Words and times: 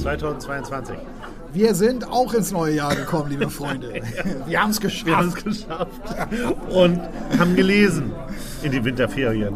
2022. 0.00 0.96
Wir 1.52 1.74
sind 1.74 2.06
auch 2.10 2.34
ins 2.34 2.52
neue 2.52 2.74
Jahr 2.74 2.94
gekommen, 2.94 3.30
liebe 3.30 3.48
Freunde. 3.48 4.00
Wir 4.46 4.60
haben 4.60 4.70
es 4.70 4.80
geschafft. 4.80 5.06
Wir 5.06 5.16
haben 5.16 5.28
es 5.28 5.34
geschafft. 5.34 5.90
Und 6.70 7.00
haben 7.38 7.56
gelesen 7.56 8.12
in 8.62 8.72
die 8.72 8.84
Winterferien. 8.84 9.54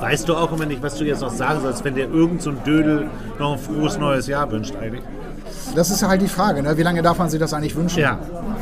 Weißt 0.00 0.28
du 0.28 0.36
auch 0.36 0.52
immer 0.52 0.66
nicht, 0.66 0.82
was 0.82 0.96
du 0.96 1.04
jetzt 1.04 1.22
noch 1.22 1.32
sagen 1.32 1.62
sollst, 1.62 1.82
wenn 1.84 1.94
dir 1.94 2.08
irgend 2.08 2.42
so 2.42 2.50
ein 2.50 2.62
Dödel 2.64 3.08
noch 3.38 3.54
ein 3.54 3.58
frohes 3.58 3.98
neues 3.98 4.26
Jahr 4.26 4.50
wünscht 4.50 4.74
eigentlich? 4.76 5.02
Das 5.74 5.90
ist 5.90 6.02
halt 6.02 6.22
die 6.22 6.28
Frage, 6.28 6.62
ne? 6.62 6.76
wie 6.76 6.82
lange 6.82 7.02
darf 7.02 7.18
man 7.18 7.28
sich 7.30 7.40
das 7.40 7.52
eigentlich 7.52 7.74
wünschen? 7.74 8.00
Ja. 8.00 8.18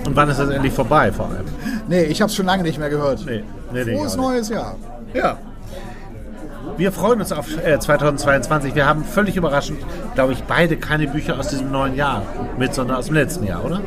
Und 0.06 0.14
wann 0.14 0.28
ist 0.28 0.38
das 0.38 0.48
endlich 0.48 0.72
vorbei 0.72 1.12
vor 1.12 1.26
allem? 1.26 1.44
Nee, 1.88 2.04
ich 2.04 2.20
habe 2.20 2.30
es 2.30 2.36
schon 2.36 2.46
lange 2.46 2.62
nicht 2.62 2.78
mehr 2.78 2.90
gehört. 2.90 3.24
Nee, 3.26 3.42
nee, 3.72 3.96
Frohes 3.96 4.16
neues 4.16 4.48
Jahr. 4.48 4.76
Ja. 5.14 5.36
Wir 6.76 6.92
freuen 6.92 7.20
uns 7.20 7.32
auf 7.32 7.46
äh, 7.64 7.78
2022. 7.78 8.74
Wir 8.74 8.86
haben 8.86 9.04
völlig 9.04 9.36
überraschend, 9.36 9.78
glaube 10.14 10.34
ich, 10.34 10.42
beide 10.42 10.76
keine 10.76 11.06
Bücher 11.06 11.38
aus 11.38 11.48
diesem 11.48 11.70
neuen 11.70 11.94
Jahr 11.94 12.22
mit, 12.58 12.74
sondern 12.74 12.98
aus 12.98 13.06
dem 13.06 13.14
letzten 13.14 13.46
Jahr, 13.46 13.64
oder? 13.64 13.80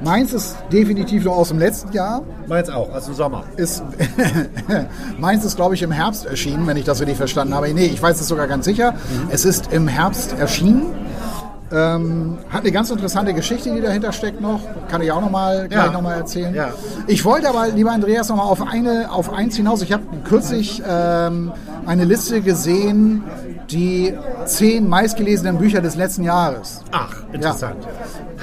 Meins 0.00 0.32
ist 0.32 0.56
definitiv 0.72 1.24
noch 1.24 1.36
aus 1.36 1.48
dem 1.48 1.60
letzten 1.60 1.92
Jahr. 1.92 2.22
Meins 2.48 2.68
auch, 2.68 2.92
aus 2.92 3.04
dem 3.04 3.14
Sommer. 3.14 3.44
Ist 3.56 3.84
Meins 5.18 5.44
ist, 5.44 5.54
glaube 5.54 5.76
ich, 5.76 5.82
im 5.82 5.92
Herbst 5.92 6.26
erschienen, 6.26 6.66
wenn 6.66 6.76
ich 6.76 6.84
das 6.84 7.00
richtig 7.00 7.16
verstanden 7.16 7.54
habe. 7.54 7.72
Nee, 7.72 7.86
ich 7.86 8.02
weiß 8.02 8.20
es 8.20 8.26
sogar 8.26 8.48
ganz 8.48 8.64
sicher. 8.64 8.94
Es 9.30 9.44
ist 9.44 9.72
im 9.72 9.86
Herbst 9.86 10.36
erschienen. 10.36 10.86
Ähm, 11.72 12.38
hat 12.50 12.60
eine 12.62 12.72
ganz 12.72 12.90
interessante 12.90 13.32
Geschichte, 13.34 13.72
die 13.74 13.80
dahinter 13.80 14.12
steckt 14.12 14.40
noch. 14.40 14.60
Kann 14.88 15.00
ich 15.02 15.10
auch 15.10 15.20
noch 15.20 15.30
mal, 15.30 15.68
gleich 15.68 15.86
Ja. 15.86 15.92
noch 15.92 16.02
mal 16.02 16.14
erzählen. 16.14 16.54
Ja. 16.54 16.70
Ich 17.06 17.24
wollte 17.24 17.48
aber, 17.48 17.68
lieber 17.68 17.92
Andreas, 17.92 18.28
noch 18.28 18.36
mal 18.36 18.42
auf, 18.42 18.60
eine, 18.66 19.10
auf 19.10 19.32
eins 19.32 19.56
hinaus. 19.56 19.80
Ich 19.82 19.92
habe 19.92 20.02
kürzlich 20.24 20.82
ähm, 20.86 21.52
eine 21.86 22.04
Liste 22.04 22.40
gesehen, 22.42 23.24
die 23.72 24.14
zehn 24.44 24.88
meistgelesenen 24.88 25.58
Bücher 25.58 25.80
des 25.80 25.96
letzten 25.96 26.24
Jahres. 26.24 26.82
Ach, 26.92 27.14
interessant. 27.32 27.76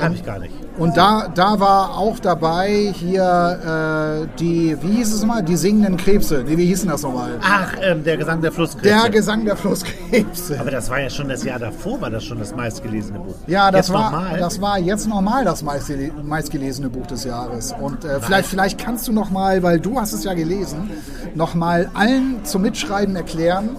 Habe 0.02 0.16
ich 0.16 0.26
gar 0.26 0.40
nicht. 0.40 0.54
Und 0.78 0.96
da, 0.96 1.28
da 1.34 1.60
war 1.60 1.98
auch 1.98 2.20
dabei 2.20 2.94
hier 2.96 4.24
äh, 4.24 4.38
die, 4.40 4.78
wie 4.82 4.94
hieß 4.94 5.14
es 5.14 5.26
mal, 5.26 5.44
die 5.44 5.58
singenden 5.58 5.98
Krebse. 5.98 6.44
Nee, 6.48 6.58
wie 6.58 6.66
hießen 6.68 6.88
das 6.90 7.02
nochmal? 7.02 7.32
Ach, 7.42 7.74
ähm, 7.82 8.04
der 8.06 8.16
Gesang 8.16 8.42
der 8.42 8.52
Flusskrebse. 8.54 8.88
Der 9.02 9.10
Gesang 9.10 9.44
der 9.44 9.58
Flusskrebse. 9.58 10.58
Aber 10.60 10.72
das 10.72 10.90
war 10.90 11.02
ja 11.02 11.10
schon 11.10 11.28
das 11.28 11.44
Jahr 11.44 11.60
davor, 11.60 12.00
war 12.00 12.10
das 12.10 12.24
schon 12.24 12.40
das 12.40 12.56
meistgelesene 12.56 13.20
Buch. 13.20 13.36
Ja, 13.48 13.72
das 13.72 13.88
Jetzt 13.88 13.94
war, 13.94 14.12
nochmal? 14.12 14.40
das 14.40 14.62
war 14.62 14.80
jetzt 14.80 15.08
nochmal 15.08 15.44
das 15.44 15.64
meistgele- 15.66 16.12
meistgelesene 16.24 16.90
Buch 16.90 17.08
des 17.08 17.26
Jahres. 17.26 17.76
Und 17.80 18.06
äh, 18.06 18.22
vielleicht, 18.22 18.48
vielleicht 18.48 18.80
kannst 18.80 19.06
du 19.08 19.12
nochmal, 19.12 19.62
weil 19.64 19.82
du 19.82 20.00
hast 20.00 20.14
es 20.14 20.24
ja 20.24 20.34
gelesen, 20.34 20.90
nochmal 21.36 21.92
allen 21.94 22.46
zum 22.46 22.62
Mitschreiben 22.62 23.18
erklären, 23.18 23.76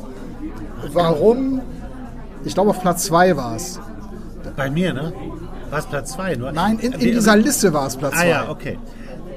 warum, 0.93 1.61
ich 2.45 2.55
glaube 2.55 2.71
auf 2.71 2.81
Platz 2.81 3.05
2 3.05 3.37
war 3.37 3.57
es. 3.57 3.81
Bei 4.57 4.71
mir, 4.71 4.93
ne? 4.93 5.13
War 5.71 5.79
es 5.79 5.87
Platz 5.87 6.13
2 6.13 6.35
nur? 6.37 6.53
Nein, 6.53 6.79
in, 6.79 6.93
in 6.93 7.01
dieser 7.01 7.37
Liste 7.37 7.73
war 7.73 7.87
es 7.87 7.97
Platz 7.97 8.15
2. 8.15 8.21
Ah 8.21 8.25
ja, 8.27 8.51
okay. 8.51 8.79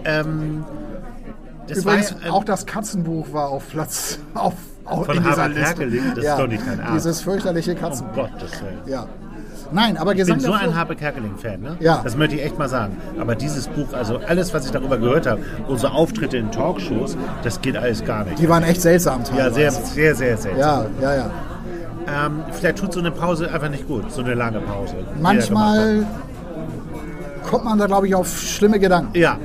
Ähm, 0.05 0.65
das 1.67 1.79
Übrigens, 1.79 2.13
war 2.13 2.21
ja, 2.21 2.27
ähm, 2.27 2.33
auch 2.33 2.43
das 2.43 2.65
Katzenbuch 2.65 3.31
war 3.31 3.49
auf 3.49 3.69
Platz, 3.69 4.19
auf, 4.33 4.53
auf 4.85 5.07
in 5.09 5.23
dieser 5.23 5.49
Herbert 5.49 5.89
Liste. 5.89 6.11
Das 6.15 6.25
ist 6.25 6.37
doch 6.37 6.47
nicht 6.47 6.67
dein 6.67 6.79
Ernst. 6.79 6.95
Dieses 6.95 7.21
fürchterliche 7.21 7.73
um 7.73 7.79
Katzenbuch. 7.79 8.29
Gottes 8.29 8.61
Willen. 8.61 8.79
Ja. 8.87 9.07
Nein, 9.73 9.97
aber 9.97 10.11
Ich 10.11 10.19
Gesang 10.19 10.37
bin 10.37 10.45
so 10.45 10.53
ein 10.53 10.75
Harpe 10.75 10.95
Kerkeling-Fan, 10.95 11.59
ne? 11.59 11.77
Ja. 11.79 12.01
Das 12.03 12.15
möchte 12.15 12.35
ich 12.35 12.43
echt 12.43 12.57
mal 12.57 12.69
sagen. 12.69 12.97
Aber 13.19 13.35
dieses 13.35 13.67
Buch, 13.67 13.91
also 13.93 14.19
alles, 14.27 14.53
was 14.53 14.65
ich 14.65 14.71
darüber 14.71 14.97
gehört 14.97 15.25
habe, 15.25 15.41
unsere 15.67 15.93
Auftritte 15.93 16.37
in 16.37 16.51
Talkshows, 16.51 17.17
das 17.43 17.59
geht 17.61 17.75
alles 17.75 18.05
gar 18.05 18.23
nicht. 18.23 18.39
Die 18.39 18.47
waren 18.47 18.63
echt 18.63 18.81
seltsam 18.81 19.21
Ja, 19.35 19.49
sehr, 19.49 19.71
sehr, 19.71 20.15
sehr, 20.15 20.37
sehr. 20.37 20.55
Ja, 20.57 20.85
ja, 21.01 21.15
ja. 21.15 21.31
Ähm, 22.07 22.43
vielleicht 22.51 22.77
tut 22.77 22.93
so 22.93 22.99
eine 22.99 23.11
Pause 23.11 23.51
einfach 23.51 23.69
nicht 23.69 23.87
gut, 23.87 24.11
so 24.11 24.21
eine 24.21 24.33
lange 24.35 24.59
Pause. 24.59 24.95
Manchmal 25.21 26.05
kommt 27.49 27.65
man 27.65 27.79
da, 27.79 27.87
glaube 27.87 28.07
ich, 28.07 28.15
auf 28.15 28.41
schlimme 28.41 28.79
Gedanken. 28.79 29.17
Ja. 29.17 29.37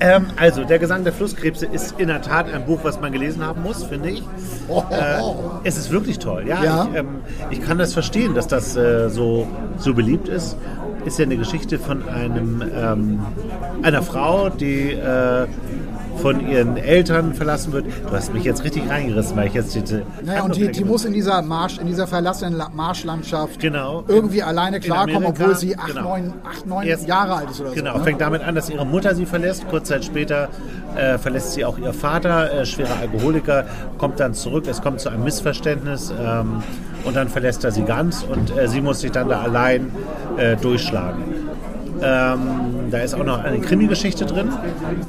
Ähm, 0.00 0.26
also, 0.36 0.64
der 0.64 0.78
Gesang 0.78 1.04
der 1.04 1.12
Flusskrebse 1.12 1.66
ist 1.66 1.98
in 1.98 2.08
der 2.08 2.20
Tat 2.20 2.52
ein 2.52 2.64
Buch, 2.66 2.80
was 2.82 3.00
man 3.00 3.12
gelesen 3.12 3.44
haben 3.44 3.62
muss, 3.62 3.84
finde 3.84 4.10
ich. 4.10 4.22
Oh, 4.68 4.82
Äh, 4.90 5.20
es 5.64 5.76
ist 5.76 5.90
wirklich 5.90 6.18
toll, 6.18 6.44
ja. 6.46 6.62
Ja. 6.62 6.88
Ich, 6.90 6.98
ähm, 6.98 7.08
ich 7.50 7.62
kann 7.62 7.78
das 7.78 7.92
verstehen, 7.92 8.34
dass 8.34 8.46
das 8.46 8.76
äh, 8.76 9.08
so, 9.08 9.46
so 9.78 9.94
beliebt 9.94 10.28
ist. 10.28 10.56
Ist 11.04 11.18
ja 11.18 11.26
eine 11.26 11.36
Geschichte 11.36 11.78
von 11.78 12.08
einem, 12.08 12.62
ähm, 12.74 13.20
einer 13.82 14.02
Frau, 14.02 14.48
die 14.48 14.92
äh, 14.92 15.46
von 16.16 16.48
ihren 16.48 16.76
Eltern 16.76 17.34
verlassen 17.34 17.72
wird. 17.72 17.86
Du 17.86 18.12
hast 18.12 18.32
mich 18.32 18.44
jetzt 18.44 18.64
richtig 18.64 18.88
reingerissen, 18.88 19.36
weil 19.36 19.48
ich 19.48 19.54
jetzt 19.54 19.74
diese. 19.74 20.02
Naja, 20.24 20.42
und 20.42 20.56
die, 20.56 20.70
die 20.70 20.84
muss 20.84 21.04
in 21.04 21.12
dieser 21.12 21.42
Marsch, 21.42 21.78
in 21.78 21.86
dieser 21.86 22.06
verlassenen 22.06 22.54
La- 22.56 22.70
Marschlandschaft 22.74 23.58
Genau. 23.60 24.04
irgendwie 24.08 24.42
alleine 24.42 24.76
In 24.76 24.82
klarkommen, 24.82 25.16
Amerika, 25.16 25.42
obwohl 25.42 25.56
sie 25.56 25.76
acht, 25.76 25.88
genau. 25.88 26.02
neun, 26.02 26.32
acht, 26.48 26.66
neun 26.66 26.86
Erst- 26.86 27.08
Jahre 27.08 27.34
alt 27.36 27.50
ist 27.50 27.60
oder 27.60 27.70
Genau, 27.72 27.92
so. 27.92 27.98
Ne? 27.98 28.04
fängt 28.04 28.20
damit 28.20 28.42
an, 28.42 28.54
dass 28.54 28.70
ihre 28.70 28.86
Mutter 28.86 29.14
sie 29.14 29.26
verlässt. 29.26 29.66
Kurz 29.68 29.88
Zeit 29.88 30.04
später 30.04 30.48
äh, 30.96 31.18
verlässt 31.18 31.52
sie 31.52 31.64
auch 31.64 31.78
ihr 31.78 31.92
Vater, 31.92 32.52
äh, 32.52 32.64
schwerer 32.66 32.96
Alkoholiker, 33.00 33.64
kommt 33.98 34.20
dann 34.20 34.34
zurück. 34.34 34.64
Es 34.68 34.80
kommt 34.80 35.00
zu 35.00 35.08
einem 35.10 35.24
Missverständnis 35.24 36.12
ähm, 36.18 36.62
und 37.04 37.16
dann 37.16 37.28
verlässt 37.28 37.64
er 37.64 37.70
sie 37.72 37.82
ganz 37.82 38.22
und 38.22 38.56
äh, 38.56 38.68
sie 38.68 38.80
muss 38.80 39.00
sich 39.00 39.10
dann 39.12 39.28
da 39.28 39.40
allein 39.42 39.90
äh, 40.36 40.56
durchschlagen. 40.56 41.22
Ähm, 42.04 42.90
da 42.90 42.98
ist 42.98 43.14
auch 43.14 43.24
noch 43.24 43.42
eine 43.42 43.60
Krimi-Geschichte 43.60 44.26
drin, 44.26 44.50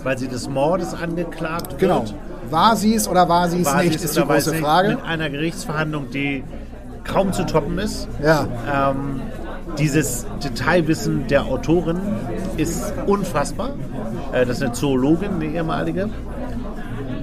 weil 0.04 0.18
sie 0.18 0.28
des 0.28 0.48
Mordes 0.48 0.94
angeklagt 0.94 1.72
wird. 1.72 1.80
Genau. 1.82 2.06
War 2.50 2.76
sie 2.76 2.96
es 2.96 3.08
oder 3.08 3.28
war 3.28 3.50
sie 3.50 3.62
es 3.62 3.76
nicht, 3.76 4.04
ist 4.04 4.16
die 4.16 4.22
große 4.22 4.52
nicht, 4.52 4.64
Frage. 4.64 4.90
Mit 4.90 5.04
einer 5.04 5.30
Gerichtsverhandlung, 5.30 6.10
die 6.12 6.44
kaum 7.04 7.34
zu 7.34 7.46
toppen 7.46 7.78
ist. 7.80 8.08
Ja. 8.24 8.48
Ähm, 8.72 9.22
dieses 9.78 10.26
Detailwissen 10.44 11.28
der 11.28 11.46
Autorin 11.46 12.00
ist 12.58 12.94
unfassbar. 13.08 13.72
Äh, 14.32 14.46
das 14.46 14.58
ist 14.58 14.64
eine 14.64 14.72
Zoologin, 14.74 15.36
eine 15.36 15.46
ehemalige. 15.46 16.10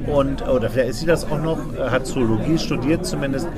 Und, 0.06 0.46
oder 0.48 0.68
vielleicht 0.68 0.90
ist 0.90 1.00
sie 1.00 1.06
das 1.06 1.24
auch 1.30 1.40
noch, 1.40 1.58
äh, 1.78 1.90
hat 1.90 2.06
Zoologie 2.06 2.58
studiert 2.58 3.06
zumindest. 3.06 3.48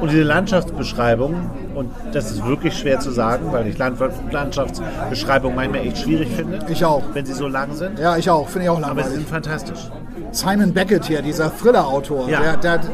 Und 0.00 0.10
diese 0.12 0.22
Landschaftsbeschreibung, 0.22 1.34
und 1.74 1.90
das 2.12 2.30
ist 2.30 2.44
wirklich 2.46 2.76
schwer 2.78 3.00
zu 3.00 3.10
sagen, 3.10 3.46
weil 3.52 3.66
ich 3.66 3.78
Land 3.78 3.98
Landschaftsbeschreibungen 4.30 5.56
manchmal 5.56 5.80
echt 5.86 5.98
schwierig 5.98 6.28
finde. 6.34 6.60
Ich 6.68 6.84
auch. 6.84 7.02
Wenn 7.14 7.26
sie 7.26 7.32
so 7.34 7.48
lang 7.48 7.74
sind. 7.74 7.98
Ja, 7.98 8.16
ich 8.16 8.28
auch. 8.30 8.48
Finde 8.48 8.64
ich 8.64 8.70
auch 8.70 8.76
Aber 8.76 8.84
sie 8.84 8.88
langweilig. 8.96 9.14
sind 9.14 9.28
fantastisch. 9.28 9.90
Simon 10.32 10.72
Beckett 10.72 11.04
hier, 11.06 11.22
dieser 11.22 11.50
Thriller-Autor, 11.56 12.28
Ja. 12.28 12.40
der, 12.40 12.56
der, 12.58 12.78
der 12.78 12.88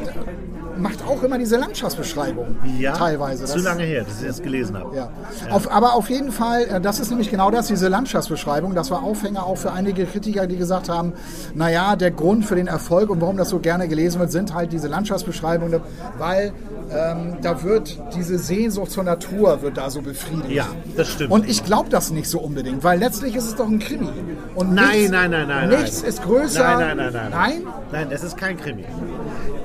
macht 0.76 1.06
auch 1.06 1.22
immer 1.22 1.38
diese 1.38 1.56
Landschaftsbeschreibung. 1.56 2.56
Ja, 2.78 2.92
Teilweise. 2.94 3.44
Zu 3.44 3.54
Das- 3.54 3.62
lange 3.64 3.84
her, 3.84 4.04
dass 4.04 4.22
ich 4.22 4.28
es 4.28 4.42
gelesen 4.42 4.76
habe. 4.78 4.96
Ja. 4.96 5.08
Auf, 5.50 5.70
aber 5.70 5.94
auf 5.94 6.10
jeden 6.10 6.32
Fall, 6.32 6.62
äh, 6.64 6.80
das 6.80 6.98
ist 7.00 7.10
nämlich 7.10 7.30
genau 7.30 7.50
das, 7.50 7.68
diese 7.68 7.88
Landschaftsbeschreibung. 7.88 8.74
Das 8.74 8.90
war 8.90 9.02
Aufhänger 9.04 9.44
auch 9.46 9.56
für 9.56 9.72
einige 9.72 10.04
Kritiker, 10.04 10.46
die 10.48 10.56
gesagt 10.56 10.88
haben, 10.88 11.12
naja, 11.54 11.94
der 11.96 12.10
Grund 12.10 12.44
für 12.44 12.56
den 12.56 12.66
Erfolg 12.66 13.08
und 13.10 13.20
warum 13.20 13.36
das 13.36 13.50
so 13.50 13.60
gerne 13.60 13.86
gelesen 13.88 14.18
wird, 14.20 14.32
sind 14.32 14.52
halt 14.54 14.72
diese 14.72 14.88
Landschaftsbeschreibungen, 14.88 15.80
weil 16.18 16.52
ähm, 16.94 17.36
da 17.42 17.62
wird 17.62 17.98
diese 18.14 18.38
Sehnsucht 18.38 18.90
zur 18.90 19.04
Natur 19.04 19.62
wird 19.62 19.76
da 19.76 19.90
so 19.90 20.02
befriedigt. 20.02 20.50
Ja, 20.50 20.66
das 20.96 21.08
stimmt. 21.10 21.30
Und 21.30 21.48
ich 21.48 21.64
glaube 21.64 21.90
das 21.90 22.10
nicht 22.10 22.28
so 22.28 22.40
unbedingt, 22.40 22.84
weil 22.84 22.98
letztlich 22.98 23.34
ist 23.34 23.44
es 23.44 23.56
doch 23.56 23.68
ein 23.68 23.78
Krimi. 23.78 24.08
Und 24.54 24.74
Nein, 24.74 24.98
nichts, 24.98 25.10
nein, 25.10 25.30
nein, 25.30 25.48
nein. 25.48 25.68
Nichts 25.68 26.00
nein. 26.00 26.08
ist 26.08 26.22
größer. 26.22 26.78
Nein, 26.78 26.96
nein, 26.96 26.96
nein, 26.96 27.12
nein. 27.12 27.30
Nein? 27.30 27.62
Nein, 27.92 28.10
das 28.10 28.22
ist 28.22 28.36
kein 28.36 28.56
Krimi. 28.56 28.84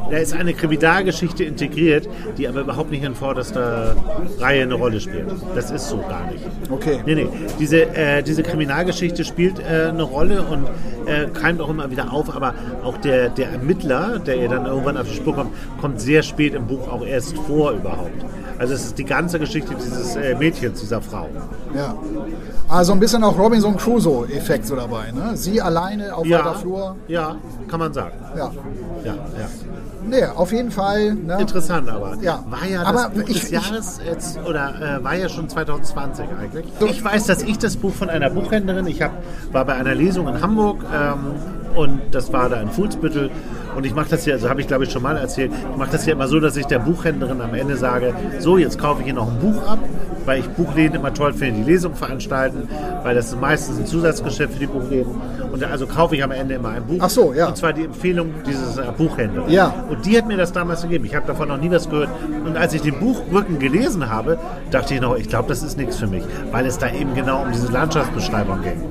Da 0.10 0.18
ist 0.18 0.34
eine 0.34 0.54
Kriminalgeschichte 0.54 1.44
integriert, 1.44 2.10
die 2.38 2.48
aber 2.48 2.62
überhaupt 2.62 2.90
nicht 2.90 3.04
in 3.04 3.14
vorderster 3.14 3.96
Reihe 4.40 4.64
eine 4.64 4.74
Rolle 4.74 5.00
spielt. 5.00 5.28
Das 5.54 5.70
ist 5.70 5.90
so 5.90 5.98
gar 5.98 6.32
nicht. 6.32 6.44
Okay. 6.70 7.00
Nee, 7.06 7.16
nee. 7.16 7.28
Diese, 7.60 7.96
äh, 7.96 8.24
diese 8.24 8.42
Kriminalgeschichte 8.42 9.24
spielt 9.24 9.60
äh, 9.60 9.90
eine 9.90 10.04
Rolle 10.04 10.42
und 10.42 10.66
äh, 11.06 11.28
keimt 11.28 11.62
auch 11.62 11.70
immer 11.70 11.92
wieder 11.92 12.12
auf, 12.12 12.36
aber 12.36 12.56
auch 12.84 12.98
der, 12.98 13.30
der 13.30 13.52
Ermittler, 13.52 14.20
der 14.20 14.38
ihr 14.38 14.50
dann 14.50 14.66
irgendwann 14.66 14.98
auf 14.98 15.08
die 15.08 15.16
Spur 15.16 15.36
kommt, 15.36 15.52
kommt 15.80 16.02
sehr 16.02 16.24
spät 16.24 16.56
im 16.56 16.66
Buch 16.66 16.88
auch 16.88 17.06
erst 17.06 17.38
vor 17.38 17.72
überhaupt. 17.72 18.26
Also 18.60 18.74
es 18.74 18.88
ist 18.88 18.98
die 18.98 19.06
ganze 19.06 19.40
Geschichte 19.40 19.74
dieses 19.74 20.18
äh, 20.18 20.36
Mädchens, 20.36 20.82
dieser 20.82 21.02
Frau. 21.02 21.30
Ja. 21.74 21.96
Also 22.68 22.92
ein 22.92 23.00
bisschen 23.00 23.24
auch 23.24 23.38
Robinson 23.38 23.78
Crusoe-Effekt 23.78 24.68
so 24.68 24.76
dabei. 24.76 25.12
Ne? 25.12 25.32
Sie 25.36 25.62
alleine 25.62 26.14
auf 26.14 26.30
weiter 26.30 26.56
Flur. 26.56 26.98
ja, 27.08 27.38
kann 27.70 27.80
man 27.80 27.94
sagen. 27.94 28.16
Ja. 28.36 28.52
Ja, 29.06 29.14
ja. 29.14 29.69
Nee, 30.08 30.24
auf 30.26 30.52
jeden 30.52 30.72
Fall. 30.72 31.14
Ne? 31.14 31.38
Interessant 31.40 31.90
aber. 31.90 32.16
Ja. 32.22 32.44
War 32.50 32.66
ja 32.68 32.84
Aber 32.84 33.10
das 33.14 33.22
Buch 33.22 33.30
ich- 33.30 33.42
des 33.42 33.52
Jahres 33.52 34.00
jetzt, 34.06 34.40
oder 34.48 34.98
äh, 35.00 35.04
war 35.04 35.16
ja 35.16 35.30
schon 35.30 35.50
2020 35.50 36.26
eigentlich. 36.40 36.66
Ich 36.90 37.04
weiß, 37.04 37.26
dass 37.28 37.44
ich 37.44 37.58
das 37.60 37.76
Buch 37.78 37.94
von 37.94 38.10
einer 38.10 38.30
Buchhändlerin, 38.30 38.88
ich 38.88 39.02
hab, 39.02 39.12
war 39.52 39.66
bei 39.66 39.74
einer 39.74 39.94
Lesung 39.96 40.28
in 40.28 40.42
Hamburg 40.42 40.84
ähm, 40.94 41.36
und 41.76 42.02
das 42.12 42.32
war 42.34 42.50
da 42.50 42.60
in 42.62 42.70
Fuhlsbüttel 42.70 43.30
und 43.76 43.86
ich 43.86 43.94
mache 43.94 44.10
das 44.10 44.24
hier, 44.24 44.34
also 44.34 44.50
habe 44.50 44.62
ich 44.62 44.68
glaube 44.68 44.84
ich 44.84 44.92
schon 44.92 45.04
mal 45.04 45.18
erzählt, 45.18 45.52
ich 45.72 45.78
mache 45.78 45.92
das 45.92 46.06
ja 46.06 46.14
immer 46.14 46.28
so, 46.28 46.40
dass 46.40 46.56
ich 46.58 46.66
der 46.66 46.80
Buchhändlerin 46.80 47.42
am 47.42 47.54
Ende 47.54 47.78
sage, 47.78 48.14
so 48.40 48.58
jetzt 48.58 48.80
kaufe 48.80 49.02
ich 49.02 49.06
hier 49.06 49.16
noch 49.16 49.28
ein 49.28 49.40
Buch 49.40 49.68
ab, 49.68 49.80
weil 50.26 50.40
ich 50.40 50.50
Buchläden 50.50 50.96
immer 50.96 51.14
toll 51.14 51.34
finde, 51.34 51.64
die 51.64 51.72
Lesung 51.72 51.96
veranstalten, 51.96 52.68
weil 53.04 53.16
das 53.16 53.28
ist 53.28 53.40
meistens 53.40 53.80
ein 53.80 53.86
Zusatzgeschäft 53.86 54.54
für 54.54 54.60
die 54.60 54.68
Buchläden 54.68 55.16
und 55.52 55.64
also 55.64 55.88
kaufe 55.88 56.16
ich 56.16 56.24
am 56.24 56.32
Ende 56.32 56.56
immer 56.56 56.70
ein 56.70 56.86
Buch. 56.86 56.98
Ach 57.00 57.10
so, 57.10 57.34
ja. 57.34 57.48
Und 57.48 57.58
zwar 57.58 57.74
die 57.74 57.86
Empfehlung 57.86 58.32
dieses 58.46 58.78
äh, 58.78 58.84
Buchhändlers. 58.96 59.52
Ja. 59.52 59.74
Und 59.90 60.06
die 60.06 60.18
hat 60.18 60.28
mir 60.28 60.38
das 60.38 60.52
damals 60.52 60.82
gegeben. 60.84 61.06
Ich 61.06 61.16
habe 61.16 61.28
davon 61.28 61.48
noch 61.48 61.58
nie 61.58 61.72
was 61.72 61.90
gehört. 61.90 62.10
Und 62.46 62.58
als 62.58 62.74
ich 62.74 62.82
den 62.82 63.00
Buchrücken 63.00 63.60
gelesen 63.60 64.10
habe, 64.10 64.38
dachte 64.72 64.94
ich 64.94 65.02
noch, 65.02 65.16
ich 65.18 65.28
glaube, 65.28 65.50
das 65.50 65.64
ist 65.64 65.78
nichts 65.78 65.98
für 65.98 66.08
mich, 66.08 66.24
weil 66.52 66.66
es 66.66 66.78
da 66.78 66.92
eben 66.92 67.14
genau 67.16 67.44
um 67.44 67.52
diese 67.52 67.72
Landschaftsbeschreibung 67.72 68.62
ging. 68.62 68.82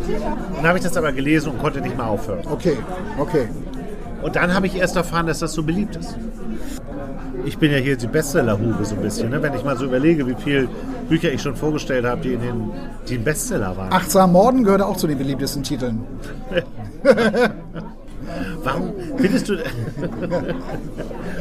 Dann 0.56 0.66
habe 0.66 0.78
ich 0.78 0.84
das 0.84 0.96
aber 0.96 1.12
gelesen 1.12 1.52
und 1.52 1.58
konnte 1.58 1.80
nicht 1.80 1.96
mehr 1.96 2.06
aufhören. 2.06 2.40
Okay, 2.50 2.76
okay. 3.18 3.48
Und 4.22 4.36
dann 4.36 4.54
habe 4.54 4.66
ich 4.66 4.76
erst 4.76 4.96
erfahren, 4.96 5.26
dass 5.26 5.38
das 5.38 5.52
so 5.52 5.62
beliebt 5.62 5.96
ist. 5.96 6.16
Ich 7.44 7.58
bin 7.58 7.70
ja 7.70 7.78
hier 7.78 7.96
die 7.96 8.06
Bestseller-Hure 8.06 8.84
so 8.84 8.94
ein 8.96 9.02
bisschen. 9.02 9.30
Ne? 9.30 9.40
Wenn 9.42 9.54
ich 9.54 9.64
mal 9.64 9.76
so 9.76 9.84
überlege, 9.84 10.26
wie 10.26 10.34
viele 10.34 10.68
Bücher 11.08 11.32
ich 11.32 11.40
schon 11.40 11.56
vorgestellt 11.56 12.04
habe, 12.04 12.20
die, 12.20 12.34
in 12.34 12.40
den, 12.40 12.70
die 13.08 13.14
ein 13.14 13.24
Bestseller 13.24 13.76
waren. 13.76 13.92
Achtsam 13.92 14.32
Morden 14.32 14.64
gehört 14.64 14.82
auch 14.82 14.96
zu 14.96 15.06
den 15.06 15.18
beliebtesten 15.18 15.62
Titeln. 15.62 16.04
Warum 18.62 18.92
findest 19.16 19.48
du... 19.48 19.54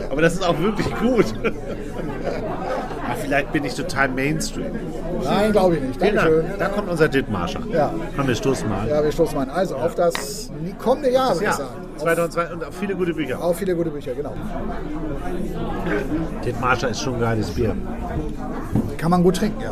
aber 0.10 0.22
das 0.22 0.36
ist 0.36 0.48
auch 0.48 0.60
wirklich 0.60 0.88
gut. 0.96 1.26
Vielleicht 3.22 3.52
bin 3.52 3.64
ich 3.66 3.74
total 3.76 4.10
Mainstream. 4.10 4.72
Nein, 5.24 5.52
glaube 5.52 5.76
ich 5.76 5.82
nicht. 5.82 6.02
Dankeschön. 6.02 6.46
Dank. 6.48 6.60
Da 6.60 6.70
kommt 6.70 6.90
unser 6.90 7.08
Dittmarscher. 7.08 7.62
Ja. 7.72 7.94
Komm, 8.16 8.28
wir 8.28 8.36
stoßen 8.36 8.70
mal. 8.70 8.88
Ja, 8.88 9.04
wir 9.04 9.12
stoßen 9.12 9.36
mal. 9.36 9.50
Also 9.50 9.76
auf 9.76 9.96
das 9.96 10.52
kommende 10.78 11.12
Jahr, 11.12 11.34
würde 11.34 11.46
ich 11.46 11.52
sagen. 11.52 11.70
2002 11.98 12.54
und 12.54 12.64
auch 12.64 12.74
viele 12.74 12.96
gute 12.96 13.14
Bücher. 13.14 13.42
Auch 13.44 13.56
viele 13.56 13.76
gute 13.76 13.90
Bücher, 13.90 14.14
genau. 14.14 14.34
Dittmarscher 16.46 16.90
ist 16.90 17.02
schon 17.02 17.16
ein 17.16 17.22
geiles 17.22 17.50
Bier. 17.50 17.76
Kann 18.98 19.12
man 19.12 19.24
gut 19.24 19.38
trinken, 19.38 19.62
ja. 19.62 19.72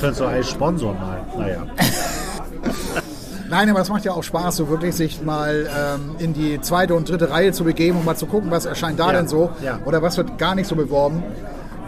Könntest 0.00 0.20
du 0.20 0.24
eigentlich 0.24 0.48
sponsoren 0.48 0.96
mal. 0.98 1.20
Naja. 1.36 1.66
Nein, 3.50 3.70
aber 3.70 3.80
es 3.80 3.88
macht 3.88 4.04
ja 4.04 4.12
auch 4.12 4.22
Spaß, 4.22 4.56
so 4.56 4.68
wirklich 4.68 4.94
sich 4.94 5.22
mal 5.22 5.66
ähm, 5.74 6.16
in 6.18 6.34
die 6.34 6.60
zweite 6.60 6.94
und 6.94 7.08
dritte 7.08 7.30
Reihe 7.30 7.52
zu 7.52 7.64
begeben 7.64 7.98
und 7.98 8.04
mal 8.04 8.14
zu 8.16 8.26
gucken, 8.26 8.50
was 8.50 8.66
erscheint 8.66 9.00
da 9.00 9.06
Ja, 9.06 9.12
denn 9.14 9.28
so 9.28 9.50
ja. 9.64 9.78
oder 9.86 10.02
was 10.02 10.18
wird 10.18 10.36
gar 10.36 10.54
nicht 10.54 10.68
so 10.68 10.76
beworben. 10.76 11.22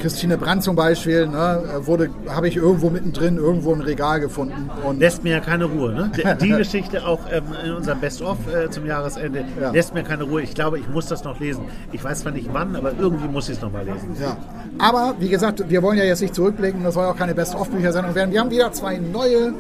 Christine 0.01 0.37
Brandt 0.39 0.65
zum 0.65 0.75
Beispiel, 0.77 1.27
ne, 1.29 1.63
wurde, 1.85 2.11
habe 2.29 2.49
ich 2.49 2.57
irgendwo 2.57 2.91
mittendrin 2.91 3.37
irgendwo 3.37 3.73
im 3.73 3.81
Regal 3.81 4.19
gefunden. 4.21 4.71
Und 4.85 4.99
Lässt 4.99 5.23
mir 5.23 5.33
ja 5.35 5.41
keine 5.41 5.67
Ruhe. 5.67 5.93
Ne? 5.93 6.11
Die, 6.41 6.47
die 6.47 6.51
Geschichte 6.51 7.07
auch 7.07 7.21
ähm, 7.31 7.45
in 7.65 7.73
unserem 7.73 8.01
Best-of 8.01 8.39
äh, 8.53 8.71
zum 8.71 8.87
Jahresende 8.87 9.45
Ja. 9.61 9.71
lässt 9.71 9.95
mir 9.95 10.03
keine 10.03 10.25
Ruhe. 10.25 10.43
Ich 10.43 10.55
glaube, 10.55 10.79
ich 10.79 10.89
muss 10.89 11.07
das 11.07 11.23
noch 11.25 11.39
lesen. 11.39 11.65
Ich 11.93 12.03
weiß 12.03 12.21
zwar 12.21 12.33
nicht 12.33 12.49
wann, 12.53 12.75
aber 12.77 12.93
irgendwie 12.99 13.29
muss 13.29 13.49
ich 13.49 13.57
es 13.57 13.63
noch 13.63 13.71
mal 13.73 13.85
lesen. 13.85 14.17
ja. 14.21 14.37
Aber 14.79 15.15
wie 15.19 15.29
gesagt, 15.29 15.69
wir 15.69 15.83
wollen 15.83 15.99
ja 15.99 16.05
jetzt 16.05 16.23
nicht 16.23 16.35
zurückblicken, 16.35 16.83
das 16.83 16.95
soll 16.95 17.05
ja 17.05 17.11
auch 17.11 17.17
keine 17.17 17.35
Best-of-Bücher-Sendung 17.35 18.15
werden. 18.15 18.33
Wir 18.33 18.41
haben 18.41 18.51
wieder 18.51 18.73
zwei 18.73 18.97
neue 18.99 19.53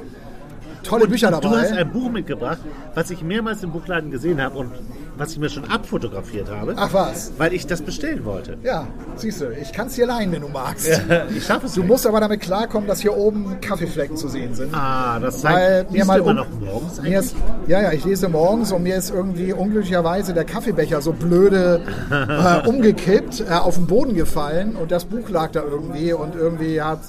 tolle 0.83 1.07
Bücher 1.07 1.31
dabei. 1.31 1.49
Du 1.49 1.57
hast 1.57 1.73
ein 1.73 1.93
Buch 1.93 2.11
mitgebracht, 2.11 2.59
was 2.95 3.11
ich 3.11 3.23
mehrmals 3.23 3.63
im 3.63 3.71
Buchladen 3.73 4.11
gesehen 4.11 4.41
habe 4.41 4.59
und 4.59 4.71
was 5.21 5.33
ich 5.33 5.39
mir 5.39 5.49
schon 5.51 5.65
abfotografiert 5.67 6.51
habe, 6.51 6.75
Ach 6.77 6.93
was. 6.93 7.33
weil 7.39 7.53
ich 7.53 7.67
das 7.67 7.83
bestellen 7.83 8.25
wollte. 8.25 8.57
Ja, 8.65 8.87
siehst 9.17 9.41
du, 9.41 9.51
ich 9.53 9.73
kann 9.73 9.87
es 9.89 9.95
dir 9.95 10.07
leihen, 10.07 10.33
wenn 10.33 10.41
du 10.41 10.49
magst. 10.49 10.89
Ich 11.37 11.45
schaffe 11.45 11.67
es 11.67 11.75
Du 11.75 11.81
nicht. 11.81 11.89
musst 11.91 12.07
aber 12.07 12.21
damit 12.21 12.41
klarkommen, 12.41 12.89
dass 12.89 13.01
hier 13.01 13.17
oben 13.17 13.61
Kaffeeflecken 13.61 14.17
zu 14.17 14.29
sehen 14.29 14.55
sind. 14.55 14.75
Ah, 14.75 15.19
das 15.21 15.43
zeigt, 15.43 15.93
mir 15.93 16.05
mal 16.05 16.21
immer 16.21 16.31
um- 16.31 16.37
noch 16.37 16.47
morgens 16.61 17.01
Mir 17.03 17.21
ist, 17.21 17.37
ja, 17.69 17.83
ja, 17.83 17.93
ich 17.93 18.05
lese 18.05 18.29
morgens 18.29 18.73
und 18.73 18.83
mir 18.83 18.97
ist 18.97 19.11
irgendwie 19.11 19.53
unglücklicherweise 19.53 20.33
der 20.35 20.45
Kaffeebecher 20.45 21.01
so 21.03 21.13
blöde 21.13 21.83
äh, 22.11 22.67
umgekippt, 22.69 23.41
äh, 23.49 23.53
auf 23.53 23.75
den 23.77 23.87
Boden 23.87 24.15
gefallen 24.15 24.75
und 24.75 24.91
das 24.91 25.05
Buch 25.05 25.29
lag 25.29 25.51
da 25.53 25.63
irgendwie 25.63 26.13
und 26.15 26.35
irgendwie 26.35 26.81
hat. 26.81 27.01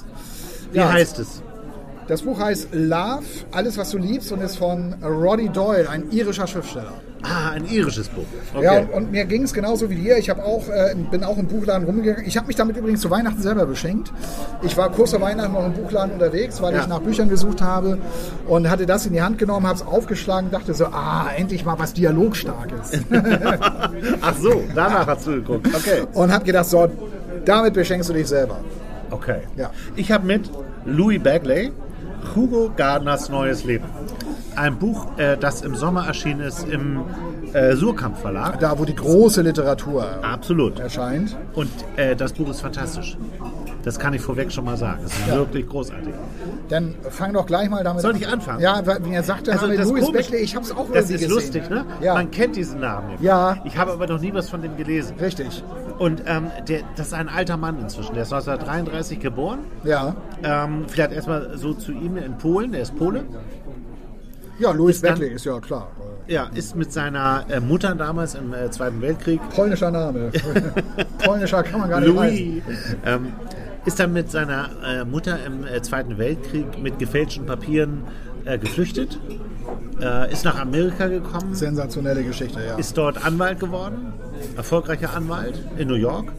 Wie 0.72 0.80
heißt 0.80 1.18
es? 1.18 1.42
Das 2.08 2.22
Buch 2.22 2.38
heißt 2.40 2.68
Love, 2.72 3.22
alles 3.52 3.78
was 3.78 3.90
du 3.90 3.98
liebst 3.98 4.32
und 4.32 4.42
ist 4.42 4.56
von 4.56 4.94
Roddy 5.02 5.48
Doyle, 5.48 5.88
ein 5.88 6.10
irischer 6.10 6.46
Schriftsteller. 6.46 6.92
Ah, 7.24 7.50
ein 7.50 7.64
irisches 7.68 8.08
Buch. 8.08 8.24
Ja, 8.60 8.72
Okay. 8.72 8.86
und, 8.92 9.04
und 9.04 9.12
mir 9.12 9.24
ging 9.26 9.44
es 9.44 9.52
genauso 9.54 9.88
wie 9.88 9.94
dir. 9.94 10.18
Ich 10.18 10.28
habe 10.28 10.44
auch, 10.44 10.68
äh, 10.68 10.94
bin 11.10 11.22
auch 11.22 11.38
im 11.38 11.46
Buchladen 11.46 11.84
rumgegangen. 11.86 12.26
Ich 12.26 12.36
habe 12.36 12.48
mich 12.48 12.56
damit 12.56 12.76
übrigens 12.76 13.00
zu 13.00 13.10
Weihnachten 13.10 13.40
selber 13.40 13.64
beschenkt. 13.64 14.12
Ich 14.62 14.76
war 14.76 14.90
kurz 14.90 15.10
vor 15.10 15.20
Weihnachten 15.20 15.52
noch 15.52 15.64
im 15.66 15.72
Buchladen 15.72 16.12
unterwegs, 16.14 16.60
weil 16.60 16.74
Ja. 16.74 16.80
ich 16.80 16.88
nach 16.88 17.00
Büchern 17.00 17.28
gesucht 17.28 17.62
habe 17.62 17.98
und 18.48 18.68
hatte 18.68 18.86
das 18.86 19.06
in 19.06 19.12
die 19.12 19.22
Hand 19.22 19.38
genommen, 19.38 19.66
habe 19.66 19.76
es 19.76 19.86
aufgeschlagen, 19.86 20.50
dachte 20.50 20.74
so, 20.74 20.86
ah, 20.86 21.26
endlich 21.36 21.64
mal 21.64 21.78
was 21.78 21.92
Dialogstarkes. 21.92 22.90
Ach 24.20 24.34
so, 24.36 24.62
danach 24.74 25.06
hast 25.06 25.26
du 25.26 25.32
geguckt. 25.36 25.68
Okay. 25.74 26.02
und 26.14 26.32
habe 26.32 26.44
gedacht, 26.44 26.66
so, 26.66 26.88
damit 27.44 27.74
beschenkst 27.74 28.08
du 28.10 28.14
dich 28.14 28.26
selber. 28.26 28.58
Okay. 29.10 29.42
Ja. 29.56 29.70
Ich 29.96 30.10
habe 30.10 30.26
mit 30.26 30.50
Louis 30.84 31.22
Bagley 31.22 31.70
Hugo 32.34 32.70
Gardners 32.76 33.28
Neues 33.28 33.64
Leben. 33.64 33.84
Ein 34.56 34.76
Buch, 34.78 35.06
äh, 35.18 35.36
das 35.36 35.62
im 35.62 35.74
Sommer 35.74 36.06
erschienen 36.06 36.40
ist 36.40 36.66
im 36.68 37.00
äh, 37.54 37.74
Surkamp 37.74 38.18
Verlag. 38.18 38.58
Da, 38.60 38.78
wo 38.78 38.84
die 38.84 38.94
große 38.94 39.42
Literatur 39.42 40.06
Absolut. 40.22 40.78
erscheint. 40.78 41.36
Und 41.54 41.70
äh, 41.96 42.14
das 42.16 42.32
Buch 42.32 42.48
ist 42.50 42.60
fantastisch. 42.60 43.16
Das 43.82 43.98
kann 43.98 44.14
ich 44.14 44.20
vorweg 44.20 44.52
schon 44.52 44.64
mal 44.64 44.76
sagen. 44.76 45.00
Es 45.04 45.12
ist 45.12 45.26
Ja. 45.28 45.34
wirklich 45.36 45.66
großartig. 45.66 46.14
Dann 46.68 46.94
fang 47.10 47.32
doch 47.32 47.44
gleich 47.46 47.68
mal 47.68 47.82
damit 47.82 48.02
Soll 48.02 48.16
ich 48.16 48.26
anfangen? 48.28 48.60
Ja, 48.60 48.80
weil 48.86 49.00
mir 49.00 49.22
sagte 49.22 49.52
Also 49.52 49.66
das 49.66 49.88
Louis 49.88 50.04
Komische- 50.04 50.12
Beckley, 50.12 50.38
ich 50.38 50.54
habe 50.54 50.64
es 50.64 50.70
auch 50.72 50.86
Das 50.92 51.04
ist 51.06 51.12
gesehen. 51.12 51.30
lustig, 51.30 51.68
ne? 51.68 51.84
Ja, 52.00 52.14
Man 52.14 52.30
kennt 52.30 52.54
diesen 52.56 52.80
Namen. 52.80 53.10
Ja. 53.20 53.56
Ich 53.64 53.76
habe 53.76 53.92
aber 53.92 54.06
noch 54.06 54.20
nie 54.20 54.32
was 54.32 54.48
von 54.48 54.62
dem 54.62 54.76
gelesen. 54.76 55.16
richtig. 55.20 55.62
Und 55.98 56.22
ähm, 56.26 56.50
der, 56.68 56.80
das 56.96 57.08
ist 57.08 57.14
ein 57.14 57.28
alter 57.28 57.56
Mann 57.56 57.78
inzwischen. 57.80 58.14
Der 58.14 58.22
ist 58.22 58.32
1933 58.32 59.18
geboren. 59.20 59.60
Ja, 59.84 60.14
Ähm, 60.44 60.84
vielleicht 60.88 61.12
erstmal 61.12 61.56
so 61.58 61.74
zu 61.74 61.92
ihm 61.92 62.16
in 62.16 62.36
Polen. 62.38 62.72
Der 62.72 62.82
ist 62.82 62.96
Pole. 62.96 63.24
Ja 64.62 64.72
Louis 64.72 64.96
Ist 64.96 65.04
dann- 65.04 65.18
Beckley 65.18 65.34
ist 65.34 65.44
ja 65.44 65.60
klar. 65.60 65.88
Ja, 66.28 66.48
ist 66.54 66.76
mit 66.76 66.92
seiner 66.92 67.44
äh, 67.50 67.60
Mutter 67.60 67.94
damals 67.94 68.34
im 68.34 68.54
äh, 68.54 68.70
Zweiten 68.70 69.02
Weltkrieg 69.02 69.40
Polnischer 69.54 69.90
Name. 69.90 70.30
Polnischer 71.24 71.62
kann 71.64 71.80
man 71.80 71.90
gar 71.90 72.00
nicht. 72.00 72.14
Louis 72.14 72.62
ähm, 73.04 73.32
ist 73.84 73.98
dann 73.98 74.12
mit 74.12 74.30
seiner 74.30 74.70
äh, 74.86 75.04
Mutter 75.04 75.38
im 75.44 75.66
Zweiten 75.82 76.16
Weltkrieg 76.18 76.80
mit 76.80 76.98
gefälschten 77.00 77.44
Papieren 77.44 78.04
äh, 78.44 78.56
geflüchtet, 78.58 79.18
äh, 80.00 80.32
ist 80.32 80.44
nach 80.44 80.58
Amerika 80.60 81.08
gekommen, 81.08 81.54
Sensationelle 81.54 82.22
Geschichte, 82.22 82.60
ja. 82.64 82.76
ist 82.76 82.96
dort 82.96 83.24
Anwalt 83.24 83.58
geworden, 83.60 84.12
erfolgreicher 84.56 85.14
Anwalt 85.14 85.58
in 85.76 85.88
New 85.88 85.94
York 85.94 86.32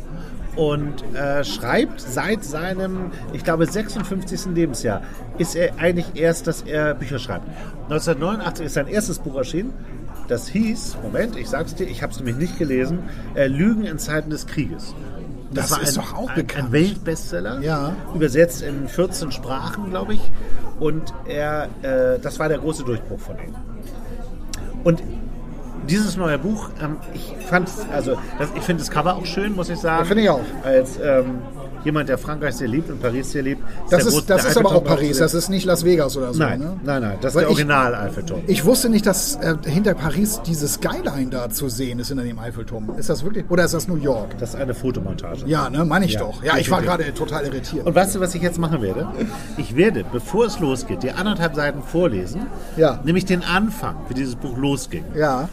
und 0.55 1.03
äh, 1.15 1.43
schreibt 1.43 1.99
seit 2.01 2.43
seinem, 2.43 3.11
ich 3.33 3.43
glaube, 3.43 3.65
56. 3.65 4.45
Lebensjahr, 4.53 5.01
ist 5.37 5.55
er 5.55 5.77
eigentlich 5.79 6.05
erst, 6.15 6.47
dass 6.47 6.61
er 6.61 6.93
Bücher 6.93 7.19
schreibt. 7.19 7.47
1989 7.89 8.65
ist 8.65 8.73
sein 8.73 8.87
erstes 8.87 9.19
Buch 9.19 9.35
erschienen. 9.35 9.73
Das 10.27 10.47
hieß, 10.47 10.97
Moment, 11.03 11.35
ich 11.37 11.49
sag's 11.49 11.75
dir, 11.75 11.85
ich 11.85 12.01
habe 12.01 12.11
es 12.13 12.17
nämlich 12.19 12.37
nicht 12.37 12.57
gelesen, 12.57 12.99
äh, 13.35 13.47
Lügen 13.47 13.83
in 13.83 13.97
Zeiten 13.99 14.29
des 14.29 14.47
Krieges. 14.47 14.93
Das 15.51 15.77
ist 15.77 15.97
doch 15.97 16.15
auch 16.15 16.29
ein, 16.29 16.35
bekannt. 16.35 16.67
Ein 16.67 16.71
Weltbestseller, 16.71 17.59
Ja. 17.61 17.95
übersetzt 18.15 18.61
in 18.63 18.87
14 18.87 19.31
Sprachen, 19.31 19.89
glaube 19.89 20.13
ich. 20.15 20.31
Und 20.79 21.13
er, 21.27 21.67
äh, 21.83 22.19
das 22.19 22.39
war 22.39 22.47
der 22.49 22.57
große 22.59 22.83
Durchbruch 22.83 23.19
von 23.19 23.35
ihm. 23.37 23.53
Und 24.83 25.03
dieses 25.87 26.17
neue 26.17 26.37
Buch, 26.39 26.69
ähm, 26.81 26.97
ich 27.13 27.33
fand, 27.47 27.69
also 27.91 28.17
das, 28.39 28.49
ich 28.55 28.63
finde 28.63 28.81
das 28.83 28.91
Cover 28.91 29.15
auch 29.15 29.25
schön, 29.25 29.55
muss 29.55 29.69
ich 29.69 29.79
sagen. 29.79 30.05
Finde 30.05 30.23
ich 30.23 30.29
auch. 30.29 30.39
Als 30.63 30.97
ähm, 31.01 31.39
jemand, 31.83 32.07
der 32.09 32.17
Frankreich 32.17 32.55
sehr 32.55 32.67
liebt 32.69 32.89
und 32.89 33.01
Paris 33.01 33.31
sehr 33.31 33.41
liebt. 33.43 33.61
Das 33.89 34.05
der 34.05 34.13
ist, 34.13 34.29
das 34.29 34.45
ist 34.45 34.57
aber 34.57 34.73
auch 34.73 34.83
Paris, 34.83 35.17
das 35.17 35.33
ist 35.33 35.49
nicht 35.49 35.65
Las 35.65 35.83
Vegas 35.83 36.15
oder 36.15 36.33
so. 36.33 36.39
Nein, 36.39 36.59
ne? 36.59 36.79
nein, 36.83 37.01
nein, 37.01 37.17
das 37.21 37.31
ist 37.31 37.35
Weil 37.35 37.41
der 37.43 37.49
ich- 37.51 37.55
Original 37.57 37.95
Eiffelturm. 37.95 38.41
Ich 38.47 38.63
wusste 38.65 38.89
nicht, 38.89 39.05
dass 39.05 39.35
äh, 39.35 39.55
hinter 39.65 39.93
Paris 39.93 40.41
dieses 40.45 40.75
Skyline 40.75 41.29
da 41.29 41.49
zu 41.49 41.67
sehen 41.69 41.99
ist 41.99 42.07
hinter 42.07 42.23
dem 42.23 42.39
Eiffelturm. 42.39 42.91
Ist 42.97 43.09
das 43.09 43.23
wirklich? 43.23 43.45
Oder 43.49 43.65
ist 43.65 43.73
das 43.73 43.87
New 43.87 43.97
York? 43.97 44.37
Das 44.39 44.49
ist 44.51 44.55
eine 44.55 44.73
Fotomontage. 44.73 45.45
Ja, 45.45 45.69
ne, 45.69 45.83
meine 45.83 46.05
ich 46.05 46.13
Ja, 46.13 46.19
doch. 46.21 46.41
Ja, 46.43 46.57
ich 46.57 46.71
war 46.71 46.81
gerade 46.81 47.13
total 47.13 47.45
irritiert. 47.45 47.85
Und 47.85 47.93
weißt 47.95 48.15
du, 48.15 48.19
was 48.21 48.33
ich 48.33 48.41
jetzt 48.41 48.57
machen 48.59 48.81
werde? 48.81 49.07
Ich 49.57 49.75
werde, 49.75 50.05
bevor 50.09 50.45
es 50.45 50.59
losgeht, 50.59 51.03
dir 51.03 51.17
anderthalb 51.17 51.55
Seiten 51.55 51.81
vorlesen, 51.83 52.47
Ja. 52.77 52.99
nämlich 53.03 53.25
den 53.25 53.43
Anfang, 53.43 53.95
wie 54.07 54.13
dieses 54.13 54.35
Buch 54.35 54.57
losging. 54.57 55.03
Ja, 55.15 55.49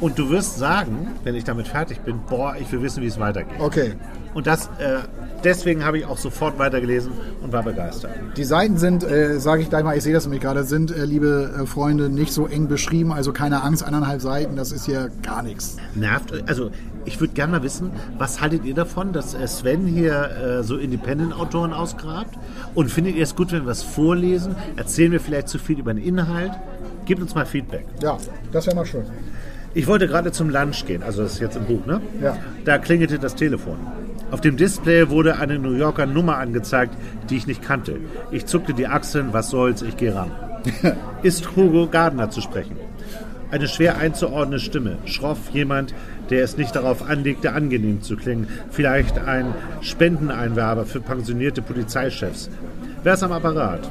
Und 0.00 0.18
du 0.18 0.30
wirst 0.30 0.58
sagen, 0.58 1.08
wenn 1.24 1.34
ich 1.34 1.44
damit 1.44 1.68
fertig 1.68 2.00
bin, 2.00 2.20
boah, 2.28 2.56
ich 2.60 2.70
will 2.70 2.82
wissen, 2.82 3.02
wie 3.02 3.06
es 3.06 3.18
weitergeht. 3.18 3.60
okay. 3.60 3.94
Und 4.34 4.46
das, 4.46 4.66
äh, 4.78 4.98
deswegen 5.44 5.82
habe 5.82 5.96
ich 5.96 6.04
auch 6.04 6.18
sofort 6.18 6.58
weitergelesen 6.58 7.10
und 7.42 7.54
war 7.54 7.62
begeistert. 7.62 8.12
Die 8.36 8.44
Seiten 8.44 8.76
sind, 8.76 9.02
äh, 9.02 9.40
sage 9.40 9.62
ich 9.62 9.70
gleich 9.70 9.82
mal, 9.82 9.96
ich 9.96 10.02
sehe 10.02 10.12
das 10.12 10.24
nämlich 10.24 10.42
gerade, 10.42 10.64
sind, 10.64 10.94
äh, 10.94 11.06
liebe 11.06 11.54
äh, 11.62 11.64
Freunde, 11.64 12.10
nicht 12.10 12.34
so 12.34 12.46
eng 12.46 12.68
beschrieben. 12.68 13.12
Also 13.12 13.32
keine 13.32 13.62
Angst, 13.62 13.82
eineinhalb 13.82 14.20
Seiten, 14.20 14.54
das 14.54 14.72
ist 14.72 14.84
hier 14.84 15.10
gar 15.22 15.42
nichts. 15.42 15.78
Nervt, 15.94 16.34
also 16.46 16.70
ich 17.06 17.18
würde 17.18 17.32
gerne 17.32 17.52
mal 17.52 17.62
wissen, 17.62 17.92
was 18.18 18.42
haltet 18.42 18.66
ihr 18.66 18.74
davon, 18.74 19.14
dass 19.14 19.32
äh, 19.32 19.46
Sven 19.46 19.86
hier 19.86 20.58
äh, 20.58 20.62
so 20.62 20.76
Independent-Autoren 20.76 21.72
ausgrabt? 21.72 22.36
Und 22.74 22.90
findet 22.90 23.16
ihr 23.16 23.22
es 23.22 23.34
gut, 23.34 23.52
wenn 23.52 23.64
wir 23.64 23.72
es 23.72 23.82
vorlesen? 23.82 24.54
Erzählen 24.76 25.12
wir 25.12 25.20
vielleicht 25.20 25.48
zu 25.48 25.58
viel 25.58 25.78
über 25.78 25.94
den 25.94 26.04
Inhalt? 26.04 26.52
Gebt 27.06 27.22
uns 27.22 27.34
mal 27.34 27.46
Feedback. 27.46 27.86
Ja, 28.02 28.18
das 28.52 28.66
wäre 28.66 28.76
mal 28.76 28.84
schön. 28.84 29.06
Ich 29.76 29.86
wollte 29.86 30.08
gerade 30.08 30.32
zum 30.32 30.48
Lunch 30.48 30.86
gehen, 30.86 31.02
also 31.02 31.22
das 31.22 31.34
ist 31.34 31.40
jetzt 31.40 31.54
im 31.54 31.66
Buch, 31.66 31.84
ne? 31.84 32.00
Ja. 32.22 32.38
Da 32.64 32.78
klingelte 32.78 33.18
das 33.18 33.34
Telefon. 33.34 33.76
Auf 34.30 34.40
dem 34.40 34.56
Display 34.56 35.10
wurde 35.10 35.36
eine 35.36 35.58
New 35.58 35.74
Yorker 35.74 36.06
Nummer 36.06 36.38
angezeigt, 36.38 36.96
die 37.28 37.36
ich 37.36 37.46
nicht 37.46 37.62
kannte. 37.62 37.98
Ich 38.30 38.46
zuckte 38.46 38.72
die 38.72 38.86
Achseln, 38.86 39.34
was 39.34 39.50
soll's, 39.50 39.82
ich 39.82 39.98
gehe 39.98 40.14
ran. 40.14 40.30
Ist 41.22 41.54
Hugo 41.56 41.88
Gardner 41.88 42.30
zu 42.30 42.40
sprechen? 42.40 42.78
Eine 43.50 43.68
schwer 43.68 43.98
einzuordnende 43.98 44.60
Stimme, 44.60 44.96
schroff 45.04 45.50
jemand, 45.52 45.92
der 46.30 46.42
es 46.42 46.56
nicht 46.56 46.74
darauf 46.74 47.06
anlegte, 47.06 47.52
angenehm 47.52 48.00
zu 48.00 48.16
klingen. 48.16 48.48
Vielleicht 48.70 49.18
ein 49.18 49.54
Spendeneinwerber 49.82 50.86
für 50.86 51.00
pensionierte 51.00 51.60
Polizeichefs. 51.60 52.48
Wer 53.02 53.12
ist 53.12 53.22
am 53.22 53.32
Apparat? 53.32 53.86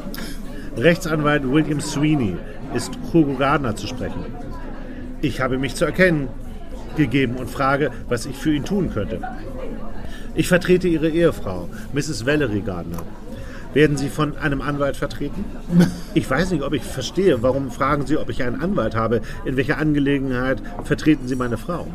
Rechtsanwalt 0.78 1.48
William 1.48 1.80
Sweeney. 1.80 2.38
Ist 2.74 2.92
Hugo 3.14 3.36
Gardner 3.36 3.76
zu 3.76 3.86
sprechen? 3.86 4.26
Ich 5.26 5.42
habe 5.42 5.58
mich 5.58 5.74
zu 5.74 5.86
erkennen 5.86 6.30
gegeben 6.96 7.38
und 7.38 7.50
frage, 7.50 7.90
was 8.08 8.28
ich 8.28 8.38
für 8.38 8.54
ihn 8.54 8.64
tun 8.64 8.92
könnte. 8.94 9.22
Ich 10.36 10.48
vertrete 10.48 10.88
Ihre 10.88 11.10
Ehefrau, 11.10 11.68
Mrs. 11.94 12.28
Valerie 12.28 12.62
Gardner. 12.62 13.02
Werden 13.74 13.98
Sie 13.98 14.10
von 14.10 14.38
einem 14.38 14.62
Anwalt 14.62 14.98
vertreten? 14.98 15.44
Ich 16.14 16.30
weiß 16.30 16.52
nicht, 16.52 16.64
ob 16.64 16.74
ich 16.74 16.84
verstehe. 16.84 17.42
Warum 17.42 17.72
fragen 17.72 18.06
Sie, 18.06 18.18
ob 18.18 18.30
ich 18.30 18.44
einen 18.44 18.62
Anwalt 18.62 18.96
habe? 18.96 19.22
In 19.46 19.58
welcher 19.58 19.80
Angelegenheit 19.80 20.62
vertreten 20.84 21.28
Sie 21.28 21.36
meine 21.36 21.58
Frau? 21.58 21.88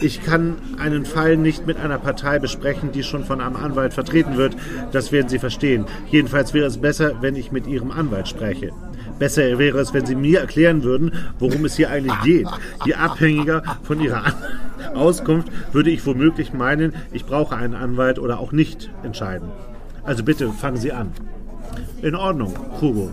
Ich 0.00 0.24
kann 0.24 0.56
einen 0.78 1.04
Fall 1.04 1.36
nicht 1.36 1.66
mit 1.66 1.78
einer 1.78 1.98
Partei 1.98 2.38
besprechen, 2.38 2.92
die 2.92 3.02
schon 3.02 3.24
von 3.24 3.42
einem 3.42 3.56
Anwalt 3.56 3.92
vertreten 3.92 4.38
wird. 4.38 4.56
Das 4.90 5.12
werden 5.12 5.28
Sie 5.28 5.38
verstehen. 5.38 5.84
Jedenfalls 6.10 6.54
wäre 6.54 6.66
es 6.66 6.78
besser, 6.78 7.20
wenn 7.20 7.36
ich 7.36 7.52
mit 7.52 7.66
Ihrem 7.66 7.90
Anwalt 7.90 8.26
spreche. 8.26 8.72
Besser 9.18 9.58
wäre 9.58 9.78
es, 9.78 9.94
wenn 9.94 10.06
Sie 10.06 10.14
mir 10.14 10.40
erklären 10.40 10.82
würden, 10.82 11.12
worum 11.38 11.64
es 11.64 11.76
hier 11.76 11.90
eigentlich 11.90 12.20
geht. 12.22 12.48
Je 12.84 12.94
abhängiger 12.94 13.62
von 13.82 14.00
Ihrer 14.00 14.24
Auskunft 14.94 15.48
würde 15.72 15.90
ich 15.90 16.04
womöglich 16.06 16.52
meinen, 16.52 16.94
ich 17.12 17.24
brauche 17.24 17.56
einen 17.56 17.74
Anwalt 17.74 18.18
oder 18.18 18.38
auch 18.38 18.52
nicht 18.52 18.90
entscheiden. 19.02 19.48
Also 20.04 20.22
bitte 20.22 20.50
fangen 20.50 20.76
Sie 20.76 20.92
an. 20.92 21.12
In 22.02 22.14
Ordnung, 22.14 22.54
Hugo. 22.80 23.10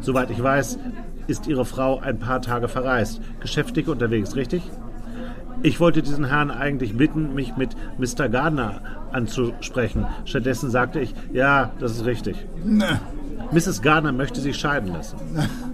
Soweit 0.00 0.30
ich 0.30 0.42
weiß, 0.42 0.78
ist 1.26 1.46
Ihre 1.46 1.64
Frau 1.64 1.98
ein 2.00 2.18
paar 2.18 2.42
Tage 2.42 2.68
verreist. 2.68 3.20
Geschäftig 3.40 3.88
unterwegs, 3.88 4.36
richtig? 4.36 4.62
Ich 5.62 5.80
wollte 5.80 6.02
diesen 6.02 6.26
Herrn 6.26 6.50
eigentlich 6.50 6.96
bitten, 6.96 7.34
mich 7.34 7.56
mit 7.56 7.70
Mr. 7.98 8.28
Gardner 8.28 8.82
anzusprechen. 9.12 10.06
Stattdessen 10.24 10.70
sagte 10.70 11.00
ich, 11.00 11.14
ja, 11.32 11.72
das 11.78 11.92
ist 11.92 12.04
richtig. 12.04 12.36
Mrs. 13.52 13.82
Gardner 13.82 14.12
möchte 14.12 14.40
sich 14.40 14.56
scheiden 14.56 14.92
lassen. 14.92 15.16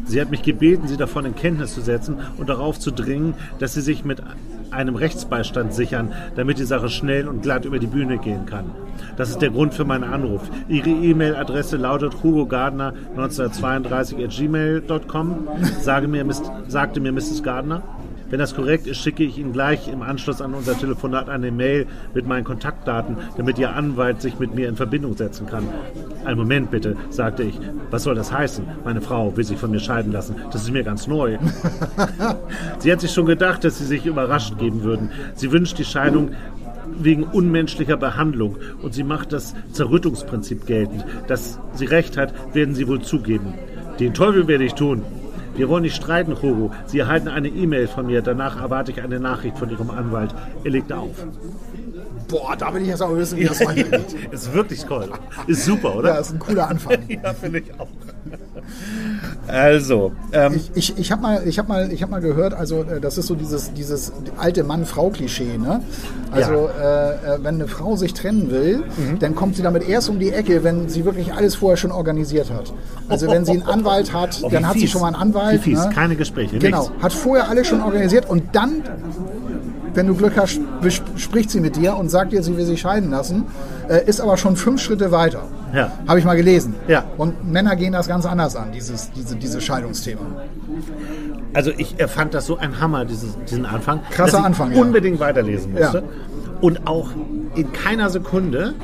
Sie 0.04 0.20
hat 0.20 0.30
mich 0.30 0.42
gebeten, 0.42 0.88
sie 0.88 0.96
davon 0.96 1.24
in 1.24 1.34
Kenntnis 1.34 1.74
zu 1.74 1.80
setzen 1.80 2.18
und 2.36 2.48
darauf 2.48 2.78
zu 2.78 2.90
dringen, 2.90 3.34
dass 3.58 3.74
sie 3.74 3.80
sich 3.80 4.04
mit 4.04 4.22
einem 4.70 4.94
Rechtsbeistand 4.94 5.74
sichern, 5.74 6.12
damit 6.34 6.58
die 6.58 6.64
Sache 6.64 6.88
schnell 6.88 7.28
und 7.28 7.42
glatt 7.42 7.64
über 7.64 7.78
die 7.78 7.86
Bühne 7.86 8.18
gehen 8.18 8.46
kann. 8.46 8.70
Das 9.16 9.30
ist 9.30 9.42
der 9.42 9.50
Grund 9.50 9.74
für 9.74 9.84
meinen 9.84 10.04
Anruf. 10.04 10.42
Ihre 10.68 10.90
E-Mail-Adresse 10.90 11.76
lautet 11.76 12.22
hugogardner 12.22 12.94
1932 13.10 14.24
at 14.24 14.30
gmail.com, 14.30 15.48
sage 15.80 16.08
mir, 16.08 16.26
sagte 16.68 17.00
mir 17.00 17.12
Mrs. 17.12 17.42
Gardner. 17.42 17.82
Wenn 18.32 18.38
das 18.38 18.54
korrekt 18.54 18.86
ist, 18.86 18.96
schicke 18.96 19.24
ich 19.24 19.36
Ihnen 19.36 19.52
gleich 19.52 19.88
im 19.88 20.00
Anschluss 20.00 20.40
an 20.40 20.54
unser 20.54 20.74
Telefonat 20.78 21.28
eine 21.28 21.52
Mail 21.52 21.86
mit 22.14 22.26
meinen 22.26 22.44
Kontaktdaten, 22.44 23.18
damit 23.36 23.58
Ihr 23.58 23.76
Anwalt 23.76 24.22
sich 24.22 24.38
mit 24.38 24.54
mir 24.54 24.70
in 24.70 24.76
Verbindung 24.76 25.14
setzen 25.14 25.46
kann. 25.46 25.68
Einen 26.24 26.38
Moment 26.38 26.70
bitte, 26.70 26.96
sagte 27.10 27.42
ich. 27.42 27.60
Was 27.90 28.04
soll 28.04 28.14
das 28.14 28.32
heißen? 28.32 28.64
Meine 28.86 29.02
Frau 29.02 29.36
will 29.36 29.44
sich 29.44 29.58
von 29.58 29.70
mir 29.70 29.80
scheiden 29.80 30.12
lassen. 30.12 30.36
Das 30.50 30.62
ist 30.62 30.70
mir 30.70 30.82
ganz 30.82 31.06
neu. 31.06 31.36
Sie 32.78 32.90
hat 32.90 33.02
sich 33.02 33.10
schon 33.10 33.26
gedacht, 33.26 33.64
dass 33.64 33.78
Sie 33.78 33.84
sich 33.84 34.06
überrascht 34.06 34.56
geben 34.56 34.82
würden. 34.82 35.10
Sie 35.34 35.52
wünscht 35.52 35.78
die 35.78 35.84
Scheidung 35.84 36.30
wegen 36.86 37.24
unmenschlicher 37.24 37.98
Behandlung 37.98 38.56
und 38.80 38.94
sie 38.94 39.04
macht 39.04 39.34
das 39.34 39.54
Zerrüttungsprinzip 39.72 40.64
geltend. 40.64 41.04
Dass 41.26 41.58
sie 41.74 41.84
recht 41.84 42.16
hat, 42.16 42.32
werden 42.54 42.74
Sie 42.74 42.88
wohl 42.88 43.02
zugeben. 43.02 43.52
Den 44.00 44.14
Teufel 44.14 44.48
werde 44.48 44.64
ich 44.64 44.72
tun. 44.72 45.02
Wir 45.54 45.68
wollen 45.68 45.82
nicht 45.82 45.96
streiten, 45.96 46.40
Hugo. 46.40 46.72
Sie 46.86 46.98
erhalten 46.98 47.28
eine 47.28 47.48
E-Mail 47.48 47.86
von 47.88 48.06
mir. 48.06 48.22
Danach 48.22 48.60
erwarte 48.60 48.92
ich 48.92 49.02
eine 49.02 49.20
Nachricht 49.20 49.58
von 49.58 49.70
Ihrem 49.70 49.90
Anwalt. 49.90 50.34
Er 50.64 50.70
legte 50.70 50.96
auf. 50.96 51.14
Boah, 52.28 52.56
da 52.56 52.70
bin 52.70 52.82
ich 52.82 52.88
jetzt 52.88 53.02
auch 53.02 53.14
wissen, 53.14 53.38
wie 53.38 53.44
das 53.44 53.60
weitergeht. 53.66 54.16
ist 54.30 54.52
wirklich 54.54 54.82
toll. 54.84 55.10
Ist 55.46 55.64
super, 55.66 55.96
oder? 55.96 56.14
Ja, 56.14 56.20
ist 56.20 56.32
ein 56.32 56.38
cooler 56.38 56.68
Anfang. 56.68 56.96
Ja, 57.08 57.34
finde 57.34 57.58
ich 57.60 57.72
auch. 57.78 57.88
Also, 59.46 60.12
ähm, 60.32 60.54
Ich, 60.54 60.70
ich, 60.74 60.98
ich 60.98 61.12
habe 61.12 61.22
mal, 61.22 61.42
ich 61.46 61.58
hab 61.58 61.68
mal, 61.68 61.92
ich 61.92 62.02
hab 62.02 62.10
mal 62.10 62.20
gehört, 62.20 62.54
also 62.54 62.82
äh, 62.82 63.00
das 63.00 63.18
ist 63.18 63.26
so 63.26 63.34
dieses, 63.34 63.72
dieses 63.72 64.12
alte 64.38 64.64
Mann-Frau-Klischee. 64.64 65.58
Ne? 65.58 65.80
Also 66.30 66.52
äh, 66.80 67.10
äh, 67.34 67.38
wenn 67.42 67.56
eine 67.56 67.68
Frau 67.68 67.96
sich 67.96 68.14
trennen 68.14 68.50
will, 68.50 68.78
Mhm. 68.96 69.18
dann 69.18 69.34
kommt 69.34 69.56
sie 69.56 69.62
damit 69.62 69.88
erst 69.88 70.08
um 70.10 70.18
die 70.18 70.30
Ecke, 70.30 70.64
wenn 70.64 70.88
sie 70.88 71.04
wirklich 71.04 71.32
alles 71.32 71.54
vorher 71.56 71.76
schon 71.76 71.92
organisiert 71.92 72.50
hat. 72.52 72.72
Also 73.08 73.28
wenn 73.28 73.44
sie 73.44 73.52
einen 73.52 73.62
Anwalt 73.62 74.12
hat, 74.12 74.38
Oh, 74.42 74.48
dann 74.48 74.66
hat 74.68 74.78
sie 74.78 74.88
schon 74.88 75.00
mal 75.02 75.08
einen 75.08 75.16
Anwalt. 75.16 75.54
Wie 75.64 75.70
fies, 75.70 75.84
ne? 75.84 75.90
keine 75.94 76.16
Gespräche, 76.16 76.58
Genau, 76.58 76.88
nichts. 76.88 77.02
hat 77.02 77.12
vorher 77.12 77.48
alles 77.48 77.66
schon 77.66 77.80
organisiert 77.82 78.28
und 78.28 78.42
dann, 78.54 78.82
wenn 79.94 80.06
du 80.06 80.14
Glück 80.14 80.34
hast, 80.36 80.60
spricht 81.16 81.50
sie 81.50 81.60
mit 81.60 81.76
dir 81.76 81.96
und 81.96 82.10
sagt 82.10 82.32
dir, 82.32 82.42
sie 82.42 82.56
will 82.56 82.64
sich 82.64 82.80
scheiden 82.80 83.10
lassen, 83.10 83.44
äh, 83.92 84.04
ist 84.06 84.20
aber 84.20 84.36
schon 84.38 84.56
fünf 84.56 84.80
Schritte 84.80 85.12
weiter. 85.12 85.42
Ja. 85.74 85.92
Habe 86.08 86.18
ich 86.18 86.24
mal 86.24 86.36
gelesen. 86.36 86.74
Ja. 86.88 87.04
Und 87.18 87.50
Männer 87.50 87.76
gehen 87.76 87.92
das 87.92 88.08
ganz 88.08 88.24
anders 88.24 88.56
an, 88.56 88.72
dieses, 88.72 89.10
diese, 89.12 89.36
dieses 89.36 89.62
Scheidungsthema. 89.62 90.22
Also 91.52 91.70
ich 91.76 92.00
äh, 92.00 92.08
fand 92.08 92.32
das 92.32 92.46
so 92.46 92.56
ein 92.56 92.80
Hammer, 92.80 93.04
dieses, 93.04 93.36
diesen 93.50 93.66
Anfang. 93.66 94.00
Krasser 94.10 94.32
dass 94.32 94.40
ich 94.40 94.46
Anfang, 94.46 94.72
ja. 94.72 94.80
unbedingt 94.80 95.20
weiterlesen 95.20 95.72
musste. 95.72 95.98
Ja. 95.98 96.02
Und 96.62 96.86
auch 96.86 97.10
in 97.54 97.72
keiner 97.72 98.08
Sekunde 98.08 98.74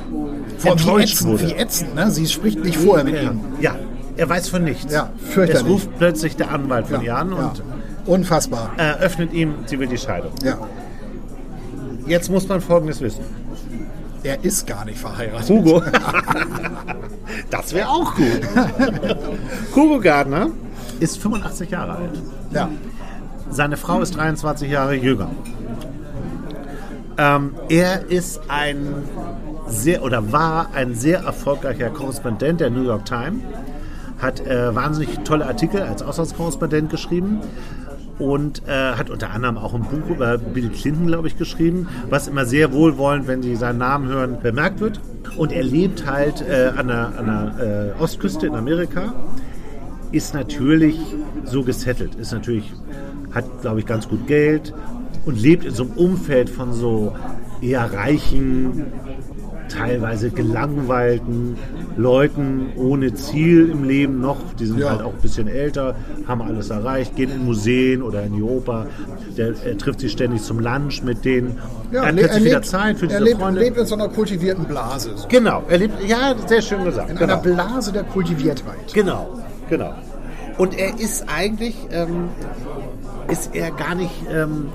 Vor 0.57 0.73
enttäuscht 0.73 1.23
wurde. 1.23 1.47
wie 1.47 1.53
ätzend, 1.53 1.95
ne? 1.95 2.11
Sie 2.11 2.27
spricht 2.27 2.63
nicht 2.63 2.77
vorher 2.77 3.05
mit 3.05 3.21
ihm. 3.21 3.39
Ja, 3.61 3.75
er 4.15 4.29
weiß 4.29 4.49
von 4.49 4.63
nichts. 4.63 4.93
Ja, 4.93 5.09
fürchterlich. 5.17 5.63
Es 5.63 5.67
ruft 5.67 5.89
plötzlich 5.97 6.35
der 6.35 6.51
Anwalt 6.51 6.87
von 6.87 7.01
ihr 7.01 7.17
an 7.17 7.31
ja. 7.31 7.37
und 7.37 7.63
Unfassbar. 8.05 8.71
eröffnet 8.77 9.33
ihm, 9.33 9.55
sie 9.65 9.79
will 9.79 9.87
die 9.87 9.97
Scheidung. 9.97 10.33
Ja. 10.43 10.57
Jetzt 12.05 12.29
muss 12.29 12.47
man 12.47 12.59
Folgendes 12.59 13.01
wissen. 13.01 13.23
Er 14.23 14.43
ist 14.43 14.67
gar 14.67 14.85
nicht 14.85 14.97
verheiratet. 14.97 15.49
Hugo. 15.49 15.81
das 17.49 17.73
wäre 17.73 17.89
auch 17.89 18.15
gut. 18.15 18.41
Hugo 19.75 19.99
Gardner 19.99 20.49
ist 20.99 21.17
85 21.19 21.69
Jahre 21.69 21.95
alt. 21.95 22.21
Ja. 22.51 22.69
Seine 23.49 23.77
Frau 23.77 24.01
ist 24.01 24.15
23 24.15 24.69
Jahre 24.69 24.95
jünger. 24.95 25.31
Ähm, 27.17 27.55
er 27.69 28.09
ist 28.09 28.41
ein 28.47 29.03
sehr 29.67 30.03
oder 30.03 30.31
war 30.31 30.69
ein 30.73 30.95
sehr 30.95 31.19
erfolgreicher 31.19 31.89
Korrespondent 31.89 32.59
der 32.59 32.69
New 32.69 32.83
York 32.83 33.05
Times, 33.05 33.41
hat 34.19 34.45
äh, 34.45 34.73
wahnsinnig 34.75 35.19
tolle 35.23 35.45
Artikel 35.45 35.81
als 35.81 36.01
Auslandskorrespondent 36.01 36.89
geschrieben 36.89 37.41
und 38.19 38.67
äh, 38.67 38.93
hat 38.93 39.09
unter 39.09 39.31
anderem 39.31 39.57
auch 39.57 39.73
ein 39.73 39.83
Buch 39.83 40.09
über 40.09 40.37
Bill 40.37 40.69
Clinton, 40.69 41.07
glaube 41.07 41.27
ich, 41.27 41.37
geschrieben, 41.37 41.87
was 42.09 42.27
immer 42.27 42.45
sehr 42.45 42.73
wohlwollend, 42.73 43.27
wenn 43.27 43.41
Sie 43.41 43.55
seinen 43.55 43.79
Namen 43.79 44.07
hören, 44.09 44.37
bemerkt 44.43 44.81
wird. 44.81 44.99
Und 45.37 45.51
er 45.51 45.63
lebt 45.63 46.05
halt 46.05 46.41
äh, 46.41 46.71
an 46.75 46.87
der, 46.87 47.13
an 47.17 47.25
der 47.57 47.95
äh, 47.97 48.01
Ostküste 48.01 48.47
in 48.47 48.55
Amerika 48.55 49.13
ist 50.11 50.33
natürlich 50.33 50.99
so 51.45 51.63
gesettelt, 51.63 52.15
ist 52.15 52.31
natürlich, 52.31 52.73
hat, 53.31 53.45
glaube 53.61 53.79
ich, 53.79 53.85
ganz 53.85 54.07
gut 54.07 54.27
Geld 54.27 54.73
und 55.25 55.39
lebt 55.39 55.65
in 55.65 55.73
so 55.73 55.83
einem 55.83 55.93
Umfeld 55.93 56.49
von 56.49 56.73
so 56.73 57.15
eher 57.61 57.93
reichen 57.93 58.85
teilweise 59.69 60.29
gelangweilten 60.31 61.55
Leuten 61.95 62.67
ohne 62.75 63.13
Ziel 63.13 63.69
im 63.69 63.83
Leben 63.83 64.19
noch. 64.19 64.37
Die 64.59 64.65
sind 64.65 64.79
Ja. 64.79 64.89
halt 64.89 65.01
auch 65.01 65.13
ein 65.13 65.21
bisschen 65.21 65.47
älter, 65.47 65.95
haben 66.27 66.41
alles 66.41 66.69
erreicht, 66.69 67.15
gehen 67.15 67.31
in 67.31 67.45
Museen 67.45 68.01
oder 68.01 68.23
in 68.23 68.33
die 68.33 68.41
Oper. 68.41 68.87
Der, 69.37 69.53
er 69.65 69.77
trifft 69.77 70.01
sich 70.01 70.11
ständig 70.11 70.41
zum 70.41 70.59
Lunch 70.59 71.03
mit 71.03 71.23
denen. 71.23 71.57
er 71.91 72.05
hat 72.07 72.15
wieder 72.17 72.29
lebt- 72.39 72.65
Zeit 72.65 72.97
für 72.97 73.05
er 73.05 73.09
diese 73.19 73.23
lebt, 73.23 73.39
Freunde. 73.41 73.59
lebt 73.61 73.77
in 73.77 73.85
so 73.85 73.95
einer 73.95 74.09
kultivierten 74.09 74.65
Blase. 74.65 75.11
So. 75.15 75.27
Genau, 75.27 75.63
er 75.69 75.77
lebt, 75.77 75.93
ja, 76.07 76.35
sehr 76.47 76.61
schön 76.61 76.83
gesagt. 76.83 77.09
In 77.11 77.17
genau. 77.17 77.33
einer 77.33 77.41
Blase 77.41 77.91
der 77.93 78.03
Kultiviertheit. 78.03 78.93
Genau, 78.93 79.39
genau. 79.69 79.93
Und 80.57 80.77
er 80.77 80.99
ist 80.99 81.25
eigentlich, 81.33 81.75
ähm, 81.91 82.29
ist 83.31 83.55
er 83.55 83.71
gar 83.71 83.95
nicht 83.95 84.11
ähm, 84.33 84.67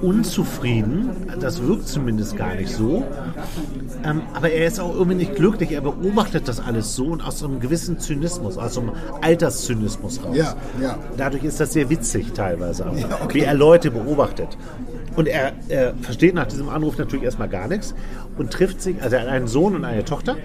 unzufrieden, 0.00 1.10
das 1.40 1.62
wirkt 1.62 1.88
zumindest 1.88 2.36
gar 2.36 2.54
nicht 2.54 2.70
so, 2.70 3.04
ähm, 4.04 4.22
aber 4.34 4.50
er 4.50 4.66
ist 4.66 4.78
auch 4.78 4.94
irgendwie 4.94 5.16
nicht 5.16 5.34
glücklich, 5.34 5.72
er 5.72 5.80
beobachtet 5.80 6.46
das 6.46 6.60
alles 6.60 6.94
so 6.94 7.06
und 7.06 7.22
aus 7.22 7.42
einem 7.42 7.60
gewissen 7.60 7.98
Zynismus, 7.98 8.58
aus 8.58 8.78
einem 8.78 8.92
Alterszynismus 9.22 10.24
raus. 10.24 10.36
Ja, 10.36 10.54
ja. 10.80 10.98
Dadurch 11.16 11.44
ist 11.44 11.60
das 11.60 11.72
sehr 11.72 11.90
witzig 11.90 12.32
teilweise, 12.32 12.86
auch, 12.86 13.34
wie 13.34 13.40
er 13.40 13.54
Leute 13.54 13.90
beobachtet. 13.90 14.56
Und 15.16 15.26
er, 15.26 15.52
er 15.68 15.94
versteht 16.00 16.34
nach 16.34 16.46
diesem 16.46 16.68
Anruf 16.68 16.96
natürlich 16.96 17.24
erstmal 17.24 17.48
gar 17.48 17.66
nichts 17.66 17.92
und 18.36 18.52
trifft 18.52 18.80
sich, 18.80 19.02
also 19.02 19.16
er 19.16 19.22
hat 19.22 19.28
einen 19.28 19.48
Sohn 19.48 19.74
und 19.74 19.84
eine 19.84 20.04
Tochter, 20.04 20.36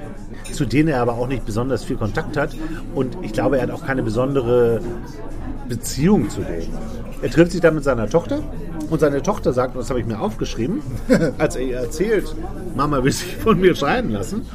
zu 0.51 0.65
denen 0.65 0.89
er 0.89 0.99
aber 0.99 1.13
auch 1.13 1.27
nicht 1.27 1.45
besonders 1.45 1.83
viel 1.83 1.97
Kontakt 1.97 2.37
hat. 2.37 2.55
Und 2.95 3.17
ich 3.21 3.33
glaube, 3.33 3.57
er 3.57 3.63
hat 3.63 3.71
auch 3.71 3.85
keine 3.85 4.01
besondere 4.01 4.81
Beziehung 5.69 6.29
zu 6.29 6.41
denen. 6.41 6.73
Er 7.21 7.29
trifft 7.29 7.51
sich 7.51 7.61
dann 7.61 7.75
mit 7.75 7.83
seiner 7.83 8.09
Tochter 8.09 8.39
und 8.89 8.99
seine 8.99 9.21
Tochter 9.21 9.53
sagt, 9.53 9.75
und 9.75 9.81
das 9.81 9.89
habe 9.89 9.99
ich 9.99 10.05
mir 10.05 10.19
aufgeschrieben, 10.19 10.81
als 11.37 11.55
er 11.55 11.63
ihr 11.63 11.77
erzählt, 11.77 12.35
Mama 12.75 13.03
will 13.03 13.11
sich 13.11 13.35
von 13.37 13.59
mir 13.59 13.75
scheiden 13.75 14.11
lassen. 14.11 14.45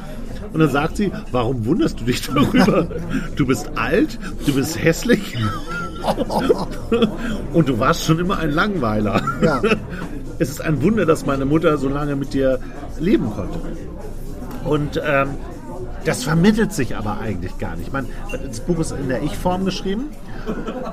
Und 0.52 0.60
dann 0.60 0.70
sagt 0.70 0.96
sie, 0.96 1.12
warum 1.30 1.66
wunderst 1.66 2.00
du 2.00 2.04
dich 2.04 2.22
darüber? 2.22 2.88
Du 3.36 3.46
bist 3.46 3.70
alt, 3.76 4.18
du 4.46 4.54
bist 4.54 4.82
hässlich 4.82 5.36
und 7.52 7.68
du 7.68 7.78
warst 7.78 8.04
schon 8.04 8.18
immer 8.18 8.38
ein 8.38 8.50
Langweiler. 8.50 9.22
Ja. 9.42 9.60
Es 10.38 10.48
ist 10.48 10.60
ein 10.60 10.82
Wunder, 10.82 11.04
dass 11.06 11.26
meine 11.26 11.44
Mutter 11.44 11.76
so 11.78 11.88
lange 11.88 12.16
mit 12.16 12.32
dir 12.32 12.58
leben 12.98 13.30
konnte. 13.30 13.60
Und 14.64 15.00
ähm, 15.04 15.28
das 16.04 16.24
vermittelt 16.24 16.72
sich 16.72 16.96
aber 16.96 17.18
eigentlich 17.20 17.58
gar 17.58 17.76
nicht. 17.76 17.92
Man, 17.92 18.06
das 18.46 18.60
Buch 18.60 18.78
ist 18.78 18.92
in 18.92 19.08
der 19.08 19.22
Ich-Form 19.22 19.64
geschrieben, 19.64 20.06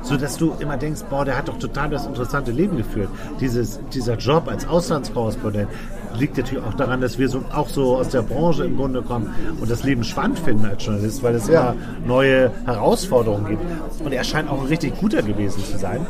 so 0.02 0.18
dass 0.18 0.38
du 0.38 0.54
immer 0.60 0.78
denkst, 0.78 1.02
boah, 1.10 1.24
der 1.26 1.38
hat 1.38 1.48
doch 1.48 1.58
total 1.60 1.90
das 1.90 2.06
interessante 2.06 2.52
Leben 2.52 2.78
geführt. 2.78 3.10
Dieses, 3.40 3.80
dieser 3.94 4.16
Job 4.18 4.48
als 4.48 4.68
Auslandskorrespondent 4.68 5.70
liegt 6.18 6.38
natürlich 6.38 6.64
auch 6.64 6.74
daran, 6.74 7.02
dass 7.02 7.18
wir 7.20 7.28
so, 7.30 7.44
auch 7.54 7.70
so 7.70 7.98
aus 7.98 8.10
der 8.10 8.22
Branche 8.22 8.64
im 8.66 8.78
Grunde 8.78 9.02
kommen 9.02 9.34
und 9.60 9.70
das 9.70 9.84
Leben 9.84 10.04
spannend 10.04 10.40
finden 10.40 10.66
als 10.66 10.84
Journalist, 10.86 11.24
weil 11.24 11.36
es 11.36 11.48
Ja. 11.48 11.72
immer 11.72 11.76
neue 12.06 12.52
Herausforderungen 12.66 13.48
gibt. 13.48 13.62
Und 14.04 14.12
er 14.14 14.24
scheint 14.24 14.50
auch 14.50 14.62
ein 14.62 14.68
richtig 14.68 14.98
guter 15.00 15.22
gewesen 15.22 15.64
zu 15.64 15.78
sein. 15.78 16.06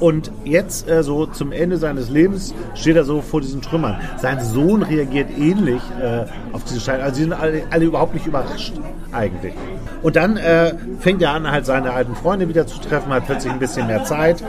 Und 0.00 0.30
jetzt, 0.44 0.88
äh, 0.88 1.02
so 1.02 1.26
zum 1.26 1.50
Ende 1.52 1.76
seines 1.76 2.08
Lebens, 2.08 2.54
steht 2.74 2.96
er 2.96 3.04
so 3.04 3.20
vor 3.20 3.40
diesen 3.40 3.62
Trümmern. 3.62 3.96
Sein 4.18 4.40
Sohn 4.40 4.82
reagiert 4.82 5.30
ähnlich 5.36 5.82
äh, 6.00 6.24
auf 6.52 6.64
diese 6.64 6.80
Scheidung. 6.80 7.04
Also, 7.04 7.16
sie 7.16 7.22
sind 7.22 7.32
alle, 7.32 7.62
alle 7.70 7.84
überhaupt 7.84 8.14
nicht 8.14 8.26
überrascht, 8.26 8.74
eigentlich. 9.12 9.54
Und 10.02 10.16
dann 10.16 10.36
äh, 10.36 10.74
fängt 11.00 11.20
er 11.22 11.32
an, 11.32 11.50
halt 11.50 11.66
seine 11.66 11.92
alten 11.92 12.14
Freunde 12.14 12.48
wieder 12.48 12.66
zu 12.66 12.78
treffen, 12.78 13.12
hat 13.12 13.26
plötzlich 13.26 13.52
ein 13.52 13.58
bisschen 13.58 13.88
mehr 13.88 14.04
Zeit. 14.04 14.42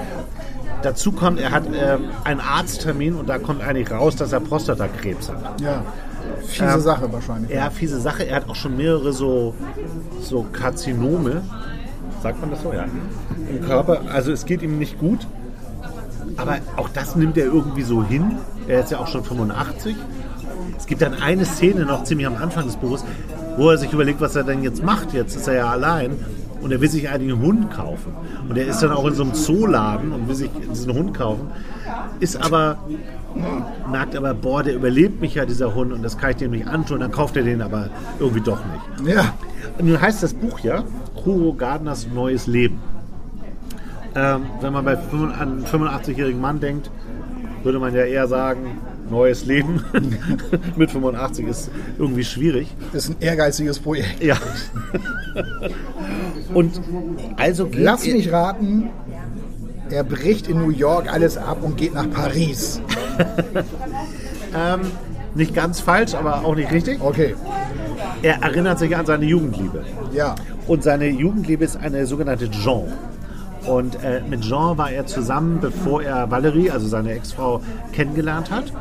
Dazu 0.82 1.12
kommt, 1.12 1.40
er 1.40 1.52
hat 1.52 1.66
äh, 1.74 1.98
einen 2.24 2.40
Arzttermin 2.40 3.16
und 3.16 3.28
da 3.28 3.38
kommt 3.38 3.62
eigentlich 3.62 3.92
raus, 3.92 4.16
dass 4.16 4.32
er 4.32 4.40
Prostatakrebs 4.40 5.30
hat. 5.30 5.60
Ja. 5.62 5.84
Fiese 6.46 6.74
Ähm, 6.76 6.82
Sache 6.82 7.12
wahrscheinlich. 7.12 7.52
Ja, 7.52 7.70
fiese 7.70 8.00
Sache. 8.00 8.24
Er 8.24 8.38
hat 8.38 8.50
auch 8.50 8.56
schon 8.56 8.78
mehrere 8.78 9.12
so, 9.12 9.56
so 10.22 10.46
Karzinome, 10.54 11.42
sagt 12.22 12.42
man 12.42 12.52
das 12.52 12.62
so, 12.62 12.74
ja, 12.74 12.86
im 13.50 13.62
Körper. 13.66 14.02
Also 14.12 14.32
es 14.32 14.46
geht 14.46 14.62
ihm 14.62 14.78
nicht 14.78 15.00
gut. 15.00 15.28
Aber 16.38 16.58
auch 16.78 16.90
das 16.90 17.16
nimmt 17.16 17.38
er 17.38 17.46
irgendwie 17.46 17.82
so 17.82 18.04
hin. 18.04 18.38
Er 18.68 18.82
ist 18.82 18.92
ja 18.92 19.00
auch 19.00 19.08
schon 19.08 19.24
85. 19.24 19.96
Es 20.78 20.86
gibt 20.86 21.02
dann 21.02 21.14
eine 21.14 21.46
Szene 21.46 21.86
noch 21.86 22.04
ziemlich 22.04 22.28
am 22.28 22.38
Anfang 22.38 22.66
des 22.66 22.78
Buches, 22.78 23.04
wo 23.58 23.70
er 23.70 23.78
sich 23.78 23.92
überlegt, 23.92 24.22
was 24.22 24.36
er 24.36 24.44
denn 24.44 24.64
jetzt 24.64 24.84
macht. 24.84 25.14
Jetzt 25.14 25.36
ist 25.36 25.48
er 25.48 25.56
ja 25.56 25.70
allein 25.70 26.12
und 26.62 26.72
er 26.72 26.82
will 26.82 26.90
sich 26.90 27.10
einen 27.10 27.40
Hund 27.40 27.72
kaufen. 27.72 28.14
Und 28.48 28.58
er 28.58 28.68
ist 28.68 28.82
dann 28.82 28.92
auch 28.92 29.06
in 29.06 29.14
so 29.14 29.24
einem 29.24 29.34
Zooladen 29.34 30.12
und 30.12 30.28
will 30.28 30.36
sich 30.36 30.50
diesen 30.72 30.94
Hund 30.94 31.14
kaufen. 31.14 31.48
Ist 32.20 32.42
aber, 32.42 32.78
merkt 33.90 34.16
aber, 34.16 34.34
boah, 34.34 34.64
der 34.64 34.76
überlebt 34.76 35.22
mich 35.22 35.36
ja, 35.36 35.46
dieser 35.46 35.74
Hund, 35.76 35.94
und 35.94 36.04
das 36.04 36.18
kann 36.18 36.32
ich 36.32 36.38
dem 36.38 36.52
nicht 36.52 36.68
antun. 36.68 37.00
Dann 37.00 37.12
kauft 37.12 37.38
er 37.38 37.44
den 37.44 37.62
aber 37.62 37.90
irgendwie 38.20 38.42
doch 38.42 38.60
nicht. 38.66 39.16
Ja. 39.16 39.34
Und 39.78 39.88
nun 39.88 40.00
heißt 40.00 40.24
das 40.24 40.34
Buch 40.34 40.60
ja 40.60 40.84
Hugo 41.26 41.54
Gardners 41.54 42.08
Neues 42.14 42.48
Leben. 42.48 42.80
Ähm, 44.16 44.46
wenn 44.62 44.74
man 44.74 44.86
bei 44.86 44.98
fünf- 44.98 45.40
an 45.40 45.64
einen 45.64 45.66
85-jährigen 45.66 46.42
Mann 46.42 46.60
denkt, 46.60 46.90
würde 47.64 47.80
man 47.80 47.94
ja 47.94 48.04
eher 48.06 48.28
sagen, 48.28 48.80
neues 49.10 49.46
Leben 49.46 49.84
mit 50.76 50.92
85 50.92 51.48
ist 51.48 51.72
irgendwie 51.98 52.24
schwierig. 52.24 52.68
Ist 52.94 53.10
ein 53.10 53.16
ehrgeiziges 53.20 53.80
Projekt. 53.80 54.24
Ja. 54.24 54.36
Und 56.54 56.82
also 57.38 57.70
Lass 57.72 58.06
mich 58.06 58.32
raten, 58.32 58.90
er 59.90 60.04
bricht 60.04 60.48
in 60.48 60.60
New 60.60 60.70
York 60.72 61.12
alles 61.12 61.38
ab 61.38 61.60
und 61.62 61.78
geht 61.78 61.94
nach 61.94 62.10
Paris. 62.10 62.82
ähm, 64.56 64.82
nicht 65.36 65.54
ganz 65.54 65.80
falsch, 65.80 66.14
aber 66.14 66.46
auch 66.46 66.56
nicht 66.56 66.72
richtig. 66.72 67.02
Okay, 67.02 67.36
Er 68.22 68.42
erinnert 68.42 68.80
sich 68.80 68.96
an 68.96 69.06
seine 69.06 69.26
Jugendliebe. 69.26 69.84
ja. 70.14 70.36
Und 70.68 70.84
seine 70.84 71.08
Jugendliebe 71.08 71.64
ist 71.64 71.78
eine 71.78 72.06
sogenannte 72.06 72.50
Jean. 72.52 72.84
Und 73.66 74.04
äh, 74.04 74.22
mit 74.30 74.42
Jean 74.42 74.78
war 74.78 74.92
er 74.92 75.06
zusammen, 75.06 75.60
bevor 75.60 76.04
er 76.04 76.30
Valerie, 76.30 76.72
also 76.72 76.88
seine 76.88 77.14
Ex-Frau, 77.14 77.62
kennengelernt 77.92 78.52
hat. 78.52 78.72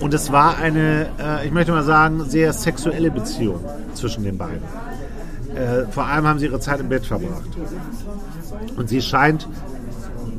Und 0.00 0.14
es 0.14 0.32
war 0.32 0.58
eine, 0.58 1.08
äh, 1.18 1.46
ich 1.46 1.52
möchte 1.52 1.72
mal 1.72 1.84
sagen, 1.84 2.24
sehr 2.24 2.52
sexuelle 2.52 3.10
Beziehung 3.10 3.60
zwischen 3.94 4.24
den 4.24 4.38
beiden. 4.38 4.62
Äh, 5.54 5.86
vor 5.90 6.06
allem 6.06 6.26
haben 6.26 6.38
sie 6.38 6.46
ihre 6.46 6.60
Zeit 6.60 6.80
im 6.80 6.88
Bett 6.88 7.04
verbracht. 7.04 7.42
Und 8.76 8.88
sie 8.88 9.02
scheint 9.02 9.48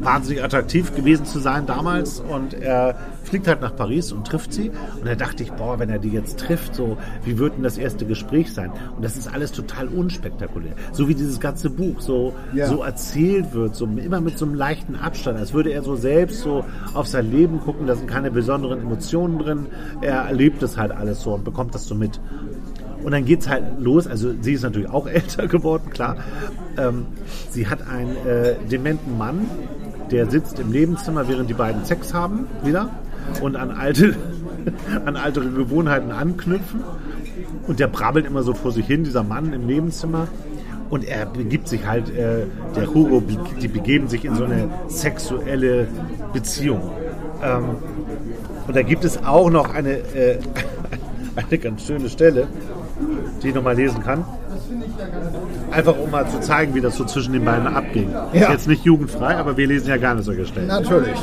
wahnsinnig 0.04 0.44
attraktiv 0.44 0.96
gewesen 0.96 1.26
zu 1.26 1.40
sein 1.40 1.66
damals 1.66 2.20
und 2.20 2.54
er 2.54 2.96
fliegt 3.24 3.48
halt 3.48 3.62
nach 3.62 3.76
Paris 3.76 4.12
und 4.12 4.26
trifft 4.26 4.52
sie 4.54 4.70
und 4.70 5.06
da 5.06 5.16
dachte 5.16 5.44
ich, 5.44 5.52
boah, 5.54 5.80
wenn 5.80 5.90
er 5.90 6.00
die 6.00 6.10
jetzt 6.10 6.40
trifft, 6.40 6.76
so, 6.76 6.98
wie 7.24 7.38
wird 7.38 7.56
denn 7.56 7.64
das 7.64 7.78
erste 7.78 8.06
Gespräch 8.06 8.52
sein? 8.54 8.72
Und 8.96 9.04
das 9.06 9.16
ist 9.16 9.32
alles 9.32 9.52
total 9.52 9.88
unspektakulär. 9.88 10.74
So 10.92 11.08
wie 11.08 11.16
dieses 11.16 11.40
ganze 11.40 11.70
Buch 11.70 12.02
so, 12.02 12.34
Ja. 12.54 12.68
so 12.68 12.82
erzählt 12.84 13.54
wird, 13.54 13.76
so 13.76 13.86
immer 13.86 14.22
mit 14.22 14.38
so 14.38 14.46
einem 14.46 14.56
leichten 14.56 14.96
Abstand, 14.96 15.38
als 15.38 15.54
würde 15.54 15.72
er 15.72 15.84
so 15.84 15.96
selbst 15.96 16.42
so 16.42 16.66
auf 16.94 17.08
sein 17.08 17.32
Leben 17.32 17.60
gucken, 17.60 17.88
da 17.88 17.96
sind 17.96 18.08
keine 18.08 18.32
besonderen 18.32 18.82
Emotionen 18.82 19.38
drin, 19.40 19.68
er 20.02 20.22
erlebt 20.24 20.64
es 20.64 20.78
halt 20.78 20.92
alles 20.92 21.22
so 21.22 21.34
und 21.34 21.44
bekommt 21.44 21.76
das 21.76 21.86
so 21.86 21.96
mit. 21.96 22.20
Und 23.04 23.14
dann 23.14 23.26
geht's 23.26 23.50
halt 23.50 23.64
los. 23.80 24.06
Also 24.06 24.32
sie 24.42 24.54
ist 24.54 24.62
natürlich 24.62 24.90
auch 24.90 25.08
älter 25.08 25.48
geworden, 25.48 25.90
klar. 25.92 26.18
Ähm, 26.78 27.08
sie 27.50 27.68
hat 27.68 27.80
einen 27.88 28.16
äh, 28.28 28.56
dementen 28.70 29.18
Mann, 29.18 29.48
der 30.12 30.30
sitzt 30.30 30.60
im 30.60 30.70
Nebenzimmer, 30.70 31.28
während 31.28 31.50
die 31.50 31.54
beiden 31.54 31.86
Sex 31.86 32.14
haben, 32.14 32.48
wieder 32.64 32.90
und 33.42 33.56
an 33.56 33.72
alte, 33.72 34.16
an 35.06 35.16
ältere 35.16 35.50
Gewohnheiten 35.50 36.12
anknüpfen. 36.12 36.82
Und 37.68 37.80
der 37.80 37.88
brabbelt 37.88 38.26
immer 38.26 38.44
so 38.44 38.54
vor 38.54 38.72
sich 38.72 38.86
hin, 38.86 39.04
dieser 39.04 39.24
Mann 39.24 39.54
im 39.54 39.66
Nebenzimmer. 39.66 40.28
Und 40.90 41.06
er 41.06 41.26
begibt 41.26 41.70
sich 41.70 41.86
halt, 41.88 42.10
äh, 42.10 42.46
der 42.76 42.94
Hugo, 42.94 43.24
die 43.62 43.68
begeben 43.70 44.10
sich 44.10 44.26
in 44.26 44.36
so 44.36 44.44
eine 44.44 44.70
sexuelle 44.88 45.88
Beziehung. 46.34 46.92
Ähm, 47.42 47.64
und 48.68 48.76
da 48.76 48.82
gibt 48.82 49.06
es 49.06 49.24
auch 49.24 49.50
noch 49.50 49.74
eine, 49.74 49.92
äh, 50.14 50.40
eine 51.36 51.58
ganz 51.58 51.86
schöne 51.86 52.10
Stelle, 52.10 52.48
die 53.42 53.50
ich 53.50 53.56
nochmal 53.56 53.76
lesen 53.76 54.04
kann. 54.04 54.26
Einfach 55.72 55.96
um 55.98 56.10
mal 56.12 56.28
zu 56.28 56.40
zeigen, 56.40 56.74
wie 56.76 56.82
das 56.82 56.96
so 56.96 57.06
zwischen 57.06 57.34
den 57.34 57.46
beiden 57.46 57.68
abging. 57.68 58.10
Ist 58.34 58.42
Ja. 58.42 58.52
jetzt 58.52 58.68
nicht 58.68 58.84
jugendfrei, 58.84 59.36
aber 59.38 59.56
wir 59.58 59.68
lesen 59.68 59.90
ja 59.90 59.98
gerne 59.98 60.22
solche 60.22 60.46
Stellen. 60.46 60.68
Natürlich. 60.68 61.18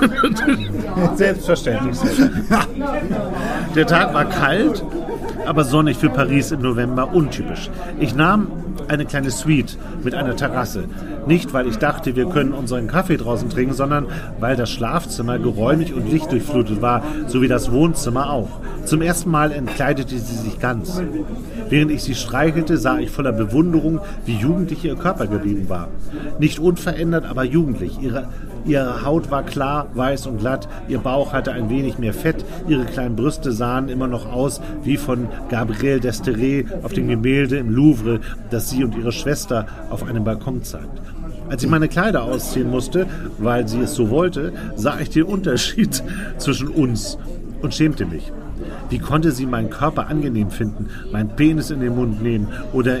Selbstverständlich. 1.14 1.98
Der 3.74 3.86
Tag 3.86 4.14
war 4.14 4.24
kalt, 4.24 4.84
aber 5.46 5.64
sonnig 5.64 5.96
für 5.96 6.10
Paris 6.10 6.50
im 6.50 6.62
November 6.62 7.12
untypisch. 7.12 7.70
Ich 7.98 8.14
nahm 8.14 8.48
eine 8.88 9.04
kleine 9.04 9.30
Suite 9.30 9.76
mit 10.02 10.14
einer 10.14 10.36
Terrasse. 10.36 10.84
Nicht, 11.28 11.52
weil 11.52 11.66
ich 11.66 11.76
dachte, 11.76 12.16
wir 12.16 12.26
können 12.30 12.52
unseren 12.52 12.86
Kaffee 12.86 13.18
draußen 13.18 13.50
trinken, 13.50 13.74
sondern 13.74 14.06
weil 14.40 14.56
das 14.56 14.70
Schlafzimmer 14.70 15.38
geräumig 15.38 15.92
und 15.92 16.10
lichtdurchflutet 16.10 16.80
war, 16.80 17.02
so 17.26 17.42
wie 17.42 17.48
das 17.48 17.70
Wohnzimmer 17.70 18.30
auch. 18.30 18.48
Zum 18.86 19.02
ersten 19.02 19.30
Mal 19.30 19.52
entkleidete 19.52 20.18
sie 20.18 20.36
sich 20.36 20.58
ganz. 20.58 21.02
Während 21.68 21.90
ich 21.90 22.02
sie 22.02 22.14
streichelte, 22.14 22.78
sah 22.78 22.98
ich 22.98 23.10
voller 23.10 23.32
Bewunderung, 23.32 24.00
wie 24.24 24.36
jugendlich 24.36 24.82
ihr 24.86 24.96
Körper 24.96 25.26
geblieben 25.26 25.68
war. 25.68 25.88
Nicht 26.38 26.60
unverändert, 26.60 27.26
aber 27.26 27.44
jugendlich. 27.44 28.00
Ihre 28.00 28.28
Ihre 28.64 29.04
Haut 29.04 29.30
war 29.30 29.44
klar, 29.44 29.86
weiß 29.94 30.26
und 30.26 30.40
glatt, 30.40 30.68
ihr 30.88 30.98
Bauch 30.98 31.32
hatte 31.32 31.52
ein 31.52 31.70
wenig 31.70 31.98
mehr 31.98 32.12
Fett, 32.12 32.44
ihre 32.66 32.84
kleinen 32.84 33.16
Brüste 33.16 33.50
sahen 33.50 33.88
immer 33.88 34.08
noch 34.08 34.30
aus 34.30 34.60
wie 34.82 34.98
von 34.98 35.28
Gabrielle 35.48 36.00
Desterre 36.00 36.64
auf 36.82 36.92
dem 36.92 37.08
Gemälde 37.08 37.56
im 37.56 37.70
Louvre, 37.70 38.20
das 38.50 38.68
sie 38.68 38.84
und 38.84 38.94
ihre 38.94 39.12
Schwester 39.12 39.66
auf 39.88 40.04
einem 40.04 40.24
Balkon 40.24 40.62
zeigt. 40.64 41.00
Als 41.48 41.62
ich 41.62 41.70
meine 41.70 41.88
Kleider 41.88 42.24
ausziehen 42.24 42.70
musste, 42.70 43.06
weil 43.38 43.66
sie 43.68 43.80
es 43.80 43.94
so 43.94 44.10
wollte, 44.10 44.52
sah 44.76 44.98
ich 45.00 45.10
den 45.10 45.24
Unterschied 45.24 46.02
zwischen 46.38 46.68
uns 46.68 47.18
und 47.62 47.74
schämte 47.74 48.06
mich. 48.06 48.32
Wie 48.90 48.98
konnte 48.98 49.32
sie 49.32 49.46
meinen 49.46 49.70
Körper 49.70 50.08
angenehm 50.08 50.50
finden, 50.50 50.88
meinen 51.12 51.36
Penis 51.36 51.70
in 51.70 51.80
den 51.80 51.94
Mund 51.94 52.22
nehmen 52.22 52.48
oder, 52.72 52.98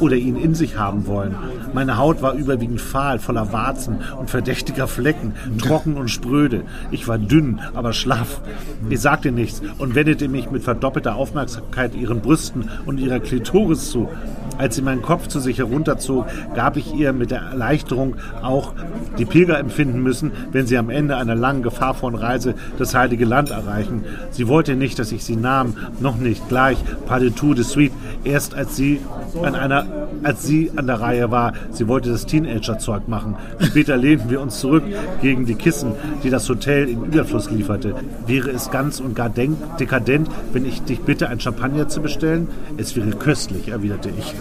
oder 0.00 0.16
ihn 0.16 0.36
in 0.36 0.54
sich 0.54 0.76
haben 0.76 1.06
wollen? 1.06 1.34
Meine 1.72 1.98
Haut 1.98 2.22
war 2.22 2.34
überwiegend 2.34 2.80
fahl, 2.80 3.18
voller 3.18 3.52
Warzen 3.52 3.98
und 4.18 4.30
verdächtiger 4.30 4.86
Flecken, 4.86 5.34
trocken 5.58 5.96
und 5.96 6.08
spröde. 6.08 6.62
Ich 6.92 7.08
war 7.08 7.18
dünn, 7.18 7.60
aber 7.74 7.92
schlaff. 7.92 8.40
Ich 8.88 9.00
sagte 9.00 9.32
nichts 9.32 9.60
und 9.78 9.94
wendete 9.94 10.28
mich 10.28 10.50
mit 10.50 10.62
verdoppelter 10.62 11.16
Aufmerksamkeit 11.16 11.94
ihren 11.94 12.20
Brüsten 12.20 12.70
und 12.86 12.98
ihrer 12.98 13.20
Klitoris 13.20 13.90
zu. 13.90 14.08
Als 14.58 14.76
sie 14.76 14.82
meinen 14.82 15.02
Kopf 15.02 15.26
zu 15.28 15.40
sich 15.40 15.58
herunterzog, 15.58 16.26
gab 16.54 16.76
ich 16.76 16.94
ihr 16.94 17.12
mit 17.12 17.30
der 17.30 17.40
Erleichterung 17.40 18.16
auch 18.42 18.72
die 19.18 19.24
Pilger 19.24 19.58
empfinden 19.58 20.02
müssen, 20.02 20.32
wenn 20.52 20.66
sie 20.66 20.78
am 20.78 20.90
Ende 20.90 21.16
einer 21.16 21.34
langen, 21.34 21.62
gefahrvollen 21.62 22.16
Reise 22.16 22.54
das 22.78 22.94
Heilige 22.94 23.24
Land 23.24 23.50
erreichen. 23.50 24.04
Sie 24.30 24.48
wollte 24.48 24.76
nicht, 24.76 24.98
dass 24.98 25.12
ich 25.12 25.24
sie 25.24 25.36
nahm, 25.36 25.74
noch 26.00 26.16
nicht 26.16 26.48
gleich, 26.48 26.78
pas 27.06 27.20
de 27.20 27.30
tout 27.30 27.54
de 27.54 27.64
suite, 27.64 27.92
erst 28.24 28.54
als 28.54 28.76
sie 28.76 29.00
an 29.42 29.54
einer, 29.54 29.86
als 30.22 30.44
sie 30.44 30.70
an 30.76 30.86
der 30.86 31.00
Reihe 31.00 31.30
war. 31.30 31.52
Sie 31.70 31.88
wollte 31.88 32.10
das 32.10 32.26
Teenager-Zeug 32.26 33.08
machen. 33.08 33.36
Später 33.60 33.96
lehnten 33.96 34.30
wir 34.30 34.40
uns 34.40 34.60
zurück 34.60 34.84
gegen 35.20 35.46
die 35.46 35.54
Kissen, 35.54 35.92
die 36.22 36.30
das 36.30 36.48
Hotel 36.48 36.88
im 36.88 37.04
Überfluss 37.04 37.50
lieferte. 37.50 37.94
Wäre 38.26 38.50
es 38.50 38.70
ganz 38.70 39.00
und 39.00 39.14
gar 39.14 39.30
dekadent, 39.30 40.28
wenn 40.52 40.64
ich 40.64 40.82
dich 40.82 41.00
bitte, 41.00 41.28
ein 41.28 41.40
Champagner 41.40 41.88
zu 41.88 42.00
bestellen? 42.00 42.48
Es 42.76 42.94
wäre 42.96 43.10
köstlich, 43.10 43.68
erwiderte 43.68 44.10
ich. 44.16 44.34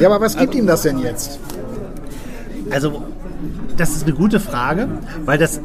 Ja, 0.00 0.08
aber 0.08 0.20
was 0.20 0.36
gibt 0.36 0.54
ihm 0.54 0.66
das 0.66 0.82
denn 0.82 0.98
jetzt? 0.98 1.38
Also, 2.70 3.02
das 3.76 3.90
ist 3.90 4.04
eine 4.04 4.14
gute 4.14 4.40
Frage, 4.40 4.88
weil 5.24 5.38
das 5.38 5.60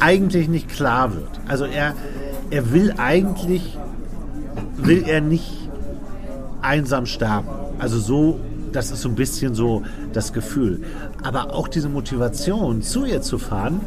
eigentlich 0.00 0.48
nicht 0.48 0.68
klar 0.68 1.14
wird. 1.14 1.28
Also 1.48 1.64
er, 1.64 1.94
er 2.50 2.72
will 2.72 2.94
eigentlich, 2.96 3.78
will 4.76 5.04
er 5.06 5.20
nicht 5.20 5.68
einsam 6.62 7.06
sterben. 7.06 7.48
Also 7.78 7.98
so, 7.98 8.40
das 8.72 8.90
ist 8.90 9.02
so 9.02 9.08
ein 9.08 9.14
bisschen 9.14 9.54
so 9.54 9.82
das 10.12 10.32
Gefühl. 10.32 10.82
Aber 11.22 11.54
auch 11.54 11.68
diese 11.68 11.88
Motivation, 11.88 12.82
zu 12.82 13.04
ihr 13.04 13.22
zu 13.22 13.38
fahren, 13.38 13.80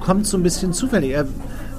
kommt 0.00 0.26
so 0.26 0.36
ein 0.36 0.42
bisschen 0.42 0.72
zufällig. 0.72 1.12
Er, 1.12 1.26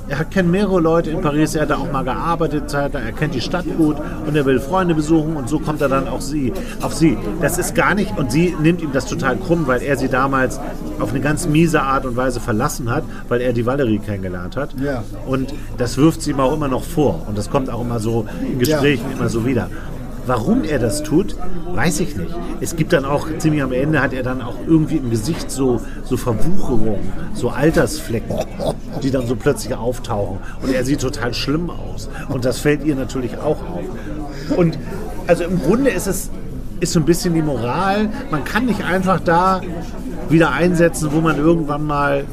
er 0.09 0.25
kennt 0.25 0.49
mehrere 0.49 0.79
Leute 0.79 1.11
in 1.11 1.21
Paris, 1.21 1.55
er 1.55 1.63
hat 1.63 1.69
da 1.69 1.77
auch 1.77 1.91
mal 1.91 2.03
gearbeitet, 2.03 2.73
er 2.73 3.11
kennt 3.11 3.35
die 3.35 3.41
Stadt 3.41 3.65
gut 3.77 3.97
und 4.25 4.35
er 4.35 4.45
will 4.45 4.59
Freunde 4.59 4.95
besuchen 4.95 5.35
und 5.35 5.49
so 5.49 5.59
kommt 5.59 5.81
er 5.81 5.89
dann 5.89 6.07
auch 6.07 6.21
sie, 6.21 6.51
auf 6.81 6.93
sie. 6.93 7.17
Das 7.41 7.57
ist 7.57 7.75
gar 7.75 7.95
nicht, 7.95 8.17
und 8.17 8.31
sie 8.31 8.55
nimmt 8.61 8.81
ihm 8.81 8.91
das 8.91 9.05
total 9.05 9.37
krumm, 9.37 9.67
weil 9.67 9.81
er 9.81 9.97
sie 9.97 10.09
damals 10.09 10.59
auf 10.99 11.11
eine 11.11 11.21
ganz 11.21 11.47
miese 11.47 11.81
Art 11.81 12.05
und 12.05 12.15
Weise 12.15 12.39
verlassen 12.39 12.89
hat, 12.89 13.03
weil 13.27 13.41
er 13.41 13.53
die 13.53 13.65
Valerie 13.65 13.99
kennengelernt 13.99 14.57
hat. 14.57 14.75
Ja. 14.83 15.03
Und 15.25 15.53
das 15.77 15.97
wirft 15.97 16.21
sie 16.21 16.31
ihm 16.31 16.39
auch 16.39 16.53
immer 16.53 16.67
noch 16.67 16.83
vor 16.83 17.25
und 17.27 17.37
das 17.37 17.49
kommt 17.49 17.69
auch 17.69 17.81
immer 17.81 17.99
so 17.99 18.25
in 18.41 18.59
Gesprächen 18.59 19.05
ja. 19.09 19.17
immer 19.17 19.29
so 19.29 19.45
wieder. 19.45 19.69
Warum 20.29 20.63
er 20.63 20.77
das 20.77 21.01
tut, 21.01 21.35
weiß 21.73 22.01
ich 22.01 22.15
nicht. 22.15 22.35
Es 22.61 22.75
gibt 22.75 22.93
dann 22.93 23.03
auch, 23.03 23.27
ziemlich 23.39 23.63
am 23.63 23.71
Ende 23.71 23.99
hat 23.99 24.13
er 24.13 24.21
dann 24.21 24.43
auch 24.43 24.53
irgendwie 24.67 24.97
im 24.97 25.09
Gesicht 25.09 25.49
so, 25.49 25.81
so 26.03 26.17
Verwucherungen, 26.17 26.99
so 27.33 27.49
Altersflecken, 27.49 28.37
die 29.01 29.09
dann 29.09 29.25
so 29.25 29.35
plötzlich 29.35 29.73
auftauchen. 29.73 30.37
Und 30.61 30.71
er 30.71 30.85
sieht 30.85 31.01
total 31.01 31.33
schlimm 31.33 31.71
aus. 31.71 32.11
Und 32.27 32.45
das 32.45 32.59
fällt 32.59 32.83
ihr 32.83 32.95
natürlich 32.95 33.39
auch 33.39 33.57
auf. 33.57 34.55
Und 34.55 34.77
also 35.25 35.45
im 35.45 35.59
Grunde 35.63 35.89
ist 35.89 36.05
es 36.05 36.29
ist 36.79 36.93
so 36.93 36.99
ein 36.99 37.05
bisschen 37.05 37.33
die 37.33 37.41
Moral. 37.41 38.09
Man 38.29 38.43
kann 38.43 38.67
nicht 38.67 38.83
einfach 38.83 39.19
da 39.19 39.61
wieder 40.29 40.51
einsetzen, 40.51 41.09
wo 41.11 41.21
man 41.21 41.39
irgendwann 41.39 41.87
mal 41.87 42.23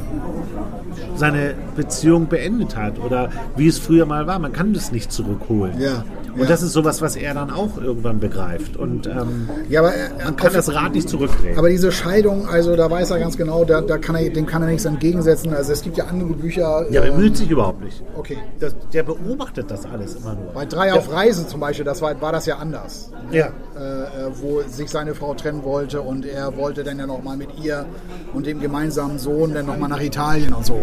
seine 1.16 1.54
Beziehung 1.74 2.28
beendet 2.28 2.76
hat 2.76 2.98
oder 2.98 3.30
wie 3.56 3.68
es 3.68 3.78
früher 3.78 4.04
mal 4.04 4.26
war. 4.26 4.38
Man 4.38 4.52
kann 4.52 4.74
das 4.74 4.92
nicht 4.92 5.11
zurückholen. 5.11 5.80
Ja. 5.80 6.04
Und 6.37 6.42
ja. 6.42 6.49
das 6.49 6.62
ist 6.62 6.72
sowas, 6.72 7.01
was 7.01 7.16
er 7.16 7.33
dann 7.33 7.51
auch 7.51 7.81
irgendwann 7.81 8.20
begreift. 8.20 8.77
Und 8.77 9.07
ähm, 9.07 9.49
ja, 9.70 9.81
aber 9.81 9.94
er, 9.94 10.25
man 10.25 10.37
kann 10.37 10.53
das 10.53 10.72
Rad 10.72 10.92
nicht 10.92 11.09
zurückdrehen. 11.09 11.59
Aber 11.59 11.70
diese 11.70 11.90
Scheidung, 11.90 12.46
also 12.46 12.77
da 12.77 12.90
weiß 12.90 13.11
er 13.11 13.18
ganz 13.18 13.38
genau, 13.38 13.64
da, 13.64 13.81
da 13.81 13.96
kann 13.96 14.16
er, 14.16 14.29
dem 14.29 14.44
kann 14.44 14.62
er 14.62 14.68
nichts 14.68 14.85
entgegensetzen. 14.85 15.55
Also 15.55 15.72
es 15.72 15.83
gibt 15.83 15.96
ja 15.96 16.05
andere 16.05 16.35
Bücher. 16.35 16.85
Ja, 16.90 17.03
er 17.03 17.12
bemüht 17.12 17.37
sich 17.37 17.51
überhaupt 17.51 17.83
nicht. 17.83 18.03
Okay. 18.16 18.37
Das, 18.61 18.75
der 18.92 19.03
beobachtet 19.03 19.70
das 19.70 19.87
alles 19.87 20.16
immer 20.16 20.35
nur. 20.35 20.53
Bei 20.53 20.66
Drei 20.66 20.92
auf 20.92 21.11
Reisen 21.11 21.49
zum 21.49 21.61
Beispiel, 21.61 21.85
das 21.85 22.03
war, 22.03 22.20
war 22.20 22.33
das 22.33 22.46
ja 22.46 22.57
anders. 22.57 23.11
Ja. 23.31 23.49
Äh, 23.77 23.81
äh, 23.81 24.31
wo 24.40 24.62
sich 24.62 24.88
seine 24.88 25.14
Frau 25.14 25.35
trennen 25.35 25.62
wollte 25.62 26.01
und 26.01 26.25
er 26.25 26.57
wollte 26.57 26.83
dann 26.83 26.99
ja 26.99 27.07
nochmal 27.07 27.37
mit 27.37 27.49
ihr 27.62 27.85
und 28.33 28.46
dem 28.46 28.59
gemeinsamen 28.59 29.18
Sohn 29.18 29.53
dann 29.53 29.66
nochmal 29.66 29.90
nach 29.90 30.01
Italien 30.01 30.55
und 30.55 30.64
so. 30.64 30.81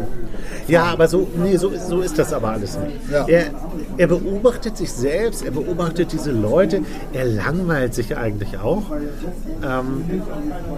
Ja, 0.67 0.83
aber 0.85 1.07
so, 1.07 1.27
nee, 1.35 1.57
so, 1.57 1.71
so 1.75 2.01
ist 2.01 2.19
das 2.19 2.33
aber 2.33 2.49
alles 2.49 2.77
nicht. 2.77 2.97
Ja. 3.11 3.27
Er, 3.27 3.45
er 3.97 4.07
beobachtet 4.07 4.77
sich 4.77 4.91
selbst, 4.91 5.42
er 5.45 5.51
beobachtet 5.51 6.11
diese 6.11 6.31
Leute, 6.31 6.81
er 7.13 7.25
langweilt 7.25 7.93
sich 7.93 8.17
eigentlich 8.17 8.59
auch. 8.59 8.83
Ähm, 9.63 10.21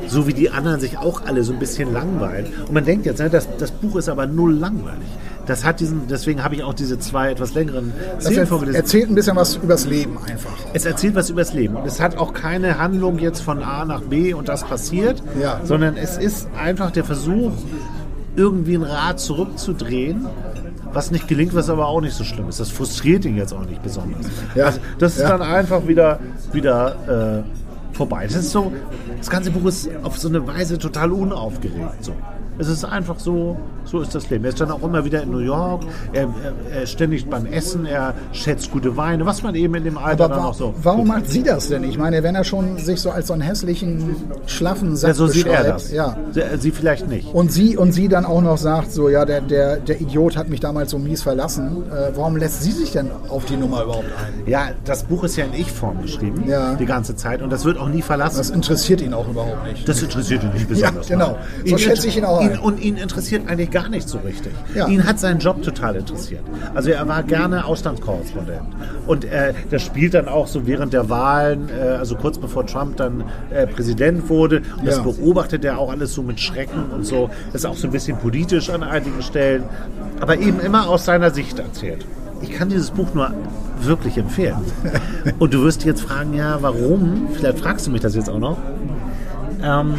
so 0.08 0.28
wie 0.28 0.34
die 0.34 0.50
anderen 0.50 0.80
sich 0.80 0.98
auch 0.98 1.26
alle 1.26 1.44
so 1.44 1.54
ein 1.54 1.60
bisschen 1.60 1.94
langweilen. 1.94 2.48
Und 2.68 2.74
man 2.74 2.86
denkt 2.86 3.06
jetzt, 3.06 3.20
ne, 3.20 3.30
das, 3.30 3.48
das 3.58 3.72
Buch 3.72 3.96
ist 3.96 4.10
aber 4.10 4.26
null 4.26 4.54
langweilig. 4.54 5.08
Das 5.46 5.64
hat 5.64 5.80
diesen, 5.80 6.08
deswegen 6.08 6.44
habe 6.44 6.56
ich 6.56 6.64
auch 6.64 6.74
diese 6.74 6.98
zwei 6.98 7.32
etwas 7.32 7.54
längeren 7.54 7.94
Szenen 8.20 8.48
vorgelesen. 8.48 8.82
erzählt 8.82 9.10
ein 9.10 9.16
bisschen 9.16 9.36
was 9.36 9.56
übers 9.58 9.86
Leben 9.86 10.18
einfach. 10.18 10.56
Es 10.74 10.86
erzählt 10.86 11.16
was 11.16 11.30
übers 11.30 11.54
Leben. 11.54 11.76
Und 11.76 11.86
es 11.86 12.00
hat 12.00 12.18
auch 12.18 12.34
keine 12.34 12.80
Handlung 12.80 13.20
jetzt 13.20 13.42
von 13.42 13.62
A 13.64 13.86
nach 13.86 14.02
B 14.02 14.34
und 14.34 14.50
das 14.50 14.64
passiert, 14.64 15.22
ja. 15.40 15.62
sondern 15.64 15.98
es 15.98 16.18
ist 16.18 16.48
einfach 16.58 16.92
der 16.92 17.04
Versuch, 17.04 17.52
irgendwie 18.36 18.76
ein 18.76 18.84
Rad 18.84 19.20
zurückzudrehen, 19.20 20.26
was 20.96 21.12
nicht 21.12 21.28
gelingt, 21.28 21.54
was 21.54 21.70
aber 21.70 21.88
auch 21.88 22.00
nicht 22.00 22.16
so 22.16 22.24
schlimm 22.24 22.48
ist. 22.48 22.60
Das 22.60 22.70
frustriert 22.70 23.26
ihn 23.26 23.36
jetzt 23.36 23.54
auch 23.54 23.66
nicht 23.66 23.84
besonders. 23.84 24.28
Ja. 24.56 24.68
Also 24.68 24.80
das 24.98 25.18
ist 25.18 25.24
ja. 25.24 25.30
dann 25.30 25.42
einfach 25.42 25.88
wieder, 25.88 26.20
wieder 26.54 27.44
äh, 27.44 27.96
vorbei. 27.96 28.26
Das 28.26 28.36
ist 28.36 28.52
so, 28.52 28.72
das 29.18 29.30
ganze 29.30 29.52
Buch 29.52 29.68
ist 29.68 29.90
auf 30.04 30.18
so 30.18 30.30
eine 30.30 30.48
Weise 30.48 30.80
total 30.80 31.12
unaufgeregt. 31.12 32.02
So. 32.02 32.14
Es 32.58 32.70
ist 32.70 32.86
einfach 32.86 33.20
so, 33.20 33.58
so 33.86 34.02
ist 34.02 34.14
das 34.16 34.30
Leben. 34.30 34.44
Er 34.46 34.50
ist 34.50 34.62
dann 34.62 34.72
auch 34.72 34.84
immer 34.84 35.06
wieder 35.06 35.22
in 35.22 35.32
New 35.32 35.40
York, 35.40 35.84
er, 36.14 36.24
er, 36.24 36.54
er 36.72 36.84
ist 36.84 36.92
ständig 36.92 37.28
beim 37.28 37.46
Essen, 37.46 37.86
er 37.86 38.14
schätzt 38.32 38.72
gute 38.72 38.98
Weine, 38.98 39.26
was 39.26 39.44
man 39.44 39.56
eben 39.56 39.76
in 39.76 39.84
dem 39.84 39.98
Alter 39.98 40.26
Aber 40.26 40.36
dann 40.36 40.44
auch 40.46 40.54
so. 40.54 40.74
Warum 40.82 41.08
macht 41.08 41.30
sie 41.30 41.44
das 41.44 41.70
denn? 41.70 41.84
Ich 41.84 41.98
meine, 41.98 42.24
wenn 42.24 42.36
er 42.36 42.44
schon 42.44 42.78
sich 42.78 43.00
so 43.00 43.12
als 43.12 43.28
so 43.28 43.34
einen 43.34 43.42
hässlichen, 43.42 44.16
schlaffen 44.48 44.96
Sack 44.96 45.10
ja, 45.10 45.14
so 45.14 45.28
sieht 45.28 45.48
er 45.48 45.64
das. 45.64 45.92
Ja. 45.92 46.18
Sie, 46.32 46.42
sie, 46.60 46.72
vielleicht 46.72 47.08
nicht. 47.08 47.34
Und 47.34 47.52
sie, 47.52 47.78
und 47.78 47.92
sie 47.92 48.08
dann 48.08 48.26
auch 48.26 48.42
noch 48.42 48.58
sagt, 48.58 48.92
so, 48.92 49.10
ja, 49.10 49.26
der, 49.26 49.42
der, 49.42 49.78
der 49.78 50.02
Idiot 50.02 50.38
hat 50.38 50.50
mich 50.50 50.60
damals 50.60 50.92
so 50.92 50.98
mies 50.98 51.22
verlassen. 51.22 51.84
Äh, 51.90 52.12
warum 52.16 52.38
lässt 52.38 52.64
sie 52.64 52.72
sich 52.72 52.92
denn 52.92 53.10
auf 53.30 53.46
die 53.46 53.58
Nummer 53.58 53.84
überhaupt 53.84 54.06
ein? 54.06 54.50
Ja, 54.50 54.70
das 54.84 55.04
Buch 55.04 55.24
ist 55.24 55.36
ja 55.36 55.46
in 55.46 55.54
Ich-Form 55.54 56.02
geschrieben, 56.02 56.44
ja. 56.48 56.76
die 56.76 56.86
ganze 56.86 57.16
Zeit, 57.16 57.42
und 57.42 57.50
das 57.50 57.66
wird 57.66 57.78
auch 57.78 57.90
nie 57.90 58.02
verlassen. 58.02 58.38
Das 58.38 58.50
interessiert 58.50 59.02
ihn 59.02 59.14
auch 59.14 59.28
überhaupt 59.28 59.66
nicht. 59.68 59.88
Das 59.88 60.02
interessiert 60.02 60.44
ihn 60.44 60.52
nicht 60.52 60.68
besonders. 60.68 61.10
Ja, 61.10 61.16
genau. 61.16 61.38
So 61.64 61.72
ihn 61.72 61.78
schätze 61.78 62.08
ich 62.08 62.18
ihn 62.18 62.26
auch 62.26 62.42
ihn, 62.42 62.58
Und 62.60 62.80
ihn 62.82 62.98
interessiert 62.98 63.48
eigentlich 63.48 63.72
gar 63.76 63.90
nicht 63.90 64.08
so 64.08 64.20
richtig. 64.20 64.54
Ja. 64.74 64.88
Ihn 64.88 65.06
hat 65.06 65.20
sein 65.20 65.38
Job 65.40 65.62
total 65.62 65.98
interessiert. 65.98 66.40
Also 66.74 66.92
er 66.92 67.06
war 67.10 67.24
gerne 67.24 67.66
Auslandskorrespondent. 67.66 68.62
Und 69.06 69.26
äh, 69.26 69.54
das 69.70 69.82
spielt 69.82 70.14
dann 70.14 70.30
auch 70.30 70.48
so 70.48 70.66
während 70.66 70.94
der 70.94 71.10
Wahlen, 71.10 71.68
äh, 71.70 71.82
also 71.90 72.16
kurz 72.16 72.38
bevor 72.38 72.66
Trump 72.66 72.96
dann 72.96 73.26
äh, 73.52 73.68
Präsident 73.68 74.30
wurde. 74.30 74.62
Und 74.78 74.88
das 74.88 74.96
Ja. 74.98 75.04
beobachtet 75.04 75.66
er 75.66 75.78
auch 75.78 75.92
alles 75.92 76.14
so 76.14 76.24
mit 76.24 76.40
Schrecken 76.40 76.86
und 76.94 77.06
so. 77.06 77.30
Das 77.52 77.62
ist 77.64 77.66
auch 77.66 77.76
so 77.76 77.88
ein 77.88 77.92
bisschen 77.92 78.18
politisch 78.18 78.70
an 78.70 78.82
einigen 78.82 79.22
Stellen. 79.22 79.64
Aber 80.22 80.38
eben 80.38 80.62
immer 80.62 80.88
aus 80.88 81.04
seiner 81.04 81.32
Sicht 81.32 81.60
erzählt. 81.60 82.06
Ich 82.42 82.54
kann 82.54 82.70
dieses 82.70 82.92
Buch 82.92 83.14
nur 83.14 83.34
wirklich 83.82 84.18
empfehlen. 84.18 84.56
Und 85.40 85.54
du 85.54 85.64
wirst 85.64 85.84
jetzt 85.84 86.02
fragen, 86.02 86.34
ja, 86.34 86.60
warum? 86.62 87.28
Vielleicht 87.34 87.60
fragst 87.60 87.88
du 87.88 87.92
mich 87.92 88.00
das 88.02 88.16
jetzt 88.16 88.30
auch 88.30 88.40
noch. 88.40 88.58
Ähm, 89.62 89.96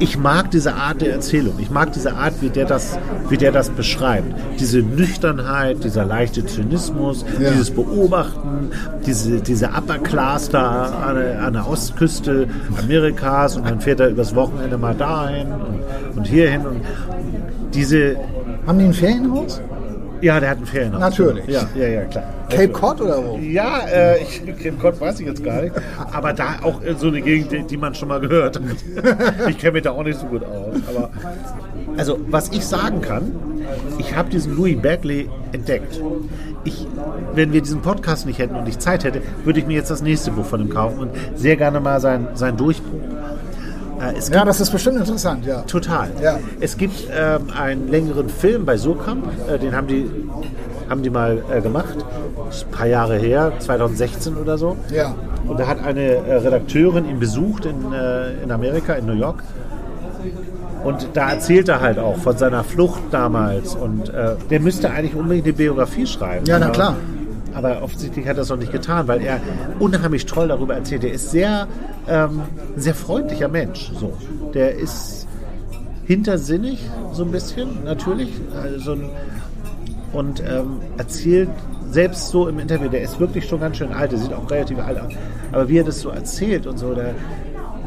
ich 0.00 0.18
mag 0.18 0.50
diese 0.50 0.74
Art 0.74 1.00
der 1.00 1.12
Erzählung. 1.12 1.54
Ich 1.58 1.70
mag 1.70 1.92
diese 1.92 2.14
Art, 2.14 2.34
wie 2.40 2.48
der 2.50 2.64
das, 2.66 2.98
wie 3.28 3.36
der 3.36 3.52
das 3.52 3.70
beschreibt. 3.70 4.32
Diese 4.60 4.78
Nüchternheit, 4.80 5.82
dieser 5.84 6.04
leichte 6.04 6.44
Zynismus, 6.46 7.24
Ja. 7.40 7.50
dieses 7.50 7.70
Beobachten, 7.70 8.70
diese, 9.06 9.40
diese 9.40 9.66
Upper 9.68 9.98
Class 9.98 10.48
da 10.50 10.86
an 11.06 11.16
der, 11.16 11.42
an 11.42 11.52
der 11.54 11.68
Ostküste 11.68 12.46
Amerikas 12.82 13.56
und 13.56 13.66
dann 13.66 13.80
fährt 13.80 14.00
er 14.00 14.08
übers 14.08 14.34
Wochenende 14.34 14.78
mal 14.78 14.94
dahin 14.94 15.48
und, 15.52 16.16
und 16.16 16.26
hierhin. 16.26 16.66
Und 16.66 16.80
diese, 17.74 18.16
Haben 18.66 18.78
die 18.78 18.84
ein 18.86 18.92
Ferienhaus? 18.92 19.60
Ja, 20.20 20.40
der 20.40 20.50
hat 20.50 20.58
ein 20.58 20.66
Ferienhaus. 20.66 21.00
Natürlich. 21.00 21.46
Ja, 21.46 21.68
ja, 21.74 21.88
ja, 21.88 22.04
klar. 22.04 22.24
Cape 22.48 22.68
Cod 22.68 23.00
oder 23.00 23.24
wo? 23.24 23.38
Ja, 23.38 23.80
äh, 23.88 24.22
ich, 24.22 24.44
Cape 24.44 24.76
Cod 24.80 25.00
weiß 25.00 25.20
ich 25.20 25.26
jetzt 25.26 25.44
gar 25.44 25.62
nicht. 25.62 25.74
Aber 26.12 26.32
da 26.32 26.56
auch 26.62 26.82
äh, 26.82 26.94
so 26.96 27.08
eine 27.08 27.20
Gegend, 27.20 27.52
die, 27.52 27.62
die 27.62 27.76
man 27.76 27.94
schon 27.94 28.08
mal 28.08 28.20
gehört 28.20 28.56
hat. 28.56 28.62
Ich 29.48 29.58
kenne 29.58 29.72
mich 29.72 29.82
da 29.82 29.92
auch 29.92 30.02
nicht 30.02 30.18
so 30.18 30.26
gut 30.26 30.42
aus. 30.44 30.76
Aber 30.88 31.10
also, 31.96 32.18
was 32.28 32.50
ich 32.50 32.64
sagen 32.64 33.00
kann, 33.00 33.32
ich 33.98 34.16
habe 34.16 34.30
diesen 34.30 34.56
Louis 34.56 34.80
Bagley 34.80 35.28
entdeckt. 35.52 36.00
Ich, 36.64 36.86
wenn 37.34 37.52
wir 37.52 37.60
diesen 37.60 37.82
Podcast 37.82 38.26
nicht 38.26 38.38
hätten 38.38 38.56
und 38.56 38.68
ich 38.68 38.78
Zeit 38.78 39.04
hätte, 39.04 39.22
würde 39.44 39.60
ich 39.60 39.66
mir 39.66 39.74
jetzt 39.74 39.90
das 39.90 40.02
nächste 40.02 40.30
Buch 40.30 40.44
von 40.44 40.60
ihm 40.60 40.70
kaufen 40.70 40.98
und 40.98 41.10
sehr 41.34 41.56
gerne 41.56 41.80
mal 41.80 42.00
sein, 42.00 42.28
sein 42.34 42.56
Durchbruch. 42.56 43.00
Äh, 44.00 44.16
es 44.16 44.28
Ja, 44.28 44.44
das 44.44 44.60
ist 44.60 44.70
bestimmt 44.70 44.98
interessant, 44.98 45.44
ja. 45.44 45.62
Total. 45.62 46.10
Ja. 46.22 46.38
Es 46.60 46.76
gibt 46.76 47.08
ähm, 47.10 47.48
einen 47.56 47.88
längeren 47.88 48.28
Film 48.28 48.64
bei 48.64 48.76
Surkamp, 48.76 49.24
äh, 49.48 49.58
den 49.58 49.74
haben 49.74 49.86
die, 49.86 50.10
haben 50.88 51.02
die 51.02 51.10
mal 51.10 51.42
äh, 51.52 51.60
gemacht, 51.60 51.96
ist 52.50 52.66
ein 52.66 52.70
paar 52.70 52.86
Jahre 52.86 53.16
her, 53.16 53.52
2016 53.58 54.36
oder 54.36 54.58
so. 54.58 54.76
Ja. 54.90 55.14
Und 55.46 55.58
da 55.58 55.66
hat 55.66 55.84
eine 55.84 56.02
äh, 56.02 56.34
Redakteurin 56.36 57.08
ihn 57.08 57.18
besucht 57.18 57.64
in, 57.64 57.92
äh, 57.92 58.42
in 58.42 58.50
Amerika, 58.50 58.94
in 58.94 59.06
New 59.06 59.14
York. 59.14 59.42
Und 60.84 61.08
da 61.14 61.30
erzählt 61.30 61.68
er 61.68 61.80
halt 61.80 61.98
auch 61.98 62.16
von 62.16 62.36
seiner 62.36 62.62
Flucht 62.64 63.02
damals. 63.10 63.74
Und 63.74 64.10
äh, 64.10 64.36
der 64.48 64.60
müsste 64.60 64.90
eigentlich 64.90 65.14
unbedingt 65.16 65.46
eine 65.46 65.54
Biografie 65.54 66.06
schreiben. 66.06 66.46
Ja, 66.46 66.58
na 66.58 66.70
klar. 66.70 66.96
Aber 67.58 67.82
offensichtlich 67.82 68.28
hat 68.28 68.36
er 68.36 68.44
es 68.44 68.50
noch 68.50 68.56
nicht 68.56 68.70
getan, 68.70 69.08
weil 69.08 69.20
er 69.20 69.40
unheimlich 69.80 70.26
toll 70.26 70.46
darüber 70.46 70.76
erzählt. 70.76 71.02
Er 71.02 71.12
ist 71.12 71.32
sehr, 71.32 71.66
ähm, 72.06 72.42
ein 72.76 72.80
sehr 72.80 72.94
freundlicher 72.94 73.48
Mensch. 73.48 73.90
So. 73.98 74.12
Der 74.54 74.76
ist 74.76 75.26
hintersinnig, 76.06 76.88
so 77.12 77.24
ein 77.24 77.32
bisschen, 77.32 77.82
natürlich. 77.84 78.30
Also 78.62 78.96
und 80.12 80.40
ähm, 80.40 80.78
erzählt 80.96 81.50
selbst 81.90 82.28
so 82.28 82.48
im 82.48 82.60
Interview, 82.60 82.88
der 82.88 83.02
ist 83.02 83.18
wirklich 83.18 83.46
schon 83.46 83.60
ganz 83.60 83.76
schön 83.76 83.92
alt, 83.92 84.12
der 84.12 84.18
sieht 84.20 84.32
auch 84.32 84.48
relativ 84.48 84.78
alt 84.78 85.00
aus. 85.00 85.12
Aber 85.50 85.68
wie 85.68 85.78
er 85.78 85.84
das 85.84 86.00
so 86.00 86.10
erzählt 86.10 86.66
und 86.66 86.78
so, 86.78 86.94
da, 86.94 87.10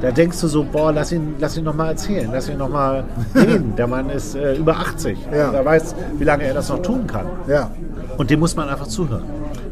da 0.02 0.12
denkst 0.12 0.42
du 0.42 0.48
so, 0.48 0.66
boah, 0.70 0.92
lass 0.92 1.14
ihn, 1.14 1.36
lass 1.40 1.56
ihn 1.56 1.64
noch 1.64 1.76
mal 1.76 1.90
erzählen, 1.90 2.30
lass 2.32 2.50
ihn 2.50 2.58
noch 2.58 2.70
mal 2.70 3.06
reden. 3.36 3.74
Der 3.78 3.88
Mann 3.88 4.10
ist 4.10 4.36
äh, 4.36 4.56
über 4.56 4.76
80. 4.76 5.18
Ja. 5.32 5.52
Er 5.54 5.64
weiß, 5.64 5.96
wie 6.18 6.24
lange 6.26 6.44
er 6.44 6.54
das 6.54 6.68
noch 6.70 6.82
tun 6.82 7.08
kann. 7.08 7.26
Ja. 7.48 7.72
Und 8.18 8.30
dem 8.30 8.40
muss 8.40 8.56
man 8.56 8.70
einfach 8.70 8.88
zuhören. 8.88 9.24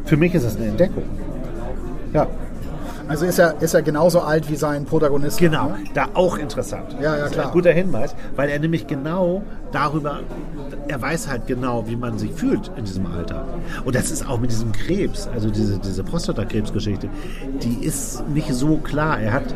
Für 0.04 0.16
mich 0.16 0.34
ist 0.34 0.44
das 0.44 0.56
eine 0.56 0.66
Entdeckung. 0.66 1.04
Ja, 2.12 2.26
Also 3.08 3.26
ist 3.26 3.38
er, 3.38 3.60
ist 3.60 3.74
er 3.74 3.82
genauso 3.82 4.20
alt 4.20 4.48
wie 4.50 4.56
sein 4.56 4.84
Protagonist. 4.84 5.38
genau. 5.38 5.70
ne? 5.70 5.78
Da 5.94 6.08
auch 6.14 6.38
interessant. 6.38 6.96
Ja, 7.00 7.14
ja, 7.14 7.16
Das 7.22 7.26
ist 7.26 7.32
klar. 7.34 7.46
Ein 7.46 7.52
guter 7.52 7.72
Hinweis, 7.72 8.14
weil 8.36 8.48
er 8.50 8.58
nämlich 8.58 8.86
genau 8.86 9.42
darüber, 9.72 10.20
er 10.90 11.00
weiß 11.00 11.28
halt 11.28 11.46
genau, 11.46 11.86
wie 11.86 11.94
man 11.94 12.18
sich 12.18 12.32
fühlt 12.32 12.70
in 12.76 12.84
diesem 12.84 13.06
Alter. 13.06 13.44
Und 13.84 13.94
das 13.94 14.10
ist 14.10 14.28
auch 14.28 14.40
mit 14.40 14.50
diesem 14.50 14.72
Krebs, 14.72 15.28
also 15.32 15.48
diese, 15.48 15.78
diese 15.78 16.02
Prostatakrebsgeschichte, 16.02 17.08
die 17.62 17.86
ist 17.86 18.26
nicht 18.28 18.52
so 18.52 18.76
klar. 18.78 19.20
Er 19.20 19.32
hat, 19.32 19.54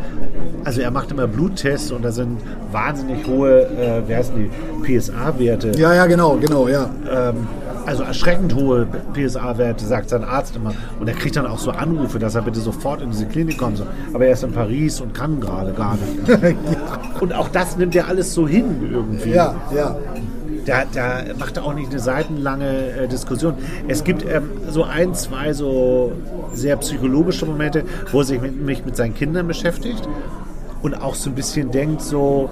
also 0.63 0.81
er 0.81 0.93
macht 0.93 1.11
immer 1.11 1.27
Bluttests 1.27 1.91
und 1.91 2.03
da 2.03 2.13
sind 2.13 2.41
wahnsinnig 2.71 3.27
hohe, 3.27 3.63
äh, 3.63 4.09
wie 4.09 4.15
heißen 4.15 4.35
die, 4.37 4.51
PSA-Werte. 4.85 5.73
Ja, 5.77 5.95
ja, 5.95 6.07
genau, 6.07 6.37
genau, 6.37 6.69
ja. 6.69 6.91
ähm, 7.11 7.49
also 7.87 8.03
erschreckend 8.03 8.55
hohe 8.55 8.87
PSA-Werte, 9.15 9.85
sagt 9.85 10.11
sein 10.11 10.25
Arzt 10.25 10.55
immer. 10.57 10.73
Und 11.01 11.09
er 11.09 11.15
kriegt 11.15 11.37
dann 11.37 11.47
auch 11.47 11.59
so 11.59 11.71
Anrufe, 11.71 12.19
dass 12.19 12.35
er 12.35 12.43
bitte 12.43 12.61
sofort 12.61 13.03
in 13.03 13.11
diese 13.11 13.27
Klinik 13.27 13.59
kommt. 13.59 13.79
So. 13.79 13.87
Aber 14.13 14.27
er 14.27 14.35
ist 14.35 14.45
in 14.45 14.53
Paris 14.53 15.01
und 15.01 15.15
kann 15.15 15.41
gerade 15.41 15.73
gar 15.73 15.97
nicht. 15.97 16.57
Und 17.21 17.33
auch 17.33 17.49
das 17.49 17.77
nimmt 17.77 17.95
er 17.95 18.09
alles 18.09 18.35
so 18.35 18.47
hin 18.47 18.91
irgendwie. 18.93 19.31
Ja, 19.31 19.55
ja. 19.75 19.97
Da, 20.67 20.85
da 20.93 21.23
macht 21.39 21.57
er 21.57 21.65
auch 21.65 21.75
nicht 21.75 21.91
eine 21.91 22.01
seitenlange 22.01 22.91
äh, 22.91 23.09
Diskussion. 23.09 23.55
Es 23.87 24.05
gibt 24.05 24.25
ähm, 24.25 24.51
so 24.69 24.85
ein, 24.85 25.15
zwei 25.15 25.53
so 25.53 26.13
sehr 26.55 26.77
psychologische 26.77 27.47
Momente, 27.47 27.85
wo 28.13 28.21
er 28.21 28.25
sich 28.25 28.41
mit, 28.41 28.61
mich 28.61 28.85
mit 28.85 28.97
seinen 28.97 29.15
Kindern 29.15 29.47
beschäftigt 29.47 30.09
und 30.83 30.95
auch 30.95 31.15
so 31.15 31.31
ein 31.31 31.35
bisschen 31.35 31.71
denkt, 31.71 32.03
so, 32.03 32.49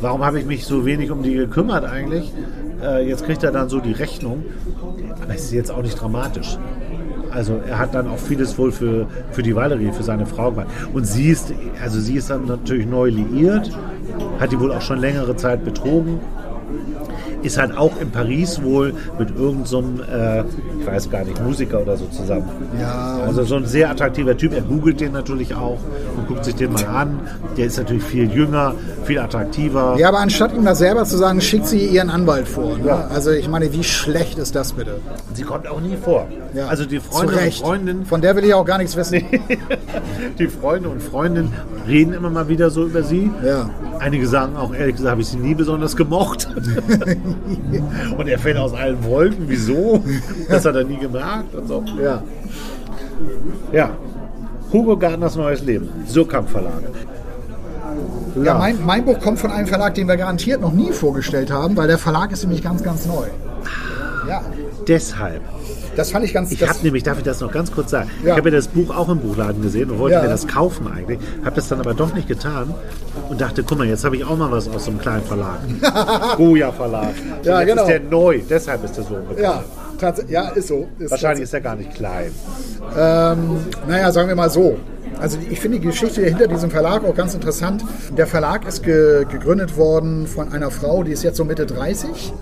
warum 0.00 0.24
habe 0.24 0.38
ich 0.38 0.46
mich 0.46 0.66
so 0.66 0.84
wenig 0.84 1.10
um 1.10 1.22
die 1.22 1.34
gekümmert 1.34 1.84
eigentlich? 1.84 2.32
Äh, 2.82 3.08
jetzt 3.08 3.24
kriegt 3.24 3.42
er 3.42 3.52
dann 3.52 3.68
so 3.68 3.80
die 3.80 3.92
Rechnung. 3.92 4.44
Aber 5.22 5.34
es 5.34 5.44
ist 5.44 5.52
jetzt 5.52 5.70
auch 5.70 5.82
nicht 5.82 6.00
dramatisch. 6.00 6.58
Also 7.30 7.60
er 7.68 7.78
hat 7.78 7.94
dann 7.94 8.08
auch 8.08 8.18
vieles 8.18 8.56
wohl 8.56 8.72
für, 8.72 9.06
für 9.30 9.42
die 9.42 9.54
Valerie, 9.54 9.92
für 9.92 10.02
seine 10.02 10.26
Frau 10.26 10.50
gemacht. 10.50 10.68
Und 10.92 11.06
sie 11.06 11.28
ist, 11.28 11.52
also 11.82 12.00
sie 12.00 12.16
ist 12.16 12.30
dann 12.30 12.46
natürlich 12.46 12.86
neu 12.86 13.08
liiert, 13.10 13.70
hat 14.40 14.52
die 14.52 14.60
wohl 14.60 14.72
auch 14.72 14.80
schon 14.80 14.98
längere 14.98 15.36
Zeit 15.36 15.64
betrogen 15.64 16.20
ist 17.46 17.58
halt 17.58 17.76
auch 17.76 17.92
in 18.00 18.10
Paris 18.10 18.62
wohl 18.62 18.94
mit 19.18 19.30
irgendeinem, 19.30 19.64
so 19.64 19.82
äh, 20.10 20.44
ich 20.80 20.86
weiß 20.86 21.10
gar 21.10 21.24
nicht, 21.24 21.42
Musiker 21.42 21.80
oder 21.80 21.96
so 21.96 22.06
zusammen. 22.06 22.48
Ja, 22.80 23.20
Also 23.26 23.44
so 23.44 23.56
ein 23.56 23.66
sehr 23.66 23.90
attraktiver 23.90 24.36
Typ. 24.36 24.52
Er 24.52 24.62
googelt 24.62 25.00
den 25.00 25.12
natürlich 25.12 25.54
auch 25.54 25.78
und 26.16 26.26
guckt 26.28 26.44
sich 26.44 26.54
den 26.54 26.72
mal 26.72 26.86
an. 26.86 27.20
Der 27.56 27.66
ist 27.66 27.78
natürlich 27.78 28.02
viel 28.02 28.30
jünger, 28.30 28.74
viel 29.04 29.18
attraktiver. 29.18 29.96
Ja, 29.98 30.08
aber 30.08 30.18
anstatt 30.18 30.54
ihm 30.54 30.64
das 30.64 30.78
selber 30.78 31.04
zu 31.04 31.16
sagen, 31.16 31.40
schickt 31.40 31.66
sie 31.66 31.86
ihren 31.86 32.10
Anwalt 32.10 32.48
vor. 32.48 32.76
Ne? 32.78 32.92
Also 32.92 33.30
ich 33.30 33.48
meine, 33.48 33.72
wie 33.72 33.84
schlecht 33.84 34.38
ist 34.38 34.54
das 34.54 34.72
bitte? 34.72 34.96
Sie 35.34 35.42
kommt 35.42 35.66
auch 35.68 35.80
nie 35.80 35.96
vor. 35.96 36.26
Ja. 36.54 36.66
Also 36.66 36.84
die 36.84 37.00
Freunde 37.00 37.34
und 37.34 37.38
Recht. 37.38 37.60
Freundinnen, 37.62 38.06
Von 38.06 38.20
der 38.20 38.36
will 38.36 38.44
ich 38.44 38.54
auch 38.54 38.64
gar 38.64 38.78
nichts 38.78 38.96
wissen. 38.96 39.22
die 40.38 40.48
Freunde 40.48 40.88
und 40.88 41.02
Freundinnen 41.02 41.52
reden 41.86 42.12
immer 42.12 42.30
mal 42.30 42.48
wieder 42.48 42.70
so 42.70 42.84
über 42.84 43.02
sie. 43.02 43.30
Ja. 43.44 43.70
Einige 43.98 44.26
sagen 44.26 44.56
auch, 44.56 44.74
ehrlich 44.74 44.96
gesagt, 44.96 45.12
habe 45.12 45.20
ich 45.22 45.28
sie 45.28 45.38
nie 45.38 45.54
besonders 45.54 45.96
gemocht. 45.96 46.48
und 48.18 48.28
er 48.28 48.38
fällt 48.38 48.56
aus 48.56 48.72
allen 48.74 49.02
Wolken. 49.04 49.44
Wieso? 49.48 50.02
Das 50.48 50.64
hat 50.64 50.74
er 50.74 50.84
nie 50.84 50.98
gemerkt 50.98 51.54
und 51.54 51.68
so. 51.68 51.84
Ja. 52.02 52.22
Ja. 53.72 53.90
Hugo 54.72 54.96
Gardners 54.96 55.36
neues 55.36 55.62
Leben. 55.62 55.88
Surkamp 56.06 56.48
Verlage. 56.48 56.88
Ja, 58.42 58.54
mein, 58.54 58.84
mein 58.84 59.04
Buch 59.04 59.18
kommt 59.20 59.38
von 59.38 59.50
einem 59.50 59.66
Verlag, 59.66 59.94
den 59.94 60.08
wir 60.08 60.16
garantiert 60.16 60.60
noch 60.60 60.72
nie 60.72 60.92
vorgestellt 60.92 61.50
haben, 61.50 61.76
weil 61.76 61.88
der 61.88 61.98
Verlag 61.98 62.32
ist 62.32 62.42
nämlich 62.42 62.62
ganz, 62.62 62.82
ganz 62.82 63.06
neu. 63.06 63.26
Ja, 64.28 64.42
Deshalb. 64.86 65.42
Das 65.96 66.10
fand 66.10 66.24
ich 66.24 66.32
ganz... 66.34 66.52
Ich 66.52 66.62
habe 66.68 66.78
nämlich, 66.82 67.02
darf 67.02 67.18
ich 67.18 67.24
das 67.24 67.40
noch 67.40 67.50
ganz 67.50 67.72
kurz 67.72 67.90
sagen? 67.90 68.10
Ja. 68.22 68.32
Ich 68.32 68.38
habe 68.38 68.50
ja 68.50 68.56
das 68.56 68.68
Buch 68.68 68.94
auch 68.94 69.08
im 69.08 69.18
Buchladen 69.18 69.62
gesehen 69.62 69.90
und 69.90 69.98
wollte 69.98 70.16
Ja. 70.16 70.22
mir 70.22 70.28
das 70.28 70.46
kaufen 70.46 70.86
eigentlich. 70.86 71.18
Habe 71.44 71.56
das 71.56 71.68
dann 71.68 71.80
aber 71.80 71.94
doch 71.94 72.14
nicht 72.14 72.28
getan 72.28 72.74
und 73.28 73.40
dachte, 73.40 73.62
guck 73.62 73.78
mal, 73.78 73.86
jetzt 73.86 74.04
habe 74.04 74.16
ich 74.16 74.24
auch 74.24 74.36
mal 74.36 74.50
was 74.50 74.68
aus 74.68 74.84
so 74.84 74.90
einem 74.90 75.00
kleinen 75.00 75.22
Verlag. 75.24 75.58
Goya 76.36 76.70
Verlag. 76.72 77.14
Und 77.38 77.46
Ja, 77.46 77.60
jetzt 77.60 77.68
genau. 77.70 77.82
ist 77.82 77.88
der 77.88 78.00
neu, 78.00 78.40
deshalb 78.48 78.84
ist 78.84 78.96
der 78.96 79.04
so 79.04 79.14
bekannt. 79.14 79.38
ja, 79.40 80.14
ja, 80.28 80.48
ist 80.50 80.68
so. 80.68 80.86
Ist 80.98 81.10
Wahrscheinlich 81.10 81.44
ist 81.44 81.54
er 81.54 81.60
gar 81.60 81.74
nicht 81.76 81.94
klein. 81.94 82.30
Ähm, 82.96 83.56
naja, 83.88 84.12
sagen 84.12 84.28
wir 84.28 84.36
mal 84.36 84.50
so. 84.50 84.76
Also 85.18 85.38
ich 85.48 85.60
finde 85.60 85.78
die 85.80 85.86
Geschichte 85.86 86.22
hinter 86.22 86.46
diesem 86.46 86.70
Verlag 86.70 87.02
auch 87.04 87.14
ganz 87.14 87.32
interessant. 87.34 87.82
Der 88.18 88.26
Verlag 88.26 88.66
ist 88.68 88.82
ge 88.82 89.24
gegründet 89.30 89.76
worden 89.78 90.26
von 90.26 90.52
einer 90.52 90.70
Frau, 90.70 91.02
die 91.02 91.12
ist 91.12 91.22
jetzt 91.22 91.38
so 91.38 91.44
Mitte 91.44 91.64
30 91.64 92.32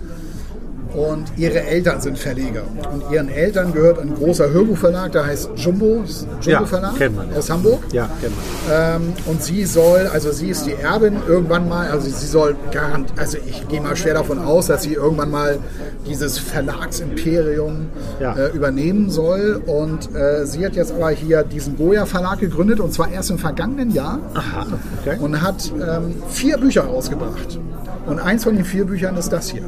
und 0.95 1.25
ihre 1.37 1.61
Eltern 1.61 2.01
sind 2.01 2.17
Verleger. 2.17 2.63
Und 2.93 3.11
ihren 3.11 3.29
Eltern 3.29 3.73
gehört 3.73 3.99
ein 3.99 4.13
großer 4.15 4.49
Hörbuchverlag, 4.51 5.11
der 5.11 5.25
heißt 5.25 5.49
Jumbo, 5.55 5.85
Jumbo 5.97 6.05
Ja, 6.43 6.65
Verlag 6.65 6.95
kennt 6.97 7.15
man, 7.15 7.33
aus 7.33 7.49
Hamburg. 7.49 7.79
Ja, 7.91 8.09
kennt 8.21 8.33
man. 8.35 9.01
Ähm, 9.01 9.13
und 9.25 9.43
sie 9.43 9.65
soll, 9.65 10.07
also 10.11 10.31
sie 10.31 10.49
ist 10.49 10.65
die 10.65 10.73
Erbin 10.73 11.17
irgendwann 11.27 11.67
mal, 11.69 11.89
also 11.89 12.09
sie 12.09 12.25
soll 12.27 12.55
garant, 12.71 13.13
also 13.17 13.37
ich 13.45 13.67
gehe 13.67 13.81
mal 13.81 13.95
schwer 13.95 14.13
davon 14.15 14.39
aus, 14.39 14.67
dass 14.67 14.83
sie 14.83 14.93
irgendwann 14.93 15.31
mal 15.31 15.59
dieses 16.07 16.37
Verlagsimperium 16.37 17.87
Ja. 18.19 18.35
äh, 18.37 18.49
übernehmen 18.55 19.09
soll. 19.09 19.61
Und 19.65 20.13
äh, 20.15 20.45
sie 20.45 20.65
hat 20.65 20.75
jetzt 20.75 20.91
aber 20.93 21.09
hier 21.09 21.43
diesen 21.43 21.77
Goya 21.77 22.05
Verlag 22.05 22.39
gegründet 22.39 22.79
und 22.79 22.93
zwar 22.93 23.11
erst 23.11 23.31
im 23.31 23.37
vergangenen 23.37 23.91
Jahr 23.91 24.19
Aha, 24.33 24.65
okay. 25.01 25.17
und 25.19 25.41
hat 25.41 25.71
ähm, 25.75 26.15
vier 26.29 26.57
Bücher 26.57 26.83
rausgebracht. 26.83 27.59
Und 28.05 28.19
eins 28.19 28.43
von 28.43 28.55
den 28.55 28.65
vier 28.65 28.85
Büchern 28.85 29.17
ist 29.17 29.29
das 29.31 29.49
hier. 29.49 29.63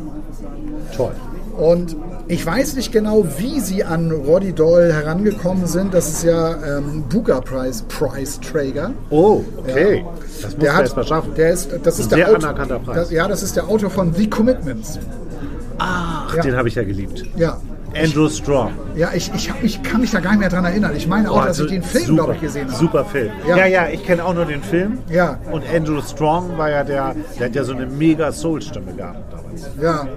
Toll. 0.97 1.11
Und 1.57 1.95
ich 2.27 2.45
weiß 2.45 2.75
nicht 2.75 2.91
genau, 2.91 3.25
wie 3.37 3.59
sie 3.61 3.83
an 3.83 4.11
Roddy 4.11 4.53
Doyle 4.53 4.93
herangekommen 4.93 5.65
sind. 5.65 5.93
Das 5.93 6.07
ist 6.09 6.23
ja 6.23 6.55
ähm, 6.77 7.03
Booker 7.09 7.41
Prize 7.41 7.83
Prize 7.87 8.39
Träger. 8.41 8.91
Oh, 9.09 9.41
okay. 9.59 10.05
Das 10.41 10.51
muss 10.51 10.59
Der 10.63 10.75
hat, 10.75 10.81
erst 10.83 10.95
mal 10.97 11.05
schaffen. 11.07 11.31
Der 11.35 11.51
ist, 11.51 11.69
das 11.83 11.97
ist 11.99 12.05
Ein 12.13 12.17
der 12.19 12.27
sehr 12.27 12.35
Autor, 12.35 12.49
anerkannter 12.49 12.79
Preis. 12.79 12.95
Das, 12.95 13.11
ja, 13.11 13.27
das 13.27 13.41
ist 13.43 13.55
der 13.55 13.67
Autor 13.67 13.89
von 13.89 14.13
The 14.13 14.29
Commitments. 14.29 14.99
Ach, 15.79 16.35
Ja. 16.35 16.41
den 16.43 16.55
habe 16.55 16.67
ich 16.67 16.75
ja 16.75 16.83
geliebt. 16.83 17.23
Ja, 17.37 17.57
Andrew 17.95 18.29
Strong. 18.29 18.71
ja 18.95 19.09
ich, 19.15 19.31
ich, 19.33 19.49
hab, 19.49 19.63
ich 19.63 19.81
kann 19.81 20.01
mich 20.01 20.11
da 20.11 20.19
gar 20.19 20.31
nicht 20.31 20.39
mehr 20.41 20.49
dran 20.49 20.65
erinnern. 20.65 20.91
Ich 20.95 21.07
meine 21.07 21.31
auch, 21.31 21.41
Oh, 21.41 21.45
dass 21.45 21.59
ich 21.59 21.67
den 21.67 21.81
Film, 21.81 22.15
glaube 22.15 22.33
ich, 22.35 22.41
gesehen 22.41 22.67
habe. 22.67 22.77
Super 22.77 23.05
Film. 23.05 23.31
Ja. 23.47 23.57
Ja, 23.57 23.65
ja, 23.65 23.87
ich 23.91 24.03
kenne 24.05 24.23
auch 24.25 24.33
nur 24.35 24.45
den 24.45 24.61
Film. 24.61 24.99
Ja. 25.09 25.39
Und 25.51 25.63
Andrew 25.73 26.01
Strong 26.01 26.57
war 26.57 26.69
ja 26.69 26.83
der, 26.83 27.15
der 27.39 27.45
hat 27.47 27.55
ja 27.55 27.63
so 27.63 27.73
eine 27.73 27.85
mega 27.87 28.31
Soul-Stimme 28.31 28.93
gehabt 28.93 29.33
damals. 29.33 29.69
Ja. 29.81 30.07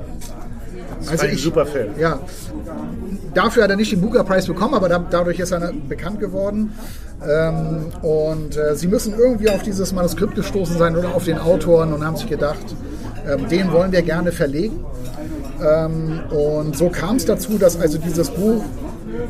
Also 1.08 1.26
ein 1.26 1.36
super 1.36 1.66
Film. 1.66 1.90
Ja. 1.98 2.18
Dafür 3.34 3.64
hat 3.64 3.70
er 3.70 3.76
nicht 3.76 3.92
den 3.92 4.00
Booker 4.00 4.24
Prize 4.24 4.46
bekommen, 4.46 4.74
aber 4.74 4.88
da, 4.88 5.04
dadurch 5.10 5.38
ist 5.38 5.52
er 5.52 5.72
bekannt 5.88 6.20
geworden. 6.20 6.72
Ähm, 7.26 7.86
und 8.02 8.56
äh, 8.56 8.74
sie 8.74 8.88
müssen 8.88 9.14
irgendwie 9.16 9.50
auf 9.50 9.62
dieses 9.62 9.92
Manuskript 9.92 10.34
gestoßen 10.34 10.78
sein 10.78 10.96
oder 10.96 11.14
auf 11.14 11.24
den 11.24 11.38
Autoren 11.38 11.92
und 11.92 12.04
haben 12.04 12.16
sich 12.16 12.28
gedacht, 12.28 12.74
ähm, 13.28 13.48
den 13.48 13.72
wollen 13.72 13.92
wir 13.92 14.02
gerne 14.02 14.32
verlegen. 14.32 14.84
Ähm, 15.62 16.20
und 16.30 16.76
so 16.76 16.88
kam 16.88 17.16
es 17.16 17.26
dazu, 17.26 17.58
dass 17.58 17.78
also 17.78 17.98
dieses 17.98 18.30
Buch 18.30 18.64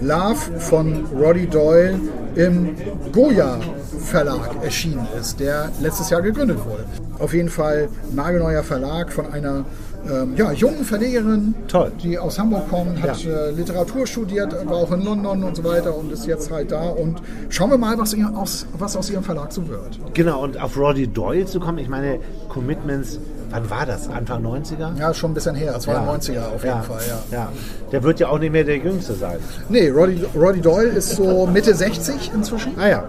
Love 0.00 0.58
von 0.58 1.04
Roddy 1.18 1.46
Doyle 1.46 1.98
im 2.36 2.76
Goya 3.12 3.58
Verlag 3.98 4.62
erschienen 4.62 5.06
ist, 5.18 5.40
der 5.40 5.70
letztes 5.80 6.10
Jahr 6.10 6.22
gegründet 6.22 6.58
wurde. 6.64 6.84
Auf 7.18 7.34
jeden 7.34 7.50
Fall 7.50 7.88
nagelneuer 8.12 8.62
Verlag 8.62 9.12
von 9.12 9.32
einer 9.32 9.64
ähm, 10.08 10.34
ja, 10.36 10.52
jungen 10.52 10.84
Verlegerin, 10.84 11.54
Toll. 11.68 11.92
die 12.02 12.18
aus 12.18 12.38
Hamburg 12.38 12.68
kommt, 12.70 13.02
hat 13.02 13.22
Ja. 13.22 13.30
äh, 13.30 13.50
Literatur 13.50 14.06
studiert, 14.06 14.54
war 14.66 14.76
auch 14.76 14.92
in 14.92 15.02
London 15.04 15.44
und 15.44 15.56
so 15.56 15.64
weiter 15.64 15.94
und 15.96 16.10
ist 16.12 16.26
jetzt 16.26 16.50
halt 16.50 16.72
da. 16.72 16.88
Und 16.90 17.20
schauen 17.48 17.70
wir 17.70 17.78
mal, 17.78 17.98
was, 17.98 18.14
ihr 18.14 18.30
aus, 18.34 18.66
was 18.78 18.96
aus 18.96 19.10
ihrem 19.10 19.22
Verlag 19.24 19.52
so 19.52 19.68
wird. 19.68 19.98
Genau, 20.14 20.42
und 20.42 20.60
auf 20.60 20.76
Roddy 20.76 21.06
Doyle 21.06 21.44
zu 21.46 21.60
kommen, 21.60 21.78
ich 21.78 21.88
meine, 21.88 22.18
Commitments, 22.48 23.20
wann 23.50 23.68
war 23.68 23.84
das? 23.86 24.08
Anfang 24.08 24.44
90er? 24.44 24.98
Ja, 24.98 25.12
schon 25.12 25.32
ein 25.32 25.34
bisschen 25.34 25.54
her, 25.54 25.78
92er 25.78 26.46
auf 26.54 26.64
jeden 26.64 26.82
Fall, 26.82 27.02
ja. 27.08 27.36
ja. 27.36 27.52
Der 27.92 28.02
wird 28.02 28.20
ja 28.20 28.28
auch 28.28 28.38
nicht 28.38 28.52
mehr 28.52 28.64
der 28.64 28.78
Jüngste 28.78 29.14
sein. 29.14 29.38
Nee, 29.68 29.90
Roddy, 29.90 30.24
Roddy 30.34 30.60
Doyle 30.60 30.88
ist 30.90 31.10
so 31.16 31.46
Mitte 31.46 31.74
60 31.74 32.30
inzwischen. 32.34 32.72
Ah 32.78 32.88
ja. 32.88 33.04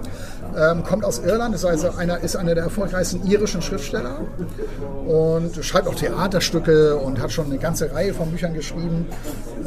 Ähm, 0.58 0.84
kommt 0.84 1.06
aus 1.06 1.20
Irland, 1.20 1.56
ist 1.56 1.66
also 1.66 1.92
einer, 1.92 2.20
ist 2.20 2.36
einer 2.36 2.56
der 2.56 2.66
erfolgreichsten 2.66 3.26
irischen 3.26 3.62
Schriftsteller 3.62 4.20
und 5.08 5.64
schreibt 5.64 5.88
auch 5.88 5.96
Theaterstücke 5.96 6.98
und 6.98 7.22
hat 7.22 7.32
schon 7.32 7.46
eine 7.46 7.58
ganze 7.58 7.94
Reihe 7.94 8.14
von 8.14 8.32
Büchern 8.32 8.54
geschrieben. 8.54 9.08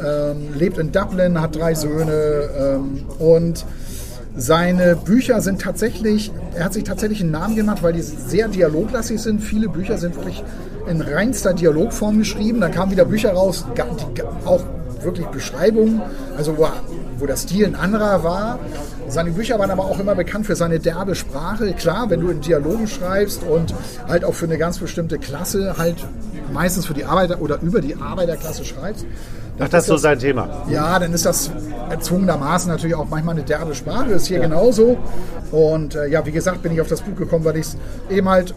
Ähm, 0.03 0.53
lebt 0.53 0.77
in 0.77 0.91
Dublin, 0.91 1.41
hat 1.41 1.55
drei 1.55 1.73
Söhne 1.73 2.49
ähm, 2.57 3.05
und 3.19 3.65
seine 4.37 4.97
Bücher 4.97 5.39
sind 5.41 5.61
tatsächlich, 5.61 6.31
er 6.53 6.65
hat 6.65 6.73
sich 6.73 6.83
tatsächlich 6.83 7.21
einen 7.21 7.31
Namen 7.31 7.55
gemacht, 7.55 7.81
weil 7.81 7.93
die 7.93 8.01
sehr 8.01 8.49
dialoglastig 8.49 9.21
sind. 9.21 9.41
Viele 9.41 9.69
Bücher 9.69 9.97
sind 9.97 10.15
wirklich 10.15 10.43
in 10.87 11.01
reinster 11.01 11.53
Dialogform 11.53 12.19
geschrieben. 12.19 12.59
Dann 12.59 12.71
kamen 12.71 12.91
wieder 12.91 13.05
Bücher 13.05 13.31
raus, 13.31 13.65
die 13.77 14.21
auch 14.45 14.61
wirklich 15.01 15.27
Beschreibungen, 15.27 16.01
also 16.35 16.57
wo, 16.57 16.67
wo 17.17 17.25
der 17.25 17.37
Stil 17.37 17.65
ein 17.65 17.75
anderer 17.75 18.23
war. 18.23 18.59
Seine 19.07 19.31
Bücher 19.31 19.59
waren 19.59 19.71
aber 19.71 19.85
auch 19.85 19.99
immer 19.99 20.15
bekannt 20.15 20.45
für 20.45 20.55
seine 20.55 20.79
derbe 20.79 21.15
Sprache. 21.15 21.73
Klar, 21.73 22.09
wenn 22.09 22.21
du 22.21 22.29
in 22.29 22.41
Dialogen 22.41 22.87
schreibst 22.87 23.43
und 23.43 23.73
halt 24.07 24.25
auch 24.25 24.33
für 24.33 24.45
eine 24.45 24.57
ganz 24.57 24.79
bestimmte 24.79 25.17
Klasse, 25.19 25.75
halt 25.77 25.97
meistens 26.51 26.85
für 26.85 26.93
die 26.93 27.05
Arbeiter 27.05 27.41
oder 27.41 27.59
über 27.61 27.81
die 27.81 27.95
Arbeiterklasse 27.95 28.65
schreibst. 28.65 29.05
Ach, 29.59 29.69
das 29.69 29.83
ist 29.83 29.87
so 29.87 29.97
sein 29.97 30.19
Thema. 30.19 30.65
Ja, 30.69 30.99
dann 30.99 31.13
ist 31.13 31.25
das 31.25 31.49
erzwungenermaßen 31.89 32.69
natürlich 32.69 32.95
auch 32.95 33.07
manchmal 33.09 33.35
eine 33.35 33.43
derbe 33.43 33.73
Sprache. 33.73 34.11
Ist 34.11 34.27
hier 34.27 34.39
genauso. 34.39 34.97
Und 35.51 35.95
äh, 35.95 36.07
ja, 36.07 36.25
wie 36.25 36.31
gesagt, 36.31 36.61
bin 36.61 36.73
ich 36.73 36.81
auf 36.81 36.87
das 36.87 37.01
Buch 37.01 37.15
gekommen, 37.15 37.45
weil 37.45 37.57
ich 37.57 37.67
es 37.67 37.77
eben 38.09 38.27
halt 38.27 38.53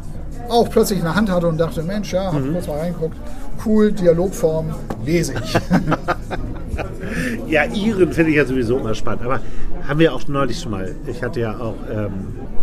auch 0.49 0.69
plötzlich 0.71 0.99
in 0.99 1.05
der 1.05 1.15
Hand 1.15 1.31
hatte 1.31 1.47
und 1.47 1.59
dachte, 1.59 1.83
Mensch, 1.83 2.13
ja, 2.13 2.33
hab 2.33 2.53
kurz 2.53 2.67
mal 2.67 2.79
reingeguckt. 2.79 3.17
Cool, 3.65 3.93
Dialogform, 3.93 4.75
lese 5.05 5.35
ich. 5.43 5.59
Ja, 7.49 7.65
Iren 7.65 8.13
finde 8.13 8.31
ich 8.31 8.37
ja 8.37 8.45
sowieso 8.45 8.79
immer 8.79 8.95
spannend. 8.95 9.25
Aber 9.25 9.41
haben 9.87 9.99
wir 9.99 10.15
auch 10.15 10.27
neulich 10.29 10.61
schon 10.61 10.73
mal. 10.73 10.95
Ich 11.07 11.23
hatte 11.23 11.41
ja 11.41 11.59
auch 11.59 11.75
ähm, 11.91 12.13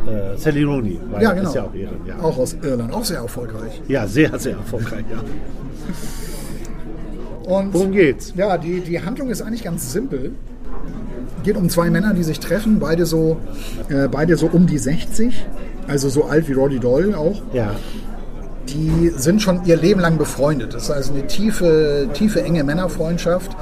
äh, 0.07 0.37
Sally 0.37 0.63
Rooney, 0.63 0.99
weil 1.11 1.23
ja, 1.23 1.33
genau. 1.33 1.49
ist 1.49 1.55
ja 1.55 1.63
auch 1.63 1.73
Iren. 1.73 2.05
Ja. 2.07 2.19
Auch 2.19 2.37
aus 2.37 2.55
Irland, 2.61 2.93
auch 2.93 3.03
sehr 3.03 3.17
erfolgreich. 3.17 3.81
ja, 3.87 4.07
sehr, 4.07 4.37
sehr 4.37 4.57
erfolgreich. 4.57 5.05
Ja. 5.11 5.23
Und 7.51 7.73
Worum 7.73 7.91
geht's? 7.91 8.33
Ja, 8.35 8.57
die, 8.57 8.81
die 8.81 9.01
Handlung 9.01 9.29
ist 9.29 9.41
eigentlich 9.41 9.63
ganz 9.63 9.91
simpel. 9.91 10.31
Geht 11.43 11.57
um 11.57 11.69
zwei 11.69 11.89
Männer, 11.91 12.13
die 12.13 12.23
sich 12.23 12.39
treffen, 12.39 12.79
beide 12.79 13.05
so, 13.05 13.37
äh, 13.89 14.07
beide 14.07 14.35
so 14.35 14.47
um 14.47 14.65
die 14.65 14.79
60, 14.79 15.45
also 15.87 16.09
so 16.09 16.25
alt 16.25 16.47
wie 16.47 16.53
Roddy 16.53 16.79
Doyle 16.79 17.17
auch. 17.17 17.41
Ja. 17.53 17.75
Die 18.69 19.11
sind 19.15 19.41
schon 19.41 19.63
ihr 19.65 19.77
Leben 19.77 19.99
lang 20.01 20.17
befreundet. 20.17 20.73
Das 20.73 20.83
ist 20.83 20.91
also 20.91 21.13
eine 21.13 21.27
tiefe, 21.27 22.09
tiefe, 22.13 22.43
enge 22.43 22.63
Männerfreundschaft. 22.63 23.55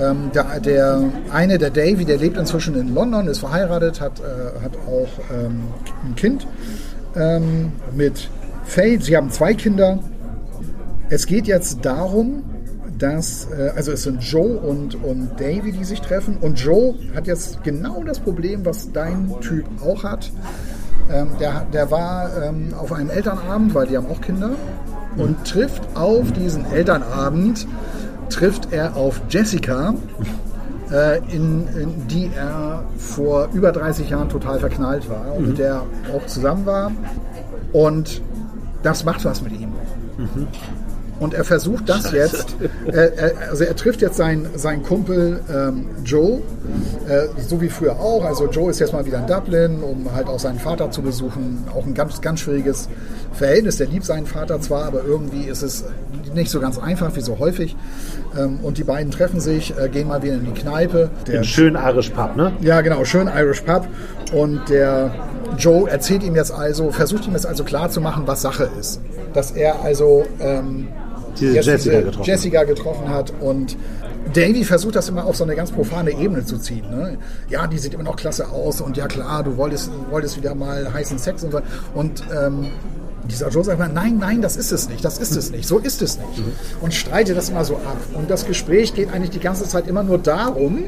Ähm, 0.00 0.30
der, 0.34 0.60
der 0.60 1.02
eine, 1.32 1.58
der 1.58 1.70
Davy, 1.70 2.04
der 2.04 2.18
lebt 2.18 2.36
inzwischen 2.36 2.74
in 2.74 2.94
London, 2.94 3.28
ist 3.28 3.38
verheiratet, 3.38 4.00
hat, 4.00 4.20
äh, 4.20 4.62
hat 4.62 4.76
auch 4.88 5.08
ähm, 5.32 5.62
ein 6.04 6.14
Kind 6.16 6.46
ähm, 7.14 7.72
mit 7.94 8.28
Faye. 8.64 8.98
Sie 9.00 9.16
haben 9.16 9.30
zwei 9.30 9.54
Kinder. 9.54 9.98
Es 11.10 11.26
geht 11.26 11.46
jetzt 11.46 11.84
darum, 11.84 12.42
dass, 12.98 13.48
äh, 13.50 13.72
also 13.76 13.92
es 13.92 14.02
sind 14.02 14.22
Joe 14.22 14.58
und, 14.58 14.94
und 15.02 15.30
Davy, 15.38 15.72
die 15.72 15.84
sich 15.84 16.00
treffen. 16.00 16.36
Und 16.40 16.58
Joe 16.58 16.94
hat 17.14 17.26
jetzt 17.26 17.62
genau 17.62 18.02
das 18.04 18.18
Problem, 18.18 18.64
was 18.64 18.92
dein 18.92 19.32
Typ 19.40 19.66
auch 19.84 20.04
hat. 20.04 20.30
Ähm, 21.10 21.28
der, 21.38 21.66
der 21.72 21.90
war 21.90 22.30
ähm, 22.42 22.74
auf 22.78 22.92
einem 22.92 23.10
Elternabend, 23.10 23.74
weil 23.74 23.86
die 23.86 23.96
haben 23.96 24.06
auch 24.06 24.20
Kinder, 24.20 24.52
und 25.16 25.44
trifft 25.44 25.82
auf 25.94 26.32
diesen 26.32 26.64
Elternabend, 26.66 27.66
trifft 28.30 28.72
er 28.72 28.96
auf 28.96 29.20
Jessica, 29.28 29.94
äh, 30.90 31.18
in, 31.34 31.68
in 31.76 32.08
die 32.08 32.30
er 32.36 32.84
vor 32.98 33.48
über 33.52 33.72
30 33.72 34.10
Jahren 34.10 34.28
total 34.28 34.58
verknallt 34.60 35.08
war 35.08 35.34
und 35.36 35.48
mit 35.48 35.58
der 35.58 35.82
auch 36.14 36.26
zusammen 36.26 36.66
war. 36.66 36.90
Und 37.72 38.22
das 38.82 39.04
macht 39.04 39.24
was 39.24 39.42
mit 39.42 39.52
ihm. 39.52 39.72
Und 41.24 41.32
er 41.32 41.44
versucht 41.44 41.88
das 41.88 42.12
jetzt, 42.12 42.54
äh, 42.86 43.10
er, 43.16 43.32
also 43.48 43.64
er 43.64 43.74
trifft 43.74 44.02
jetzt 44.02 44.18
seinen, 44.18 44.46
seinen 44.58 44.82
Kumpel 44.82 45.40
ähm, 45.50 45.86
Joe, 46.04 46.42
äh, 47.08 47.28
so 47.48 47.62
wie 47.62 47.70
früher 47.70 47.98
auch. 47.98 48.26
Also 48.26 48.46
Joe 48.46 48.70
ist 48.70 48.78
jetzt 48.78 48.92
mal 48.92 49.06
wieder 49.06 49.20
in 49.20 49.26
Dublin, 49.26 49.82
um 49.82 50.14
halt 50.14 50.26
auch 50.26 50.38
seinen 50.38 50.58
Vater 50.58 50.90
zu 50.90 51.00
besuchen. 51.00 51.64
Auch 51.74 51.86
ein 51.86 51.94
ganz, 51.94 52.20
ganz 52.20 52.40
schwieriges 52.40 52.90
Verhältnis. 53.32 53.78
Der 53.78 53.86
liebt 53.86 54.04
seinen 54.04 54.26
Vater 54.26 54.60
zwar, 54.60 54.84
aber 54.84 55.02
irgendwie 55.02 55.44
ist 55.44 55.62
es 55.62 55.84
nicht 56.34 56.50
so 56.50 56.60
ganz 56.60 56.78
einfach 56.78 57.16
wie 57.16 57.22
so 57.22 57.38
häufig. 57.38 57.74
Ähm, 58.38 58.58
und 58.62 58.76
die 58.76 58.84
beiden 58.84 59.10
treffen 59.10 59.40
sich, 59.40 59.72
äh, 59.78 59.88
gehen 59.88 60.08
mal 60.08 60.22
wieder 60.22 60.34
in 60.34 60.44
die 60.44 60.60
Kneipe. 60.60 61.08
Der 61.26 61.36
Den 61.36 61.44
schönen 61.44 61.76
Irish 61.76 62.10
Pub, 62.10 62.36
ne? 62.36 62.52
ja, 62.60 62.82
genau, 62.82 63.02
schön 63.06 63.30
Irish 63.34 63.62
Pub. 63.62 63.88
Und 64.34 64.68
der 64.68 65.10
Joe 65.56 65.88
erzählt 65.88 66.22
ihm 66.22 66.36
jetzt 66.36 66.52
also, 66.52 66.90
versucht 66.90 67.26
ihm 67.26 67.32
jetzt 67.32 67.46
also 67.46 67.64
klarzumachen, 67.64 68.26
was 68.26 68.42
Sache 68.42 68.68
ist. 68.78 69.00
Dass 69.32 69.52
er 69.52 69.82
also 69.82 70.26
ähm, 70.38 70.88
Diese 71.40 71.60
Jessica 71.60 72.00
getroffen 72.00 72.18
hat. 72.18 72.26
Jessica 72.26 72.64
getroffen 72.64 73.08
hat 73.08 73.32
und 73.40 73.76
Davy 74.32 74.64
versucht 74.64 74.96
das 74.96 75.08
immer 75.08 75.26
auf 75.26 75.36
so 75.36 75.44
eine 75.44 75.54
ganz 75.54 75.70
profane 75.70 76.10
Ebene 76.10 76.44
zu 76.44 76.58
ziehen. 76.58 76.88
Ne? 76.90 77.18
Ja, 77.48 77.66
die 77.66 77.78
sieht 77.78 77.94
immer 77.94 78.02
noch 78.02 78.16
klasse 78.16 78.48
aus 78.48 78.80
und 78.80 78.96
ja 78.96 79.06
klar, 79.06 79.42
du 79.42 79.56
wolltest, 79.56 79.90
wolltest 80.10 80.36
wieder 80.36 80.54
mal 80.54 80.92
heißen 80.92 81.18
Sex 81.18 81.44
und 81.44 81.52
so. 81.52 81.60
Und 81.94 82.24
ähm, 82.34 82.66
dieser 83.30 83.48
Joe 83.48 83.64
sagt 83.64 83.78
mal, 83.78 83.88
nein, 83.88 84.18
nein, 84.18 84.42
das 84.42 84.56
ist 84.56 84.72
es 84.72 84.88
nicht, 84.88 85.04
das 85.04 85.18
ist 85.18 85.36
es 85.36 85.50
nicht, 85.50 85.66
so 85.66 85.78
ist 85.78 86.02
es 86.02 86.18
nicht. 86.18 86.42
Und 86.80 86.92
streitet 86.94 87.36
das 87.36 87.48
immer 87.48 87.64
so 87.64 87.76
ab. 87.76 87.96
Und 88.14 88.30
das 88.30 88.46
Gespräch 88.46 88.94
geht 88.94 89.12
eigentlich 89.12 89.30
die 89.30 89.40
ganze 89.40 89.66
Zeit 89.68 89.86
immer 89.86 90.02
nur 90.02 90.18
darum, 90.18 90.84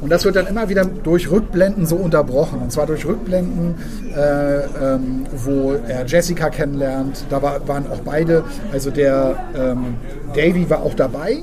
und 0.00 0.10
das 0.10 0.24
wird 0.24 0.36
dann 0.36 0.46
immer 0.46 0.68
wieder 0.68 0.84
durch 0.84 1.30
Rückblenden 1.30 1.86
so 1.86 1.96
unterbrochen. 1.96 2.60
Und 2.60 2.70
zwar 2.72 2.86
durch 2.86 3.04
Rückblenden, 3.04 3.74
äh, 4.14 4.94
ähm, 4.94 5.26
wo 5.32 5.74
er 5.88 6.06
Jessica 6.06 6.50
kennenlernt. 6.50 7.24
Da 7.30 7.42
war, 7.42 7.66
waren 7.66 7.86
auch 7.90 8.00
beide, 8.04 8.44
also 8.72 8.90
der 8.90 9.36
ähm, 9.56 9.96
Davy 10.34 10.68
war 10.70 10.82
auch 10.82 10.94
dabei. 10.94 11.42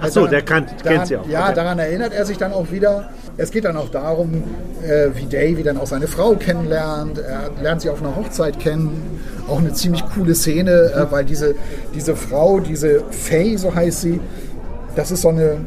Ach 0.00 0.08
so, 0.08 0.26
der 0.26 0.42
daran, 0.42 0.66
kennt 0.84 1.06
sie 1.08 1.16
auch. 1.16 1.26
Ja, 1.28 1.46
Okay. 1.46 1.54
daran 1.56 1.78
erinnert 1.78 2.12
er 2.12 2.24
sich 2.24 2.36
dann 2.38 2.52
auch 2.52 2.70
wieder. 2.70 3.10
Es 3.36 3.50
geht 3.50 3.64
dann 3.64 3.76
auch 3.76 3.88
darum, 3.88 4.44
äh, 4.86 5.08
wie 5.14 5.26
Davy 5.26 5.62
dann 5.62 5.76
auch 5.76 5.86
seine 5.86 6.06
Frau 6.06 6.34
kennenlernt. 6.34 7.18
Er 7.18 7.50
lernt 7.62 7.82
sie 7.82 7.90
auf 7.90 8.00
einer 8.00 8.14
Hochzeit 8.14 8.60
kennen. 8.60 9.20
Auch 9.48 9.58
eine 9.58 9.72
ziemlich 9.72 10.04
coole 10.14 10.34
Szene, 10.34 10.92
äh, 10.94 11.10
weil 11.10 11.24
diese, 11.24 11.54
diese 11.94 12.14
Frau, 12.14 12.60
diese 12.60 13.02
Faye, 13.10 13.56
so 13.56 13.74
heißt 13.74 14.02
sie, 14.02 14.20
das 14.94 15.10
ist 15.10 15.22
so 15.22 15.30
eine 15.30 15.58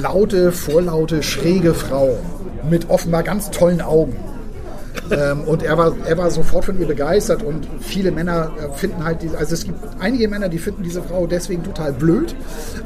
laute, 0.00 0.52
vorlaute, 0.52 1.22
schräge 1.22 1.74
Frau 1.74 2.18
mit 2.68 2.88
offenbar 2.90 3.22
ganz 3.22 3.50
tollen 3.50 3.80
Augen. 3.80 4.16
ähm, 5.10 5.42
und 5.42 5.62
er 5.62 5.76
war, 5.76 5.92
er 6.06 6.16
war 6.18 6.30
sofort 6.30 6.64
von 6.64 6.80
ihr 6.80 6.86
begeistert 6.86 7.42
und 7.42 7.68
viele 7.80 8.10
Männer 8.10 8.50
äh, 8.58 8.76
finden 8.76 9.04
halt, 9.04 9.22
diese, 9.22 9.36
also 9.36 9.52
es 9.54 9.64
gibt 9.64 9.78
einige 10.00 10.26
Männer, 10.26 10.48
die 10.48 10.58
finden 10.58 10.82
diese 10.82 11.02
Frau 11.02 11.26
deswegen 11.26 11.62
total 11.62 11.92
blöd, 11.92 12.34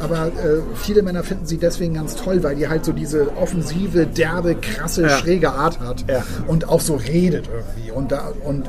aber 0.01 0.27
äh, 0.27 0.61
viele 0.75 1.03
Männer 1.03 1.23
finden 1.23 1.47
sie 1.47 1.57
deswegen 1.57 1.95
ganz 1.95 2.17
toll, 2.17 2.43
weil 2.43 2.57
die 2.57 2.69
halt 2.69 2.85
so 2.85 2.93
diese 2.93 3.29
offensive, 3.37 4.07
derbe, 4.07 4.57
krasse, 4.57 5.03
Ja. 5.03 5.09
schräge 5.19 5.53
Art 5.53 5.79
hat 5.81 6.05
Ja. 6.09 6.23
und 6.49 6.69
auch 6.69 6.81
so 6.81 6.97
redet 6.97 7.49
irgendwie. 7.49 7.93
Und, 7.93 8.11
da, 8.13 8.33
und 8.45 8.69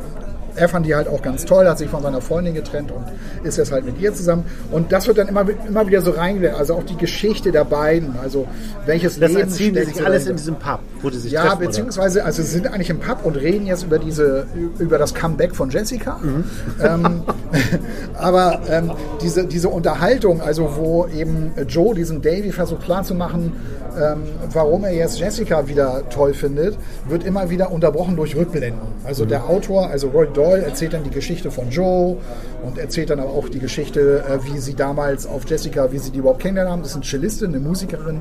er 0.56 0.70
fand 0.70 0.86
die 0.86 0.96
halt 0.96 1.08
auch 1.08 1.22
ganz 1.22 1.46
toll, 1.46 1.68
hat 1.68 1.78
sich 1.78 1.90
von 1.90 2.02
seiner 2.04 2.22
Freundin 2.22 2.54
getrennt 2.54 2.92
und 2.92 3.04
ist 3.46 3.58
jetzt 3.58 3.72
halt 3.72 3.86
mit 3.86 4.00
ihr 4.00 4.14
zusammen. 4.14 4.44
Und 4.72 4.92
das 4.92 5.08
wird 5.08 5.18
dann 5.18 5.28
immer, 5.28 5.46
immer 5.68 5.88
wieder 5.88 6.02
so 6.02 6.12
reingelegt. 6.12 6.56
Also 6.56 6.76
auch 6.76 6.84
die 6.84 6.98
Geschichte 6.98 7.52
der 7.52 7.64
beiden. 7.66 8.16
Also 8.22 8.48
welches 8.86 9.20
Das 9.20 9.30
Leben 9.32 9.42
erzählen 9.42 9.74
die 9.76 9.84
sich 9.84 10.06
alles 10.06 10.28
in 10.28 10.36
diesem 10.36 10.56
Pub, 10.56 10.80
wo 11.02 11.10
die 11.10 11.18
sich 11.18 11.32
Ja, 11.32 11.42
treffen. 11.42 11.58
oder? 11.58 11.66
beziehungsweise, 11.68 12.24
also 12.26 12.42
sie 12.42 12.50
sind 12.50 12.68
eigentlich 12.68 12.90
im 12.90 13.00
Pub 13.00 13.20
und 13.26 13.36
reden 13.36 13.66
jetzt 13.66 13.84
über 13.84 14.00
diese, 14.00 14.46
über 14.80 14.98
das 14.98 15.14
Comeback 15.14 15.56
von 15.56 15.70
Jessica. 15.70 16.18
Mhm. 16.22 16.44
Ähm, 16.84 17.24
aber 18.18 18.60
ähm, 18.70 18.92
diese, 19.22 19.46
diese 19.46 19.70
Unterhaltung, 19.70 20.42
also 20.42 20.76
wo 20.78 21.08
eben 21.08 21.52
Joe 21.68 21.96
diesen 21.96 22.22
Davy 22.22 22.52
versucht 22.52 22.84
klarzumachen, 22.84 23.54
ähm, 24.00 24.24
warum 24.54 24.84
er 24.86 24.94
jetzt 24.94 25.20
Jessica 25.20 25.68
wieder 25.68 26.04
toll 26.10 26.34
findet, 26.34 26.78
wird 27.08 27.26
immer 27.26 27.50
wieder 27.50 27.72
unterbrochen 27.72 28.16
durch 28.16 28.36
Rückblenden. 28.36 28.80
Also 29.04 29.26
Mhm. 29.26 29.30
der 29.30 29.46
Autor, 29.50 29.90
also 29.90 30.08
Roy 30.10 30.28
Doyle 30.34 30.40
erzählt 30.49 30.93
dann 30.93 31.04
die 31.04 31.10
Geschichte 31.10 31.51
von 31.51 31.69
Joe 31.69 32.17
und 32.63 32.77
erzählt 32.77 33.10
dann 33.10 33.19
aber 33.19 33.32
auch 33.32 33.49
die 33.49 33.60
Geschichte, 33.60 34.23
äh, 34.27 34.43
wie 34.45 34.60
sie 34.60 34.75
damals 34.75 35.25
auf 35.25 35.49
Jessica, 35.49 35.91
wie 35.91 35.97
sie 35.97 36.12
die 36.12 36.19
überhaupt 36.19 36.41
kennengelernt 36.41 36.71
haben. 36.71 36.82
Das 36.82 36.91
ist 36.91 36.95
eine 36.95 37.06
Cellistin, 37.06 37.49
eine 37.49 37.60
Musikerin, 37.60 38.19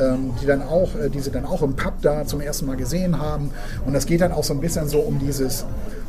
ähm, 0.00 0.32
die 0.40 0.46
dann 0.46 0.62
auch, 0.62 0.94
äh, 0.96 1.08
die 1.08 1.20
sie 1.20 1.30
dann 1.30 1.44
auch 1.44 1.62
im 1.62 1.74
Pub 1.74 1.94
da 2.02 2.24
zum 2.24 2.40
ersten 2.40 2.66
Mal 2.66 2.76
gesehen 2.76 3.20
haben. 3.20 3.50
Und 3.86 3.94
das 3.94 4.06
geht 4.06 4.20
dann 4.20 4.32
auch 4.32 4.44
so 4.44 4.54
ein 4.54 4.60
bisschen 4.60 4.88
so 4.88 5.00
um 5.00 5.18
dieses 5.18 5.64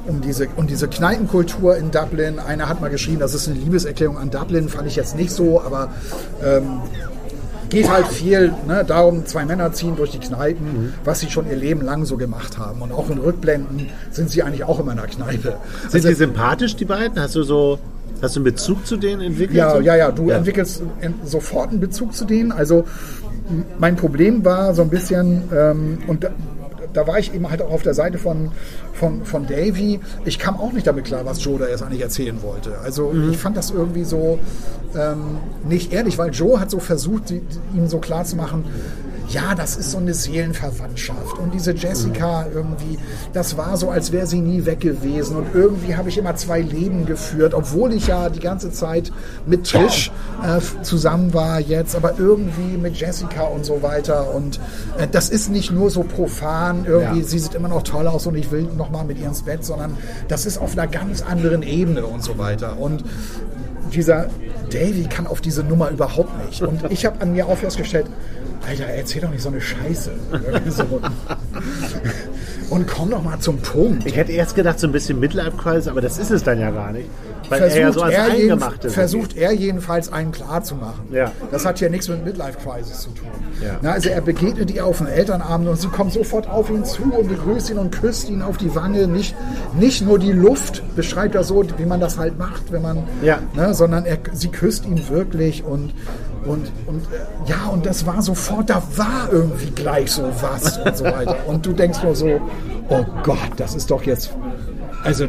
um 0.07 0.21
diese, 0.21 0.47
um 0.55 0.67
diese 0.67 0.87
Kneipenkultur 0.87 1.77
in 1.77 1.89
Dublin. 1.89 2.37
Einer 2.37 2.69
hat 2.69 2.79
mal 2.79 2.89
geschrieben, 2.89 3.19
das 3.19 3.33
ist 3.33 3.47
eine 3.47 3.57
Liebeserklärung 3.57 4.19
an 4.19 4.29
Dublin, 4.29 4.69
fand 4.69 4.87
ich 4.87 4.95
jetzt 4.95 5.15
nicht 5.15 5.31
so, 5.31 5.61
aber 5.61 5.89
ähm, 6.43 6.81
geht 7.69 7.89
halt 7.89 8.07
viel 8.07 8.53
ne, 8.67 8.83
darum, 8.85 9.25
zwei 9.25 9.45
Männer 9.45 9.73
ziehen 9.73 9.95
durch 9.95 10.11
die 10.11 10.19
Kneipen, 10.19 10.65
mhm. 10.65 10.93
was 11.03 11.19
sie 11.19 11.29
schon 11.29 11.49
ihr 11.49 11.55
Leben 11.55 11.81
lang 11.81 12.05
so 12.05 12.17
gemacht 12.17 12.57
haben. 12.57 12.81
Und 12.81 12.91
auch 12.91 13.09
in 13.09 13.17
Rückblenden 13.17 13.89
sind 14.11 14.29
sie 14.29 14.43
eigentlich 14.43 14.63
auch 14.63 14.79
immer 14.79 14.91
in 14.91 14.97
der 14.97 15.07
Kneipe. 15.07 15.57
Sind 15.83 15.95
also, 15.95 16.07
die 16.09 16.13
sympathisch, 16.13 16.75
die 16.75 16.85
beiden? 16.85 17.19
Hast 17.19 17.35
du 17.35 17.43
so 17.43 17.79
Hast 18.21 18.35
du 18.35 18.39
einen 18.39 18.45
Bezug 18.45 18.87
zu 18.87 18.97
denen 18.97 19.21
entwickelt? 19.21 19.57
Ja, 19.57 19.79
ja, 19.79 19.95
ja. 19.95 20.11
Du 20.11 20.29
ja. 20.29 20.37
entwickelst 20.37 20.81
sofort 21.25 21.71
einen 21.71 21.79
Bezug 21.79 22.13
zu 22.13 22.25
denen. 22.25 22.51
Also 22.51 22.85
mein 23.77 23.95
Problem 23.95 24.43
war 24.45 24.73
so 24.73 24.81
ein 24.81 24.89
bisschen, 24.89 25.43
ähm, 25.53 25.97
und 26.07 26.27
da 26.95 27.07
war 27.07 27.19
ich 27.19 27.33
eben 27.33 27.49
halt 27.49 27.61
auch 27.61 27.71
auf 27.71 27.83
der 27.83 27.93
Seite 27.93 28.17
von, 28.17 28.51
von, 28.93 29.25
von 29.25 29.45
Davy. 29.47 29.99
Ich 30.23 30.39
kam 30.39 30.57
auch 30.57 30.71
nicht 30.71 30.87
damit 30.87 31.05
klar, 31.05 31.25
was 31.25 31.43
Joe 31.43 31.59
da 31.59 31.67
jetzt 31.67 31.83
eigentlich 31.83 32.01
erzählen 32.01 32.41
wollte. 32.41 32.79
Also 32.79 33.11
mhm. 33.11 33.31
ich 33.31 33.37
fand 33.37 33.57
das 33.57 33.71
irgendwie 33.71 34.03
so 34.03 34.39
ähm, 34.95 35.37
nicht 35.67 35.91
ehrlich, 35.91 36.17
weil 36.17 36.31
Joe 36.31 36.59
hat 36.59 36.71
so 36.71 36.79
versucht, 36.79 37.29
die, 37.29 37.41
die, 37.41 37.77
ihm 37.77 37.87
so 37.87 37.99
klar 37.99 38.23
zu 38.23 38.35
machen, 38.35 38.63
ja, 39.29 39.55
das 39.55 39.75
ist 39.75 39.91
so 39.91 39.97
eine 39.97 40.13
Seelenverwandtschaft. 40.13 41.37
Und 41.39 41.53
diese 41.53 41.73
Jessica 41.73 42.45
irgendwie, 42.53 42.97
das 43.33 43.57
war 43.57 43.77
so, 43.77 43.89
als 43.89 44.11
wäre 44.11 44.27
sie 44.27 44.39
nie 44.39 44.65
weg 44.65 44.81
gewesen. 44.81 45.37
Und 45.37 45.47
irgendwie 45.53 45.95
habe 45.95 46.09
ich 46.09 46.17
immer 46.17 46.35
zwei 46.35 46.61
Leben 46.61 47.05
geführt, 47.05 47.53
obwohl 47.53 47.93
ich 47.93 48.07
ja 48.07 48.29
die 48.29 48.39
ganze 48.39 48.71
Zeit 48.71 49.11
mit 49.45 49.69
Trish 49.69 50.11
äh, 50.43 50.59
zusammen 50.83 51.33
war 51.33 51.59
jetzt, 51.59 51.95
aber 51.95 52.17
irgendwie 52.17 52.77
mit 52.77 52.95
Jessica 52.95 53.43
und 53.43 53.65
so 53.65 53.81
weiter. 53.81 54.33
Und 54.33 54.59
äh, 54.97 55.07
das 55.11 55.29
ist 55.29 55.49
nicht 55.49 55.71
nur 55.71 55.89
so 55.89 56.03
profan, 56.03 56.85
irgendwie, 56.85 57.19
ja. 57.19 57.25
sie 57.25 57.39
sieht 57.39 57.55
immer 57.55 57.69
noch 57.69 57.83
toll 57.83 58.07
aus 58.07 58.27
und 58.27 58.35
ich 58.35 58.51
will 58.51 58.63
nochmal 58.77 59.05
mit 59.05 59.19
ihr 59.19 59.27
ins 59.27 59.43
Bett, 59.43 59.63
sondern 59.63 59.97
das 60.27 60.45
ist 60.45 60.57
auf 60.57 60.73
einer 60.73 60.87
ganz 60.87 61.21
anderen 61.21 61.63
Ebene 61.63 62.05
und 62.05 62.23
so 62.23 62.37
weiter. 62.37 62.77
Und 62.79 63.03
dieser 63.95 64.29
Davy 64.71 65.05
kann 65.09 65.27
auf 65.27 65.41
diese 65.41 65.63
Nummer 65.63 65.89
überhaupt 65.89 66.45
nicht. 66.45 66.61
Und 66.61 66.91
ich 66.91 67.05
habe 67.05 67.21
an 67.21 67.33
mir 67.33 67.47
auch 67.47 67.57
festgestellt, 67.57 68.07
Alter, 68.67 68.85
erzähl 68.85 69.21
doch 69.21 69.29
nicht 69.29 69.41
so 69.41 69.49
eine 69.49 69.61
Scheiße. 69.61 70.11
Und 72.69 72.87
komm 72.87 73.11
doch 73.11 73.23
mal 73.23 73.39
zum 73.39 73.57
Punkt. 73.59 74.05
Ich 74.07 74.15
hätte 74.15 74.31
erst 74.31 74.55
gedacht, 74.55 74.79
so 74.79 74.87
ein 74.87 74.91
bisschen 74.91 75.19
Midlife-Crisis, 75.19 75.87
aber 75.87 76.01
das 76.01 76.17
ist 76.17 76.31
es 76.31 76.43
dann 76.43 76.59
ja 76.59 76.71
gar 76.71 76.91
nicht. 76.91 77.07
Weil 77.49 77.59
versucht 77.59 77.79
er 77.79 77.93
so 77.93 77.99
er 78.01 78.23
Eingemachte 78.25 78.89
Versucht 78.89 79.37
er 79.37 79.51
jedenfalls 79.53 80.11
einen 80.11 80.31
klar 80.31 80.63
zu 80.63 80.75
machen. 80.75 81.07
Ja. 81.11 81.31
Das 81.51 81.65
hat 81.65 81.79
ja 81.79 81.89
nichts 81.89 82.07
mit 82.09 82.25
Midlife-Crisis 82.25 83.01
zu 83.01 83.09
tun. 83.09 83.27
Ja. 83.63 83.77
Na, 83.81 83.91
also 83.91 84.09
er 84.09 84.21
begegnet 84.21 84.71
ihr 84.71 84.85
auf 84.85 84.97
dem 84.97 85.07
Elternabend 85.07 85.69
und 85.69 85.79
sie 85.79 85.87
kommt 85.87 86.13
sofort 86.13 86.49
auf 86.49 86.69
ihn 86.69 86.83
zu 86.85 87.03
und 87.03 87.27
begrüßt 87.27 87.69
ihn 87.69 87.77
und 87.77 87.91
küsst 87.91 88.29
ihn 88.29 88.41
auf 88.41 88.57
die 88.57 88.73
Wange. 88.75 89.07
Nicht, 89.07 89.35
nicht 89.77 90.01
nur 90.01 90.19
die 90.19 90.31
Luft 90.31 90.83
beschreibt 90.95 91.35
er 91.35 91.43
so, 91.43 91.63
wie 91.77 91.85
man 91.85 91.99
das 91.99 92.17
halt 92.17 92.37
macht, 92.37 92.71
wenn 92.71 92.81
man, 92.81 93.03
ja. 93.21 93.39
ne, 93.55 93.73
sondern 93.73 94.05
er, 94.05 94.17
sie 94.33 94.49
küsst 94.49 94.85
ihn 94.85 95.07
wirklich 95.09 95.63
und 95.63 95.93
und, 96.45 96.71
und 96.85 97.01
äh, 97.05 97.49
ja, 97.49 97.69
und 97.71 97.85
das 97.85 98.05
war 98.05 98.21
sofort, 98.21 98.69
da 98.69 98.81
war 98.95 99.29
irgendwie 99.31 99.71
gleich 99.71 100.11
so 100.11 100.29
was 100.41 100.77
und 100.77 100.95
so 100.95 101.03
weiter. 101.05 101.35
Und 101.47 101.65
du 101.65 101.73
denkst 101.73 102.03
nur 102.03 102.15
so, 102.15 102.39
oh 102.89 103.03
Gott, 103.23 103.51
das 103.57 103.73
ist 103.75 103.89
doch 103.89 104.03
jetzt, 104.03 104.31
also 105.03 105.27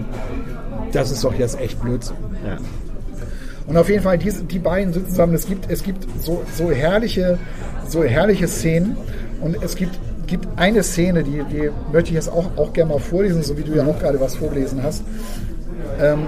das 0.97 1.11
ist 1.11 1.23
doch 1.25 1.35
jetzt 1.35 1.61
echt 1.61 1.81
Blödsinn. 1.81 2.17
Ja. 2.45 2.57
Und 3.67 3.77
auf 3.77 3.89
jeden 3.89 4.03
Fall, 4.03 4.17
die, 4.17 4.31
die 4.31 4.59
beiden 4.59 4.93
sitzen 4.93 5.11
zusammen. 5.11 5.35
Es 5.35 5.47
gibt, 5.47 5.71
es 5.71 5.83
gibt 5.83 6.07
so, 6.23 6.43
so, 6.57 6.71
herrliche, 6.71 7.39
so 7.87 8.03
herrliche 8.03 8.49
Szenen. 8.49 8.97
Und 9.41 9.63
es 9.63 9.77
gibt, 9.77 9.99
gibt 10.27 10.47
eine 10.57 10.83
Szene, 10.83 11.23
die, 11.23 11.43
die 11.51 11.71
möchte 11.93 12.11
ich 12.11 12.15
jetzt 12.15 12.31
auch, 12.31 12.47
auch 12.57 12.73
gerne 12.73 12.93
mal 12.93 13.01
vorlesen, 13.01 13.43
so 13.43 13.59
wie 13.59 13.63
du 13.63 13.75
ja 13.75 13.85
auch 13.85 13.99
gerade 13.99 14.21
was 14.21 14.37
vorgelesen 14.37 14.83
hast. 14.83 15.03
Ähm, 16.01 16.27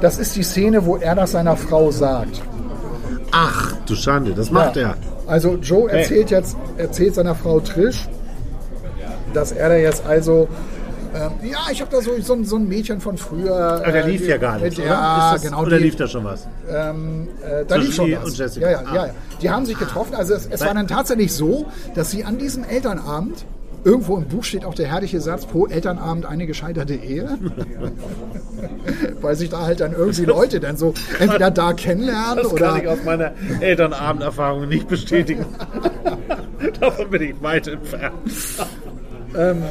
das 0.00 0.18
ist 0.18 0.34
die 0.36 0.42
Szene, 0.42 0.84
wo 0.84 0.96
er 0.96 1.14
das 1.14 1.32
seiner 1.32 1.56
Frau 1.56 1.90
sagt. 1.90 2.42
Ach, 3.30 3.74
du 3.86 3.94
Schande, 3.94 4.34
das 4.34 4.50
macht 4.50 4.76
ja. 4.76 4.90
er. 4.90 4.96
Also 5.26 5.56
Joe 5.56 5.90
erzählt 5.90 6.30
hey. 6.30 6.38
jetzt, 6.38 6.56
erzählt 6.76 7.14
seiner 7.14 7.34
Frau 7.34 7.60
Trish, 7.60 8.08
dass 9.32 9.52
er 9.52 9.70
da 9.70 9.76
jetzt 9.76 10.04
also 10.04 10.48
ähm, 11.14 11.50
ja, 11.50 11.58
ich 11.70 11.80
habe 11.80 11.90
da 11.90 12.00
so, 12.00 12.20
so, 12.20 12.42
so, 12.42 12.56
ein 12.56 12.68
Mädchen 12.68 13.00
von 13.00 13.16
früher. 13.18 13.54
Aber 13.54 13.92
der 13.92 14.06
lief 14.06 14.22
äh, 14.22 14.30
ja 14.30 14.36
gar 14.38 14.58
nicht. 14.58 14.78
Mit, 14.78 14.86
ja, 14.86 15.32
das, 15.32 15.42
genau. 15.42 15.62
Oder 15.62 15.78
die, 15.78 15.84
lief 15.84 15.96
da 15.96 16.06
schon 16.06 16.24
was? 16.24 16.46
Ähm, 16.70 17.28
äh, 17.42 17.64
da 17.66 17.76
lief 17.76 17.94
schon 17.94 18.12
was. 18.12 18.24
Und 18.24 18.38
Jessica. 18.38 18.70
Ja, 18.70 18.82
ja, 18.82 18.88
ah. 18.88 18.94
ja, 18.94 19.10
Die 19.40 19.50
haben 19.50 19.66
sich 19.66 19.78
getroffen. 19.78 20.14
Also 20.14 20.34
es, 20.34 20.46
es 20.46 20.60
war 20.60 20.74
dann 20.74 20.88
tatsächlich 20.88 21.32
so, 21.32 21.66
dass 21.94 22.10
sie 22.10 22.24
an 22.24 22.38
diesem 22.38 22.64
Elternabend 22.64 23.44
Irgendwo 23.84 24.16
im 24.16 24.28
Buch 24.28 24.44
steht 24.44 24.64
auch 24.64 24.74
der 24.74 24.86
herrliche 24.86 25.20
Satz, 25.20 25.44
pro 25.44 25.66
Elternabend 25.66 26.24
eine 26.24 26.46
gescheiterte 26.46 26.94
Ehe. 26.94 27.36
Weil 29.20 29.34
sich 29.34 29.50
da 29.50 29.62
halt 29.62 29.80
dann 29.80 29.92
irgendwie 29.92 30.24
Leute 30.24 30.60
dann 30.60 30.76
so 30.76 30.94
entweder 31.18 31.50
da 31.50 31.72
kennenlernen 31.72 32.36
das 32.36 32.52
oder. 32.52 32.66
Das 32.66 32.74
kann 32.74 32.82
ich 32.82 32.88
aus 32.88 33.04
meiner 33.04 33.32
Elternabenderfahrung 33.60 34.68
nicht 34.68 34.86
bestätigen. 34.86 35.44
Davon 36.80 37.10
bin 37.10 37.22
ich 37.22 37.42
weit 37.42 37.66
entfernt. 37.66 38.14
ähm, 39.36 39.64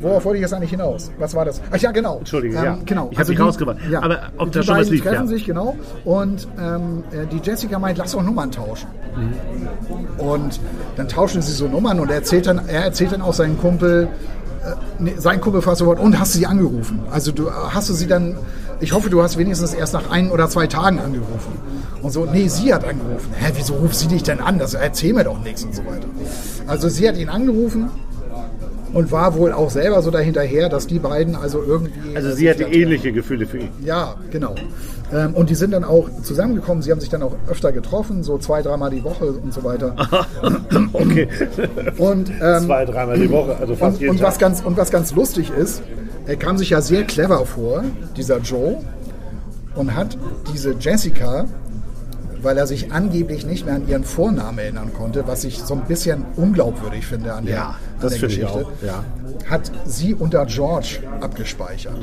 Worauf 0.00 0.24
wollte 0.24 0.38
ich 0.38 0.42
jetzt 0.42 0.54
eigentlich 0.54 0.70
hinaus? 0.70 1.10
Was 1.18 1.34
war 1.34 1.44
das? 1.44 1.60
Ach 1.70 1.76
ja, 1.78 1.90
genau. 1.90 2.18
Entschuldige, 2.18 2.56
ähm, 2.56 2.64
ja. 2.64 2.78
Genau. 2.84 3.08
Ich 3.10 3.18
habe 3.18 3.20
also 3.20 3.32
mich 3.32 3.40
rausgebracht. 3.40 3.78
Ja. 3.90 4.02
Aber 4.02 4.20
ob 4.36 4.52
das 4.52 4.66
schon 4.66 4.78
was 4.78 4.90
liegt, 4.90 5.04
treffen 5.04 5.24
ja. 5.24 5.26
sich, 5.26 5.44
genau. 5.44 5.76
Und 6.04 6.46
ähm, 6.60 7.02
äh, 7.10 7.26
die 7.26 7.40
Jessica 7.42 7.78
meint, 7.78 7.98
lass 7.98 8.12
doch 8.12 8.22
Nummern 8.22 8.50
tauschen. 8.50 8.88
Mhm. 9.16 10.20
Und 10.20 10.60
dann 10.96 11.08
tauschen 11.08 11.42
sie 11.42 11.52
so 11.52 11.66
Nummern 11.66 11.98
und 11.98 12.10
er 12.10 12.16
erzählt 12.16 12.46
dann, 12.46 12.60
er 12.68 12.84
erzählt 12.84 13.12
dann 13.12 13.22
auch 13.22 13.34
seinen 13.34 13.58
Kumpel, 13.58 14.08
äh, 14.64 14.74
nee, 14.98 15.14
sein 15.16 15.40
Kumpel 15.40 15.62
fasst 15.62 15.80
sofort, 15.80 15.98
und 15.98 16.18
hast 16.18 16.34
du 16.34 16.38
sie 16.38 16.46
angerufen? 16.46 17.00
Also 17.10 17.32
du 17.32 17.50
hast 17.50 17.88
du 17.88 17.94
sie 17.94 18.06
dann, 18.06 18.36
ich 18.80 18.92
hoffe, 18.92 19.10
du 19.10 19.22
hast 19.22 19.36
wenigstens 19.36 19.74
erst 19.74 19.94
nach 19.94 20.10
ein 20.10 20.30
oder 20.30 20.48
zwei 20.48 20.68
Tagen 20.68 21.00
angerufen. 21.00 21.58
Und 22.02 22.12
so, 22.12 22.24
nee, 22.24 22.46
sie 22.46 22.72
hat 22.72 22.84
angerufen. 22.84 23.32
Hä, 23.34 23.52
wieso 23.56 23.74
ruft 23.74 23.96
sie 23.96 24.06
dich 24.06 24.22
denn 24.22 24.40
an? 24.40 24.60
Das 24.60 24.74
erzähl 24.74 25.12
mir 25.12 25.24
doch 25.24 25.42
nichts 25.42 25.64
und 25.64 25.74
so 25.74 25.84
weiter. 25.84 26.06
Also 26.68 26.88
sie 26.88 27.08
hat 27.08 27.16
ihn 27.16 27.28
angerufen 27.28 27.90
und 28.92 29.12
war 29.12 29.34
wohl 29.34 29.52
auch 29.52 29.70
selber 29.70 30.02
so 30.02 30.10
dahinterher, 30.10 30.68
dass 30.68 30.86
die 30.86 30.98
beiden 30.98 31.36
also 31.36 31.62
irgendwie. 31.62 32.16
Also 32.16 32.32
sie 32.32 32.48
hatte 32.48 32.64
ähnliche 32.64 33.12
Gefühle 33.12 33.46
für 33.46 33.58
ihn. 33.58 33.70
Ja, 33.84 34.14
genau. 34.30 34.54
Ähm, 35.12 35.34
und 35.34 35.50
die 35.50 35.54
sind 35.54 35.70
dann 35.72 35.84
auch 35.84 36.08
zusammengekommen. 36.22 36.82
Sie 36.82 36.90
haben 36.90 37.00
sich 37.00 37.08
dann 37.08 37.22
auch 37.22 37.34
öfter 37.48 37.72
getroffen, 37.72 38.22
so 38.22 38.38
zwei, 38.38 38.62
dreimal 38.62 38.90
die 38.90 39.02
Woche 39.04 39.26
und 39.26 39.52
so 39.54 39.64
weiter. 39.64 39.94
okay. 40.92 41.28
Und, 41.96 42.30
ähm, 42.40 42.66
zwei, 42.66 42.84
dreimal 42.84 43.18
die 43.18 43.30
Woche, 43.30 43.56
also 43.56 43.74
fast 43.74 43.94
und, 43.94 44.00
jeden 44.00 44.10
und 44.12 44.18
Tag. 44.18 44.28
Was 44.28 44.38
ganz, 44.38 44.60
und 44.62 44.76
was 44.76 44.90
ganz 44.90 45.14
lustig 45.14 45.50
ist, 45.50 45.82
er 46.26 46.36
kam 46.36 46.58
sich 46.58 46.70
ja 46.70 46.82
sehr 46.82 47.04
clever 47.04 47.46
vor, 47.46 47.84
dieser 48.16 48.38
Joe, 48.38 48.78
und 49.74 49.94
hat 49.94 50.18
diese 50.52 50.74
Jessica 50.78 51.46
weil 52.42 52.56
er 52.58 52.66
sich 52.66 52.92
angeblich 52.92 53.46
nicht 53.46 53.66
mehr 53.66 53.74
an 53.74 53.88
ihren 53.88 54.04
Vornamen 54.04 54.58
erinnern 54.58 54.92
konnte, 54.92 55.26
was 55.26 55.44
ich 55.44 55.58
so 55.58 55.74
ein 55.74 55.84
bisschen 55.86 56.24
unglaubwürdig 56.36 57.06
finde 57.06 57.32
an 57.32 57.46
der, 57.46 57.54
ja, 57.54 57.76
an 58.00 58.08
der 58.10 58.18
Geschichte, 58.18 58.66
ja. 58.84 59.04
hat 59.48 59.70
sie 59.86 60.14
unter 60.14 60.46
George 60.46 61.00
abgespeichert. 61.20 61.96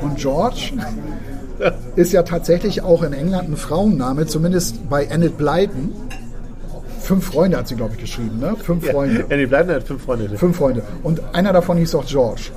Und 0.00 0.16
George 0.16 0.72
ist 1.96 2.12
ja 2.12 2.22
tatsächlich 2.22 2.82
auch 2.82 3.02
in 3.02 3.12
England 3.12 3.48
ein 3.48 3.56
Frauenname, 3.56 4.26
zumindest 4.26 4.88
bei 4.88 5.04
Enid 5.04 5.38
Blyton. 5.38 5.92
Fünf 7.00 7.26
Freunde 7.26 7.56
hat 7.56 7.68
sie, 7.68 7.76
glaube 7.76 7.94
ich, 7.94 8.00
geschrieben, 8.00 8.40
ne? 8.40 8.56
Fünf 8.56 8.84
ja, 8.84 8.92
Freunde. 8.92 9.24
Enid 9.28 9.48
Blyton 9.48 9.74
hat 9.74 9.84
fünf 9.84 10.02
Freunde. 10.02 10.36
Fünf 10.36 10.56
Freunde. 10.56 10.82
Und 11.02 11.22
einer 11.34 11.52
davon 11.52 11.76
hieß 11.78 11.94
auch 11.94 12.06
George. 12.06 12.50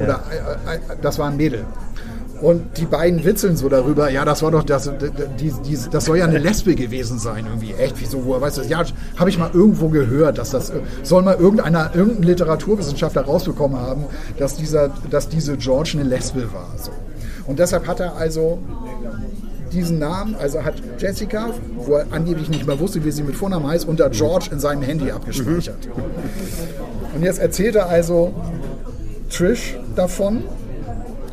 Oder 0.00 0.20
äh, 0.30 0.76
äh, 0.76 0.78
das 1.00 1.18
war 1.18 1.28
ein 1.30 1.36
Mädel. 1.36 1.64
Und 2.40 2.78
die 2.78 2.84
beiden 2.84 3.24
witzeln 3.24 3.56
so 3.56 3.68
darüber, 3.68 4.10
ja, 4.10 4.24
das 4.24 4.42
war 4.42 4.50
doch, 4.52 4.62
das, 4.62 4.90
die, 5.40 5.78
das 5.90 6.04
soll 6.04 6.18
ja 6.18 6.24
eine 6.24 6.38
Lesbe 6.38 6.76
gewesen 6.76 7.18
sein, 7.18 7.46
irgendwie. 7.46 7.74
Echt, 7.74 7.96
wieso, 7.98 8.24
woher 8.24 8.40
weißt 8.40 8.58
du 8.58 8.60
das? 8.60 8.70
Ja, 8.70 8.84
habe 9.16 9.30
ich 9.30 9.38
mal 9.38 9.50
irgendwo 9.52 9.88
gehört, 9.88 10.38
dass 10.38 10.50
das, 10.50 10.72
soll 11.02 11.22
mal 11.22 11.34
irgendeiner, 11.34 11.90
irgendein 11.94 12.22
Literaturwissenschaftler 12.22 13.22
rausbekommen 13.22 13.78
haben, 13.78 14.04
dass 14.38 14.56
dieser, 14.56 14.90
dass 15.10 15.28
diese 15.28 15.56
George 15.56 15.92
eine 15.94 16.04
Lesbe 16.04 16.52
war, 16.52 16.68
so. 16.76 16.92
Und 17.46 17.58
deshalb 17.58 17.86
hat 17.88 17.98
er 17.98 18.14
also 18.16 18.58
diesen 19.72 19.98
Namen, 19.98 20.36
also 20.36 20.62
hat 20.62 20.74
Jessica, 20.98 21.50
wo 21.76 21.94
er 21.94 22.06
angeblich 22.10 22.48
nicht 22.48 22.66
mehr 22.66 22.78
wusste, 22.78 23.04
wie 23.04 23.10
sie 23.10 23.22
mit 23.22 23.36
Vornamen 23.36 23.66
heißt, 23.66 23.88
unter 23.88 24.10
George 24.10 24.48
in 24.52 24.60
seinem 24.60 24.82
Handy 24.82 25.10
abgespeichert. 25.10 25.88
Und 27.14 27.22
jetzt 27.22 27.38
erzählt 27.38 27.74
er 27.74 27.88
also 27.88 28.32
Trish 29.30 29.76
davon 29.96 30.44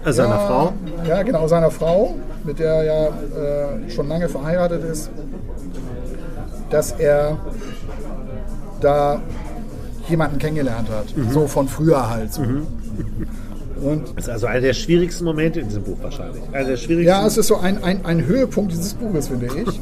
also 0.06 0.22
seiner 0.22 0.36
ja, 0.36 0.47
Frau? 0.47 0.74
Ja, 1.08 1.24
genau, 1.24 1.47
seiner 1.47 1.72
Frau, 1.72 2.16
mit 2.43 2.60
der 2.60 2.74
er 2.74 2.84
ja 2.84 3.08
äh, 3.08 3.89
schon 3.89 4.08
lange 4.08 4.30
verheiratet 4.30 4.84
ist, 4.84 5.10
dass 6.70 6.91
er 6.93 7.38
da 8.82 9.22
jemanden 10.08 10.38
kennengelernt 10.38 10.89
hat. 10.89 11.16
Mhm. 11.18 11.32
So 11.32 11.47
von 11.47 11.68
früher 11.68 12.10
halt. 12.10 12.38
Mhm. 12.38 12.68
Und 13.82 14.08
Das 14.16 14.26
ist 14.26 14.30
also 14.30 14.47
einer 14.47 14.62
der 14.62 14.74
schwierigsten 14.74 15.26
Momente 15.26 15.60
in 15.60 15.68
diesem 15.68 15.84
Buch 15.84 15.97
wahrscheinlich. 16.01 16.41
Einer 16.53 16.66
der 16.66 16.78
schwierigsten. 16.78 17.08
ja, 17.08 17.26
es 17.26 17.38
ist 17.38 17.47
so 17.47 17.58
ein, 17.58 17.84
ein, 17.84 18.06
ein 18.06 18.26
Höhepunkt 18.26 18.72
dieses 18.72 18.93
Buches, 18.93 19.28
finde 19.28 19.47
ich. 19.47 19.53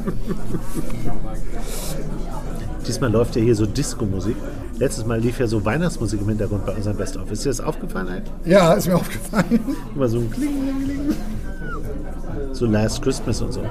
Diesmal 2.88 3.11
läuft 3.11 3.36
ja 3.36 3.41
hier 3.41 3.55
so 3.55 3.65
Disco-Musik. 3.65 4.36
Letztes 4.80 5.05
Mal 5.05 5.19
lief 5.19 5.39
ja 5.39 5.47
so 5.47 5.63
Weihnachtsmusik 5.63 6.21
im 6.21 6.30
Hintergrund 6.30 6.65
bei 6.65 6.74
unserem 6.74 6.97
Best-of. 6.97 7.32
Ist 7.32 7.45
dir 7.45 7.49
das 7.49 7.61
aufgefallen 7.61 8.07
eigentlich? 8.07 8.34
Ja, 8.45 8.74
ist 8.74 8.88
mir 8.88 8.95
aufgefallen. 8.95 9.59
Immer 9.95 10.07
so 10.07 10.17
ein 10.17 10.32
Kling, 10.32 10.49
Kling, 10.49 10.84
Kling. 10.84 11.15
So 12.53 12.65
Last 12.65 13.01
Christmas 13.01 13.41
und 13.41 13.51
so. 13.53 13.61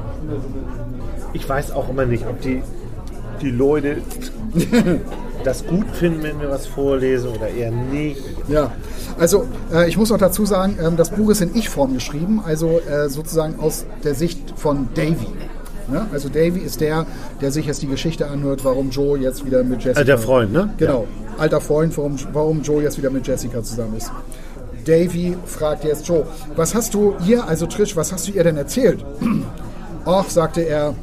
Ich 1.33 1.49
weiß 1.49 1.73
auch 1.73 1.89
immer 1.89 2.05
nicht, 2.05 2.27
ob 2.27 2.41
die, 2.41 2.63
die 3.41 3.51
Leute 3.51 3.99
das 5.45 5.67
gut 5.67 5.87
finden, 5.93 6.23
wenn 6.23 6.41
wir 6.41 6.51
was 6.51 6.67
vorlesen 6.67 7.31
oder 7.31 7.49
eher 7.49 7.71
nicht. 7.71 8.23
Ja, 8.49 8.71
also 9.19 9.47
äh, 9.73 9.89
ich 9.89 9.97
muss 9.97 10.11
noch 10.11 10.19
dazu 10.19 10.47
sagen, 10.47 10.79
ähm, 10.81 10.97
das 10.97 11.11
Buch 11.11 11.31
ist 11.31 11.41
in 11.41 11.55
Ich-Form 11.55 11.95
geschrieben, 11.95 12.41
also 12.45 12.81
äh, 12.81 13.09
sozusagen 13.09 13.59
aus 13.59 13.87
der 14.05 14.15
Sicht 14.15 14.53
von 14.57 14.89
Davy. 14.95 15.27
Ne? 15.89 16.07
Also 16.13 16.29
Davy 16.29 16.61
ist 16.61 16.81
der, 16.81 17.07
der 17.41 17.51
sich 17.51 17.67
jetzt 17.67 17.83
die 17.83 17.87
Geschichte 17.87 18.29
anhört, 18.29 18.65
warum 18.65 18.91
Joe 18.91 19.19
jetzt 19.19 19.45
wieder 19.45 19.65
mit 19.65 19.83
Jessica... 19.83 20.01
Alter 20.01 20.19
Freund, 20.19 20.53
ne? 20.53 20.71
Genau, 20.79 21.07
alter 21.39 21.61
Freund, 21.61 21.97
warum, 21.97 22.17
warum 22.33 22.63
Joe 22.63 22.83
jetzt 22.83 22.99
wieder 22.99 23.11
mit 23.11 23.27
Jessica 23.27 23.63
zusammen 23.63 23.97
ist. 23.97 24.11
Davy 24.85 25.37
fragt 25.47 25.85
jetzt 25.85 26.09
Joe, 26.09 26.27
was 26.57 26.75
hast 26.75 26.95
du 26.95 27.15
ihr, 27.27 27.47
also 27.47 27.67
Trish, 27.67 27.97
was 27.97 28.13
hast 28.13 28.29
du 28.29 28.33
ihr 28.33 28.45
denn 28.45 28.57
erzählt? 28.57 29.05
Och, 30.05 30.29
sagte 30.29 30.63
er, 30.63 30.95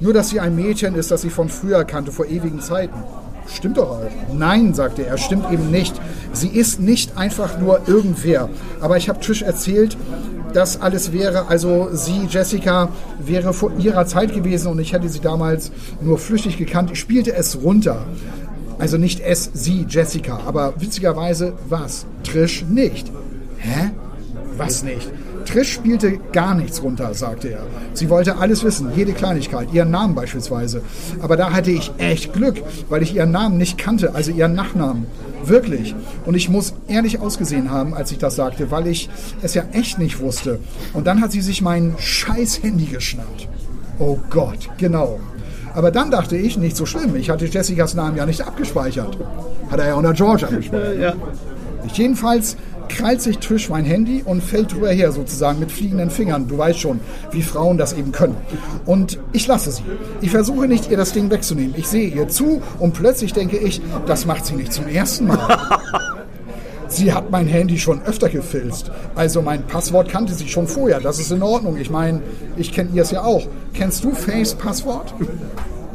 nur 0.00 0.12
dass 0.12 0.30
sie 0.30 0.40
ein 0.40 0.56
Mädchen 0.56 0.94
ist, 0.94 1.10
das 1.10 1.22
sie 1.22 1.30
von 1.30 1.48
früher 1.48 1.84
kannte, 1.84 2.10
vor 2.10 2.26
ewigen 2.26 2.60
Zeiten. 2.60 2.98
Stimmt 3.46 3.78
doch 3.78 3.90
auch. 3.90 4.00
Nein, 4.32 4.74
sagte 4.74 5.04
er, 5.06 5.18
stimmt 5.18 5.50
eben 5.52 5.70
nicht. 5.70 6.00
Sie 6.32 6.48
ist 6.48 6.80
nicht 6.80 7.16
einfach 7.16 7.58
nur 7.58 7.82
irgendwer. 7.86 8.48
Aber 8.80 8.96
ich 8.96 9.08
habe 9.08 9.20
Trish 9.20 9.42
erzählt, 9.42 9.96
das 10.50 10.80
alles 10.80 11.12
wäre, 11.12 11.48
also 11.48 11.88
sie, 11.92 12.26
Jessica, 12.28 12.88
wäre 13.18 13.52
vor 13.52 13.72
ihrer 13.78 14.06
Zeit 14.06 14.34
gewesen 14.34 14.68
und 14.68 14.78
ich 14.78 14.92
hätte 14.92 15.08
sie 15.08 15.20
damals 15.20 15.70
nur 16.00 16.18
flüchtig 16.18 16.56
gekannt. 16.58 16.90
Ich 16.92 17.00
spielte 17.00 17.34
es 17.34 17.62
runter. 17.62 18.04
Also 18.78 18.96
nicht 18.96 19.20
es, 19.20 19.50
sie, 19.52 19.84
Jessica, 19.88 20.40
aber 20.46 20.74
witzigerweise 20.78 21.52
was? 21.68 22.06
Trish 22.24 22.64
nicht. 22.68 23.10
Hä? 23.58 23.90
Was 24.56 24.82
nicht? 24.82 25.10
Trish 25.44 25.72
spielte 25.72 26.18
gar 26.32 26.54
nichts 26.54 26.82
runter, 26.82 27.12
sagte 27.14 27.48
er. 27.48 27.66
Sie 27.92 28.08
wollte 28.08 28.36
alles 28.36 28.62
wissen, 28.64 28.90
jede 28.94 29.12
Kleinigkeit, 29.12 29.72
ihren 29.72 29.90
Namen 29.90 30.14
beispielsweise. 30.14 30.82
Aber 31.20 31.36
da 31.36 31.52
hatte 31.52 31.70
ich 31.70 31.92
echt 31.98 32.32
Glück, 32.32 32.62
weil 32.88 33.02
ich 33.02 33.14
ihren 33.14 33.32
Namen 33.32 33.58
nicht 33.58 33.76
kannte, 33.76 34.14
also 34.14 34.30
ihren 34.30 34.54
Nachnamen. 34.54 35.06
Wirklich. 35.44 35.94
Und 36.26 36.34
ich 36.34 36.48
muss 36.48 36.74
ehrlich 36.88 37.20
ausgesehen 37.20 37.70
haben, 37.70 37.94
als 37.94 38.12
ich 38.12 38.18
das 38.18 38.36
sagte, 38.36 38.70
weil 38.70 38.86
ich 38.86 39.08
es 39.42 39.54
ja 39.54 39.64
echt 39.72 39.98
nicht 39.98 40.20
wusste. 40.20 40.58
Und 40.92 41.06
dann 41.06 41.20
hat 41.20 41.32
sie 41.32 41.40
sich 41.40 41.62
mein 41.62 41.94
scheiß 41.98 42.62
Handy 42.62 42.86
geschnappt. 42.86 43.48
Oh 43.98 44.18
Gott, 44.30 44.68
genau. 44.78 45.20
Aber 45.74 45.90
dann 45.90 46.10
dachte 46.10 46.36
ich, 46.36 46.56
nicht 46.56 46.76
so 46.76 46.86
schlimm. 46.86 47.14
Ich 47.16 47.30
hatte 47.30 47.46
Jessicas 47.46 47.94
Namen 47.94 48.16
ja 48.16 48.26
nicht 48.26 48.42
abgespeichert. 48.42 49.16
Hat 49.70 49.78
er 49.78 49.88
ja 49.88 49.94
unter 49.94 50.12
George 50.12 50.46
abgespeichert. 50.46 50.98
Ja. 51.00 51.14
Jedenfalls 51.94 52.56
krallt 52.90 53.22
sich 53.22 53.38
Trish 53.38 53.70
mein 53.70 53.84
Handy 53.84 54.22
und 54.24 54.42
fällt 54.42 54.72
drüber 54.72 54.90
her 54.90 55.12
sozusagen 55.12 55.60
mit 55.60 55.72
fliegenden 55.72 56.10
Fingern. 56.10 56.48
Du 56.48 56.58
weißt 56.58 56.78
schon, 56.78 57.00
wie 57.30 57.42
Frauen 57.42 57.78
das 57.78 57.92
eben 57.92 58.12
können. 58.12 58.36
Und 58.84 59.18
ich 59.32 59.46
lasse 59.46 59.70
sie. 59.70 59.82
Ich 60.20 60.30
versuche 60.30 60.66
nicht, 60.66 60.90
ihr 60.90 60.96
das 60.96 61.12
Ding 61.12 61.30
wegzunehmen. 61.30 61.74
Ich 61.76 61.86
sehe 61.86 62.08
ihr 62.08 62.28
zu 62.28 62.60
und 62.78 62.92
plötzlich 62.92 63.32
denke 63.32 63.56
ich, 63.56 63.80
das 64.06 64.26
macht 64.26 64.44
sie 64.44 64.54
nicht 64.54 64.72
zum 64.72 64.88
ersten 64.88 65.28
Mal. 65.28 65.38
Sie 66.88 67.12
hat 67.12 67.30
mein 67.30 67.46
Handy 67.46 67.78
schon 67.78 68.02
öfter 68.02 68.28
gefilzt. 68.28 68.90
Also 69.14 69.42
mein 69.42 69.62
Passwort 69.62 70.08
kannte 70.08 70.34
sie 70.34 70.48
schon 70.48 70.66
vorher. 70.66 70.98
Das 70.98 71.20
ist 71.20 71.30
in 71.30 71.40
Ordnung. 71.40 71.76
Ich 71.76 71.88
meine, 71.88 72.20
ich 72.56 72.72
kenne 72.72 72.90
ihr 72.92 73.02
es 73.02 73.12
ja 73.12 73.22
auch. 73.22 73.46
Kennst 73.74 74.02
du 74.02 74.12
Face 74.12 74.56
Passwort? 74.56 75.14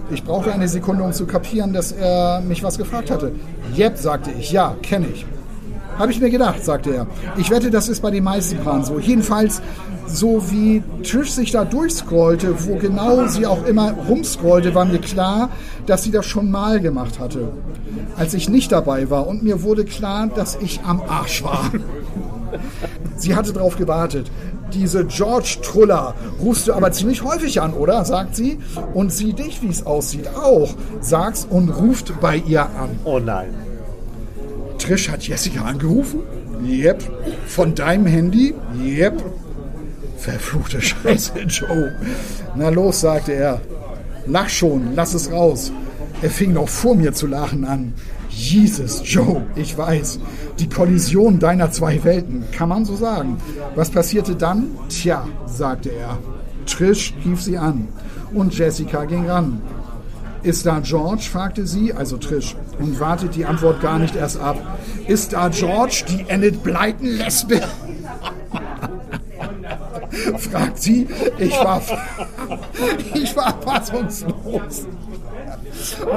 Ich 0.09 0.23
brauchte 0.23 0.53
eine 0.53 0.69
Sekunde, 0.69 1.03
um 1.03 1.11
zu 1.11 1.25
kapieren, 1.25 1.73
dass 1.73 1.91
er 1.91 2.39
mich 2.39 2.63
was 2.63 2.77
gefragt 2.77 3.11
hatte. 3.11 3.33
Jep, 3.73 3.97
sagte 3.97 4.31
ich. 4.39 4.53
Ja, 4.53 4.77
kenne 4.81 5.07
ich. 5.13 5.25
Habe 5.97 6.11
ich 6.11 6.19
mir 6.19 6.29
gedacht, 6.29 6.63
sagte 6.63 6.93
er. 6.93 7.07
Ich 7.37 7.49
wette, 7.49 7.71
das 7.71 7.89
ist 7.89 8.01
bei 8.01 8.11
den 8.11 8.23
meisten 8.23 8.57
Paaren 8.57 8.83
so. 8.83 8.99
Jedenfalls, 8.99 9.61
so 10.07 10.51
wie 10.51 10.83
Trish 11.03 11.31
sich 11.31 11.51
da 11.51 11.65
durchscrollte, 11.65 12.67
wo 12.67 12.75
genau 12.75 13.27
sie 13.27 13.45
auch 13.45 13.65
immer 13.65 13.91
rumscrollte, 13.91 14.75
war 14.75 14.85
mir 14.85 14.99
klar, 14.99 15.49
dass 15.85 16.03
sie 16.03 16.11
das 16.11 16.25
schon 16.25 16.51
mal 16.51 16.79
gemacht 16.79 17.19
hatte. 17.19 17.49
Als 18.17 18.33
ich 18.33 18.49
nicht 18.49 18.71
dabei 18.71 19.09
war 19.09 19.27
und 19.27 19.43
mir 19.43 19.63
wurde 19.63 19.85
klar, 19.85 20.27
dass 20.27 20.57
ich 20.61 20.81
am 20.81 21.01
Arsch 21.01 21.43
war. 21.43 21.71
Sie 23.17 23.35
hatte 23.35 23.53
darauf 23.53 23.77
gewartet. 23.77 24.29
Diese 24.73 25.05
George 25.05 25.57
Truller 25.61 26.15
rufst 26.41 26.67
du 26.67 26.73
aber 26.73 26.91
ziemlich 26.91 27.23
häufig 27.23 27.61
an, 27.61 27.73
oder? 27.73 28.03
sagt 28.03 28.35
sie. 28.35 28.59
Und 28.93 29.11
sieh 29.11 29.33
dich, 29.33 29.61
wie 29.61 29.69
es 29.69 29.85
aussieht, 29.85 30.27
auch. 30.35 30.73
Sag's 30.99 31.47
und 31.49 31.69
ruft 31.69 32.19
bei 32.19 32.37
ihr 32.37 32.63
an. 32.63 32.99
Oh 33.05 33.19
nein. 33.19 33.64
Trish 34.85 35.09
hat 35.09 35.27
Jessica 35.27 35.63
angerufen? 35.63 36.19
Yep. 36.63 37.03
Von 37.47 37.73
deinem 37.73 38.05
Handy? 38.05 38.53
Yep. 38.79 39.23
Verfluchte 40.17 40.79
Scheiße, 40.79 41.39
Joe. 41.47 41.95
Na 42.55 42.69
los, 42.69 43.01
sagte 43.01 43.33
er. 43.33 43.61
Lach 44.27 44.49
schon, 44.49 44.93
lass 44.95 45.15
es 45.15 45.31
raus. 45.31 45.71
Er 46.21 46.29
fing 46.29 46.53
noch 46.53 46.69
vor 46.69 46.95
mir 46.95 47.13
zu 47.13 47.25
lachen 47.25 47.65
an. 47.65 47.93
Jesus, 48.29 49.01
Joe, 49.03 49.43
ich 49.55 49.75
weiß. 49.75 50.19
Die 50.59 50.69
Kollision 50.69 51.39
deiner 51.39 51.71
zwei 51.71 52.03
Welten, 52.03 52.43
kann 52.51 52.69
man 52.69 52.85
so 52.85 52.95
sagen. 52.95 53.37
Was 53.73 53.89
passierte 53.89 54.35
dann? 54.35 54.67
Tja, 54.89 55.27
sagte 55.47 55.89
er. 55.89 56.19
Trish 56.67 57.13
rief 57.25 57.41
sie 57.41 57.57
an. 57.57 57.87
Und 58.33 58.55
Jessica 58.55 59.05
ging 59.05 59.27
ran. 59.27 59.61
Ist 60.45 60.67
da 60.67 60.79
George? 60.79 61.23
fragte 61.23 61.65
sie, 61.65 61.91
also 61.91 62.17
Trish, 62.17 62.55
und 62.77 62.99
wartet 62.99 63.33
die 63.33 63.45
Antwort 63.45 63.81
gar 63.81 63.97
nicht 63.97 64.15
erst 64.15 64.39
ab. 64.39 64.77
Ist 65.07 65.33
da 65.33 65.49
George, 65.49 66.03
die 66.07 66.23
Enid 66.27 66.61
Blyton 66.61 67.07
Lesbe? 67.07 67.61
Fragt 70.37 70.81
sie. 70.81 71.07
Ich 71.37 71.53
war, 71.53 71.81
ich 73.13 73.35
war 73.35 73.61
fassungslos. 73.61 74.87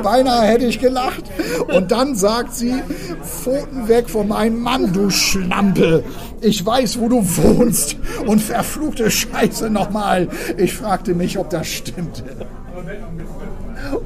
Beinahe 0.03 0.47
hätte 0.47 0.67
ich 0.67 0.79
gelacht. 0.79 1.25
Und 1.73 1.91
dann 1.91 2.15
sagt 2.15 2.55
sie, 2.55 2.75
Pfoten 3.23 3.89
weg 3.89 4.09
von 4.09 4.29
meinem 4.29 4.61
Mann, 4.61 4.93
du 4.93 5.11
Schlampe. 5.11 6.05
Ich 6.41 6.65
weiß, 6.65 7.01
wo 7.01 7.09
du 7.09 7.23
wohnst. 7.37 7.97
Und 8.27 8.41
verfluchte 8.41 9.11
Scheiße 9.11 9.71
nochmal. 9.71 10.29
Ich 10.57 10.75
fragte 10.75 11.15
mich, 11.15 11.39
ob 11.39 11.51
das 11.51 11.67
stimmte. 11.67 12.25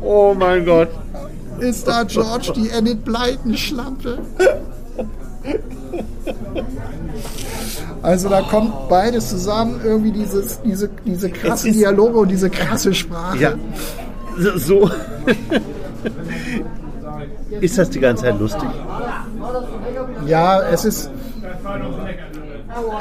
Oh 0.00 0.34
mein 0.36 0.64
Gott. 0.64 0.88
Ist 1.60 1.86
da 1.86 2.04
George 2.04 2.52
die 2.56 2.68
Enid 2.70 3.04
Blyton 3.04 3.56
Schlampe? 3.56 4.18
Also 8.02 8.28
da 8.28 8.42
kommt 8.42 8.88
beides 8.88 9.30
zusammen, 9.30 9.80
irgendwie 9.84 10.10
dieses, 10.10 10.60
diese, 10.62 10.88
diese 11.06 11.30
krassen 11.30 11.72
Dialoge 11.72 12.18
und 12.18 12.28
diese 12.28 12.50
krasse 12.50 12.92
Sprache. 12.92 13.38
Ja. 13.38 13.54
So. 14.56 14.90
ist 17.60 17.78
das 17.78 17.90
die 17.90 18.00
ganze 18.00 18.24
Zeit 18.24 18.40
lustig? 18.40 18.68
Ja, 20.26 20.62
es 20.62 20.84
ist, 20.84 21.10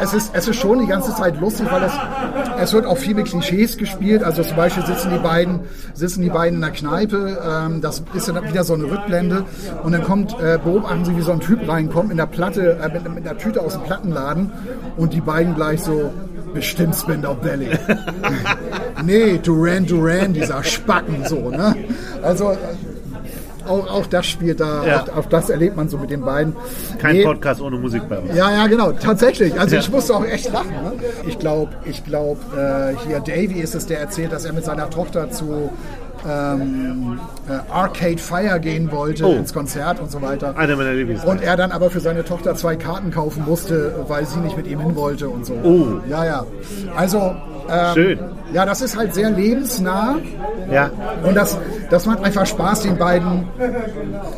es 0.02 0.14
ist, 0.14 0.32
es 0.34 0.48
ist 0.48 0.58
schon 0.58 0.80
die 0.80 0.88
ganze 0.88 1.14
Zeit 1.16 1.40
lustig, 1.40 1.68
weil 1.72 1.84
es, 1.84 1.94
es 2.60 2.74
wird 2.74 2.86
auch 2.86 2.98
viel 2.98 3.16
mit 3.16 3.28
Klischees 3.28 3.78
gespielt. 3.78 4.24
Also 4.24 4.44
zum 4.44 4.56
Beispiel 4.56 4.86
sitzen 4.86 5.12
die 5.12 5.20
beiden, 5.20 5.62
sitzen 5.94 6.22
die 6.22 6.30
beiden 6.30 6.56
in 6.56 6.62
der 6.62 6.72
Kneipe, 6.72 7.40
ähm, 7.46 7.82
das 7.82 8.04
ist 8.14 8.28
dann 8.28 8.44
wieder 8.48 8.64
so 8.64 8.74
eine 8.74 8.86
Rückblende 8.86 9.46
und 9.84 9.92
dann 9.92 10.04
kommt, 10.04 10.34
äh, 10.40 10.60
beobachten 10.64 11.06
sie, 11.06 11.16
wie 11.16 11.22
so 11.22 11.32
ein 11.32 11.40
Typ 11.40 11.68
reinkommt 11.68 12.12
in 12.12 12.18
der 12.18 12.26
Platte, 12.26 12.80
äh, 12.82 12.94
mit, 12.94 13.14
mit 13.14 13.28
einer 13.28 13.38
Tüte 13.38 13.62
aus 13.62 13.74
dem 13.74 13.84
Plattenladen 13.84 14.52
und 14.98 15.14
die 15.14 15.22
beiden 15.22 15.56
gleich 15.56 15.82
so, 15.82 16.12
bestimmt 16.54 16.96
Spender 16.96 17.34
Belly. 17.34 17.70
nee, 19.06 19.38
Duran 19.38 19.86
Duran, 19.86 20.34
dieser 20.34 20.64
Spacken 20.64 21.26
so, 21.26 21.50
ne? 21.50 21.76
Also, 22.22 22.58
auch, 23.68 23.90
auch 23.90 24.06
das 24.08 24.26
spielt 24.26 24.60
da, 24.60 24.86
Ja. 24.86 25.04
auch, 25.04 25.18
auch 25.18 25.26
das 25.26 25.50
erlebt 25.50 25.76
man 25.78 25.90
so 25.90 25.98
mit 25.98 26.10
den 26.10 26.22
beiden. 26.22 26.56
Kein 27.00 27.16
Nee, 27.18 27.24
Podcast 27.24 27.62
ohne 27.62 27.78
Musik 27.78 28.04
bei 28.10 28.18
uns. 28.20 28.36
ja, 28.36 28.52
ja, 28.52 28.68
genau, 28.68 28.92
tatsächlich. 28.92 29.60
Also 29.60 29.76
Ja. 29.76 29.82
ich 29.82 29.92
musste 29.92 30.16
auch 30.16 30.26
echt 30.26 30.52
lachen. 30.52 30.72
Ne? 30.72 30.94
Ich 31.28 31.38
glaube, 31.40 31.72
ich 31.86 32.04
glaub, 32.04 32.38
äh, 32.56 32.96
hier 33.08 33.20
Davy 33.20 33.60
ist 33.62 33.76
es, 33.76 33.86
der 33.88 34.00
erzählt, 34.00 34.32
dass 34.32 34.46
er 34.46 34.54
mit 34.54 34.66
seiner 34.66 34.90
Tochter 34.90 35.30
zu 35.32 35.70
ähm, 36.28 37.20
äh, 37.50 37.72
Arcade 37.74 38.20
Fire 38.20 38.60
gehen 38.60 38.92
wollte 38.92 39.26
Oh. 39.26 39.34
ins 39.34 39.54
Konzert 39.54 40.00
und 40.00 40.12
so 40.12 40.22
weiter. 40.22 40.56
Einer 40.56 40.76
meiner 40.76 40.94
Lieblings. 40.94 41.24
Und 41.26 41.42
er 41.42 41.58
dann 41.58 41.72
aber 41.72 41.90
für 41.90 42.00
seine 42.00 42.24
Tochter 42.24 42.54
zwei 42.54 42.76
Karten 42.76 43.10
kaufen 43.10 43.44
musste, 43.48 43.96
weil 44.08 44.28
sie 44.28 44.40
nicht 44.40 44.56
mit 44.56 44.68
ihm 44.68 44.80
hin 44.82 44.96
wollte 44.96 45.30
und 45.30 45.46
so. 45.48 45.54
Oh. 45.64 45.88
Ja, 46.08 46.24
ja. 46.24 46.46
Also 46.96 47.36
Schön. 47.94 48.20
Ja, 48.54 48.66
das 48.66 48.82
ist 48.82 48.98
halt 48.98 49.14
sehr 49.14 49.30
lebensnah. 49.30 50.18
Ja. 50.72 50.90
Und 51.24 51.36
das, 51.36 51.58
das 51.90 52.06
macht 52.06 52.24
einfach 52.24 52.46
Spaß, 52.46 52.82
den 52.82 52.98
beiden, 52.98 53.48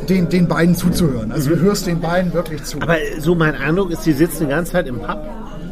den, 0.08 0.28
den 0.28 0.48
beiden 0.48 0.74
zuzuhören. 0.74 1.32
Also 1.32 1.50
du 1.50 1.60
hörst 1.60 1.86
den 1.86 2.00
beiden 2.00 2.32
wirklich 2.32 2.62
zu. 2.64 2.80
Aber 2.80 2.96
so 3.18 3.34
mein 3.34 3.54
Eindruck 3.54 3.90
ist, 3.90 4.06
die 4.06 4.12
sitzen 4.12 4.44
die 4.44 4.50
ganze 4.50 4.72
Zeit 4.72 4.86
im 4.86 5.00
Pub 5.00 5.18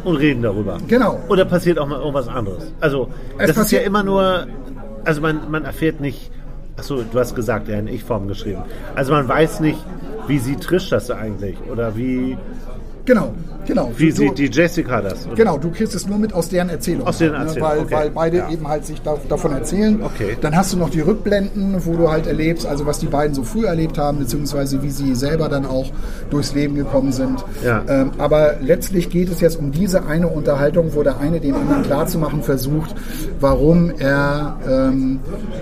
und 0.04 0.16
reden 0.16 0.42
darüber. 0.42 0.78
Genau. 0.88 1.20
Oder 1.28 1.44
passiert 1.44 1.78
auch 1.78 1.86
mal 1.86 1.98
irgendwas 1.98 2.28
anderes? 2.28 2.72
Also, 2.80 3.08
Es 3.38 3.48
das 3.48 3.56
ist 3.66 3.72
ja 3.72 3.80
immer 3.80 4.02
nur, 4.02 4.46
also 5.04 5.20
man, 5.20 5.50
man 5.50 5.64
erfährt 5.64 6.00
nicht, 6.00 6.30
achso, 6.76 7.02
du 7.02 7.18
hast 7.18 7.34
gesagt, 7.34 7.68
ja, 7.68 7.78
in 7.78 7.88
Ich-Form 7.88 8.28
geschrieben. 8.28 8.62
Also 8.94 9.12
man 9.12 9.26
weiß 9.28 9.60
nicht, 9.60 9.78
wie 10.28 10.38
sieht 10.38 10.60
Trish 10.62 10.88
das 10.90 11.10
eigentlich? 11.10 11.56
Oder 11.70 11.96
wie, 11.96 12.36
genau, 13.04 13.34
genau. 13.66 13.90
wie 13.96 14.10
Du- 14.10 14.16
sieht 14.16 14.38
die 14.38 14.46
Jessica 14.50 15.00
das? 15.00 15.26
Oder? 15.26 15.34
Genau, 15.34 15.58
du 15.58 15.70
kriegst 15.72 15.94
es 15.96 16.06
nur 16.06 16.16
mit 16.18 16.32
aus 16.32 16.48
deren 16.48 16.68
Erzählung. 16.68 17.06
Aus 17.08 17.18
deren 17.18 17.32
ne, 17.40 17.46
Erzählung, 17.46 17.68
Weil, 17.68 17.78
okay. 17.80 17.94
weil 17.94 18.10
beide 18.10 18.36
Ja. 18.38 18.50
eben 18.50 18.68
halt 18.68 18.86
sich 18.86 19.02
da, 19.02 19.16
davon 19.28 19.50
erzählen. 19.52 20.00
Okay. 20.00 20.36
Dann 20.40 20.54
hast 20.56 20.72
du 20.72 20.76
noch 20.78 20.90
die 20.90 21.00
Rückblenden, 21.00 21.84
wo 21.84 21.96
du 21.96 22.08
halt 22.08 22.28
erlebst, 22.28 22.64
also 22.66 22.86
was 22.86 23.00
die 23.00 23.06
beiden 23.06 23.34
so 23.34 23.42
früh 23.42 23.66
erlebt 23.66 23.98
haben, 23.98 24.20
beziehungsweise 24.20 24.80
wie 24.84 24.90
sie 24.90 25.16
selber 25.16 25.48
dann 25.48 25.66
auch 25.66 25.90
durchs 26.30 26.54
Leben 26.54 26.76
gekommen 26.76 27.10
sind. 27.10 27.44
Ja. 27.64 27.82
Ähm, 27.88 28.12
aber 28.18 28.54
letztlich 28.60 29.10
geht 29.10 29.28
es 29.28 29.40
jetzt 29.40 29.58
um 29.58 29.72
diese 29.72 30.06
eine 30.06 30.28
Unterhaltung, 30.28 30.94
wo 30.94 31.02
der 31.02 31.18
eine 31.18 31.40
dem 31.40 31.56
anderen 31.56 31.82
klarzumachen 31.82 32.42
versucht, 32.44 32.94
warum 33.40 33.90
er 33.98 34.56
ähm, 34.68 35.18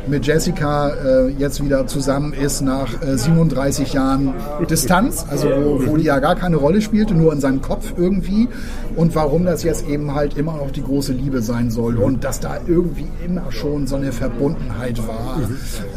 mit 0.07 0.27
Jessica 0.27 0.91
äh, 1.05 1.29
jetzt 1.29 1.63
wieder 1.65 1.87
zusammen 1.87 2.33
ist 2.33 2.61
nach 2.61 3.03
äh, 3.03 3.17
37 3.17 3.93
Jahren 3.93 4.35
Distanz, 4.69 5.25
also 5.29 5.49
wo, 5.49 5.87
wo 5.87 5.97
die 5.97 6.05
ja 6.05 6.19
gar 6.19 6.37
keine 6.37 6.57
Rolle 6.57 6.81
spielte, 6.81 7.15
nur 7.15 7.33
in 7.33 7.41
seinem 7.41 7.63
Kopf 7.63 7.95
irgendwie. 7.97 8.49
Und 8.97 9.15
warum 9.15 9.45
das 9.45 9.63
jetzt 9.63 9.89
eben 9.89 10.15
halt 10.15 10.37
immer 10.37 10.55
noch 10.55 10.71
die 10.71 10.83
große 10.83 11.13
Liebe 11.13 11.43
sein 11.43 11.71
soll 11.71 11.97
und 11.97 12.25
dass 12.25 12.41
da 12.41 12.59
irgendwie 12.67 13.09
immer 13.25 13.51
schon 13.51 13.87
so 13.87 13.97
eine 13.97 14.13
Verbundenheit 14.13 14.99
war. 15.07 15.41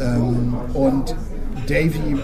Ähm, 0.00 0.54
und 0.74 1.14
Davy 1.68 2.16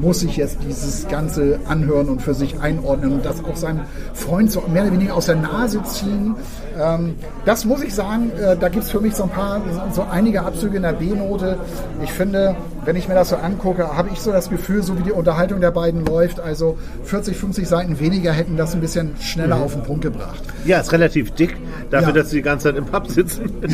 muss 0.00 0.20
sich 0.20 0.36
jetzt 0.36 0.58
dieses 0.66 1.06
Ganze 1.08 1.58
anhören 1.66 2.08
und 2.08 2.22
für 2.22 2.34
sich 2.34 2.60
einordnen 2.60 3.12
und 3.14 3.24
das 3.24 3.42
auch 3.44 3.56
seinem 3.56 3.80
Freund 4.12 4.50
so 4.50 4.62
mehr 4.72 4.82
oder 4.84 4.92
weniger 4.92 5.14
aus 5.14 5.26
der 5.26 5.36
Nase 5.36 5.82
ziehen. 5.84 6.34
Ähm, 6.78 7.14
das 7.44 7.64
muss 7.64 7.82
ich 7.82 7.94
sagen, 7.94 8.30
äh, 8.40 8.56
da 8.56 8.68
gibt 8.68 8.84
es 8.84 8.90
für 8.90 9.00
mich 9.00 9.14
so 9.14 9.24
ein 9.24 9.30
paar, 9.30 9.60
so 9.92 10.04
einige 10.10 10.42
Abzüge 10.42 10.76
in 10.76 10.82
der 10.82 10.92
B-Note. 10.94 11.58
Ich 12.02 12.12
finde, 12.12 12.56
wenn 12.84 12.96
ich 12.96 13.08
mir 13.08 13.14
das 13.14 13.28
so 13.30 13.36
angucke, 13.36 13.96
habe 13.96 14.10
ich 14.12 14.20
so 14.20 14.32
das 14.32 14.50
Gefühl, 14.50 14.82
so 14.82 14.98
wie 14.98 15.02
die 15.02 15.12
Unterhaltung 15.12 15.60
der 15.60 15.70
beiden 15.70 16.04
läuft, 16.04 16.40
also 16.40 16.76
40, 17.04 17.36
50 17.36 17.68
Seiten 17.68 18.00
weniger 18.00 18.32
hätten 18.32 18.56
das 18.56 18.74
ein 18.74 18.80
bisschen 18.80 19.12
schneller 19.20 19.56
auf 19.56 19.74
den 19.74 19.82
Punkt 19.82 20.02
gebracht. 20.02 20.42
Ja, 20.64 20.80
ist 20.80 20.92
relativ 20.92 21.30
dick, 21.32 21.56
dafür, 21.90 22.08
Ja. 22.08 22.14
dass 22.14 22.30
sie 22.30 22.36
die 22.36 22.42
ganze 22.42 22.68
Zeit 22.68 22.76
im 22.76 22.86
Pub 22.86 23.08
sitzen. 23.08 23.50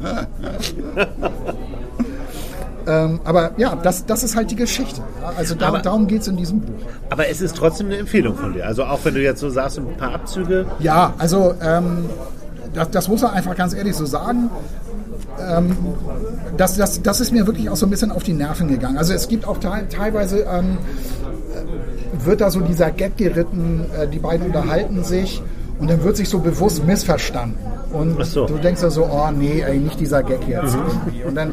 Ähm, 2.86 3.20
aber 3.24 3.52
ja, 3.56 3.76
das, 3.76 4.06
das 4.06 4.22
ist 4.22 4.36
halt 4.36 4.50
die 4.50 4.56
Geschichte. 4.56 5.00
Ja? 5.20 5.32
Also 5.36 5.54
da, 5.54 5.68
Aber- 5.68 5.78
darum 5.80 6.06
geht 6.06 6.22
es 6.22 6.28
in 6.28 6.36
diesem 6.36 6.60
Buch. 6.60 6.74
Aber 7.10 7.28
es 7.28 7.40
ist 7.40 7.56
trotzdem 7.56 7.88
eine 7.88 7.98
Empfehlung 7.98 8.36
von 8.36 8.52
dir. 8.52 8.66
Also 8.66 8.84
auch 8.84 9.00
wenn 9.04 9.14
du 9.14 9.20
jetzt 9.22 9.40
so 9.40 9.50
sagst, 9.50 9.78
ein 9.78 9.96
paar 9.96 10.14
Abzüge. 10.14 10.66
Ja, 10.78 11.12
also 11.18 11.54
ähm, 11.62 12.06
das, 12.74 12.90
das 12.90 13.08
muss 13.08 13.22
man 13.22 13.32
einfach 13.32 13.56
ganz 13.56 13.74
ehrlich 13.74 13.94
so 13.96 14.06
sagen. 14.06 14.50
Ähm, 15.40 15.76
das, 16.56 16.76
das, 16.76 17.02
das 17.02 17.20
ist 17.20 17.32
mir 17.32 17.46
wirklich 17.46 17.68
auch 17.70 17.76
so 17.76 17.86
ein 17.86 17.90
bisschen 17.90 18.10
auf 18.12 18.22
die 18.22 18.32
Nerven 18.32 18.68
gegangen. 18.68 18.96
Also 18.98 19.12
es 19.12 19.28
gibt 19.28 19.46
auch 19.46 19.58
te 19.58 19.70
teilweise, 19.94 20.40
ähm, 20.40 20.78
äh, 21.54 22.24
wird 22.26 22.40
da 22.40 22.50
so 22.50 22.60
dieser 22.60 22.90
Gag 22.90 23.16
geritten, 23.16 23.84
äh, 23.98 24.06
die 24.08 24.18
beiden 24.18 24.46
unterhalten 24.46 25.02
sich 25.04 25.42
und 25.78 25.88
dann 25.90 26.02
wird 26.04 26.16
sich 26.16 26.28
so 26.28 26.38
bewusst 26.40 26.84
missverstanden. 26.84 27.56
Und 27.92 28.24
so. 28.24 28.46
du 28.46 28.54
denkst 28.58 28.82
ja 28.82 28.90
so, 28.90 29.04
oh 29.04 29.30
nee, 29.36 29.62
ey, 29.66 29.78
nicht 29.78 29.98
dieser 30.00 30.22
Gag 30.22 30.46
jetzt. 30.48 30.74
irgendwie. 30.76 31.24
Und 31.24 31.34
dann 31.34 31.50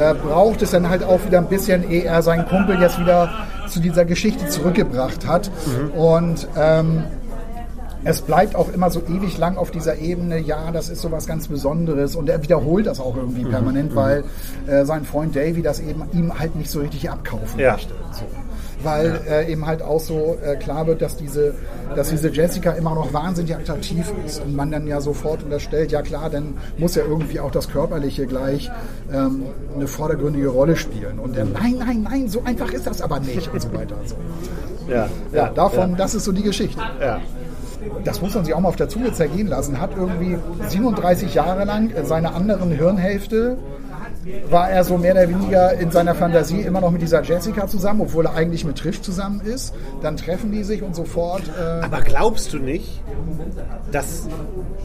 äh, 0.00 0.14
braucht 0.14 0.62
es 0.62 0.70
dann 0.70 0.88
halt 0.88 1.02
auch 1.04 1.24
wieder 1.26 1.38
ein 1.38 1.48
bisschen, 1.48 1.90
ehe 1.90 2.04
er 2.04 2.22
seinen 2.22 2.46
Kumpel 2.46 2.80
jetzt 2.80 2.98
wieder 2.98 3.28
zu 3.68 3.80
dieser 3.80 4.04
Geschichte 4.04 4.48
zurückgebracht 4.48 5.26
hat. 5.26 5.50
Und 5.96 6.48
ähm, 6.56 7.04
es 8.06 8.20
bleibt 8.20 8.54
auch 8.54 8.70
immer 8.72 8.90
so 8.90 9.00
ewig 9.08 9.38
lang 9.38 9.56
auf 9.56 9.70
dieser 9.70 9.96
Ebene, 9.98 10.38
ja, 10.38 10.70
das 10.70 10.90
ist 10.90 11.00
so 11.00 11.10
was 11.10 11.26
ganz 11.26 11.48
Besonderes 11.48 12.16
und 12.16 12.28
er 12.28 12.42
wiederholt 12.42 12.86
das 12.86 13.00
auch 13.00 13.14
Mhm. 13.14 13.20
irgendwie 13.20 13.44
permanent, 13.46 13.94
weil 13.96 14.24
äh, 14.66 14.84
sein 14.84 15.04
Freund 15.04 15.34
Davy 15.34 15.62
das 15.62 15.80
eben 15.80 16.02
ihm 16.12 16.38
halt 16.38 16.54
nicht 16.56 16.70
so 16.70 16.80
richtig 16.80 17.10
abkaufen 17.10 17.58
Ja. 17.58 17.72
möchte. 17.72 17.94
So. 18.12 18.24
Weil 18.84 19.20
äh, 19.28 19.50
eben 19.50 19.66
halt 19.66 19.82
auch 19.82 20.00
so 20.00 20.36
äh, 20.44 20.56
klar 20.56 20.86
wird, 20.86 21.02
dass 21.02 21.16
diese, 21.16 21.54
dass 21.96 22.10
diese 22.10 22.28
Jessica 22.30 22.72
immer 22.72 22.94
noch 22.94 23.12
wahnsinnig 23.12 23.54
attraktiv 23.56 24.06
ist 24.24 24.42
und 24.42 24.54
man 24.54 24.70
dann 24.70 24.86
ja 24.86 25.00
sofort 25.00 25.42
unterstellt, 25.42 25.90
ja 25.92 26.02
klar, 26.02 26.30
dann 26.30 26.54
muss 26.78 26.94
ja 26.94 27.02
irgendwie 27.04 27.40
auch 27.40 27.50
das 27.50 27.68
Körperliche 27.68 28.26
gleich 28.26 28.70
ähm, 29.12 29.44
eine 29.74 29.86
vordergründige 29.86 30.48
Rolle 30.48 30.76
spielen. 30.76 31.18
Und 31.18 31.36
er, 31.36 31.44
nein, 31.46 31.76
nein, 31.78 32.02
nein, 32.08 32.28
so 32.28 32.42
einfach 32.44 32.72
ist 32.72 32.86
das 32.86 33.00
aber 33.02 33.20
nicht 33.20 33.52
und 33.52 33.60
so 33.60 33.72
weiter. 33.74 33.96
und 33.98 34.08
So. 34.08 34.16
Ja, 34.88 35.08
Ja, 35.32 35.48
davon, 35.48 35.96
das 35.96 36.14
ist 36.14 36.24
so 36.24 36.32
die 36.32 36.42
Geschichte 36.42 36.82
Ja. 37.00 37.20
das 38.04 38.20
muss 38.20 38.34
man 38.34 38.44
sich 38.44 38.52
auch 38.54 38.60
mal 38.60 38.68
auf 38.68 38.76
der 38.76 38.88
Zunge 38.88 39.12
zergehen 39.12 39.48
lassen, 39.48 39.80
hat 39.80 39.90
irgendwie 39.96 40.36
37 40.68 41.32
Jahre 41.34 41.64
lang 41.64 41.90
seiner 42.04 42.34
anderen 42.34 42.70
Hirnhälfte 42.70 43.56
war 44.50 44.70
er 44.70 44.84
so 44.84 44.98
mehr 44.98 45.12
oder 45.12 45.28
weniger 45.28 45.74
in 45.74 45.90
seiner 45.90 46.14
Fantasie 46.14 46.60
immer 46.60 46.80
noch 46.80 46.90
mit 46.90 47.02
dieser 47.02 47.22
Jessica 47.22 47.66
zusammen, 47.66 48.02
obwohl 48.02 48.26
er 48.26 48.34
eigentlich 48.34 48.64
mit 48.64 48.78
Trish 48.78 49.00
zusammen 49.02 49.40
ist. 49.40 49.74
Dann 50.02 50.16
treffen 50.16 50.52
die 50.52 50.64
sich 50.64 50.82
und 50.82 50.94
sofort. 50.94 51.42
Äh, 51.58 51.84
Aber 51.84 52.00
glaubst 52.00 52.52
du 52.52 52.58
nicht, 52.58 53.02
dass, 53.92 54.28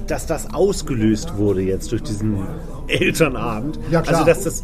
dass 0.07 0.25
das 0.25 0.53
ausgelöst 0.53 1.37
wurde 1.37 1.61
jetzt 1.61 1.91
durch 1.91 2.03
diesen 2.03 2.45
Elternabend? 2.87 3.79
Ja, 3.91 4.01
klar. 4.01 4.15
Also, 4.15 4.25
dass 4.25 4.43
das, 4.43 4.63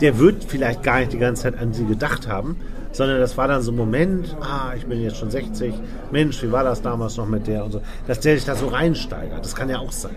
der 0.00 0.18
wird 0.18 0.44
vielleicht 0.44 0.82
gar 0.82 1.00
nicht 1.00 1.12
die 1.12 1.18
ganze 1.18 1.42
Zeit 1.42 1.58
an 1.58 1.72
sie 1.72 1.84
gedacht 1.84 2.28
haben, 2.28 2.56
sondern 2.92 3.18
das 3.20 3.36
war 3.36 3.48
dann 3.48 3.60
so 3.62 3.72
ein 3.72 3.76
Moment, 3.76 4.36
ah, 4.40 4.72
ich 4.76 4.86
bin 4.86 5.00
jetzt 5.00 5.16
schon 5.16 5.30
60, 5.30 5.74
Mensch, 6.12 6.42
wie 6.42 6.52
war 6.52 6.62
das 6.64 6.80
damals 6.80 7.16
noch 7.16 7.26
mit 7.26 7.46
der 7.46 7.64
und 7.64 7.72
so, 7.72 7.82
dass 8.06 8.20
der 8.20 8.36
sich 8.36 8.44
da 8.44 8.54
so 8.54 8.68
reinsteigert. 8.68 9.44
Das 9.44 9.54
kann 9.54 9.68
ja 9.68 9.78
auch 9.78 9.92
sein. 9.92 10.14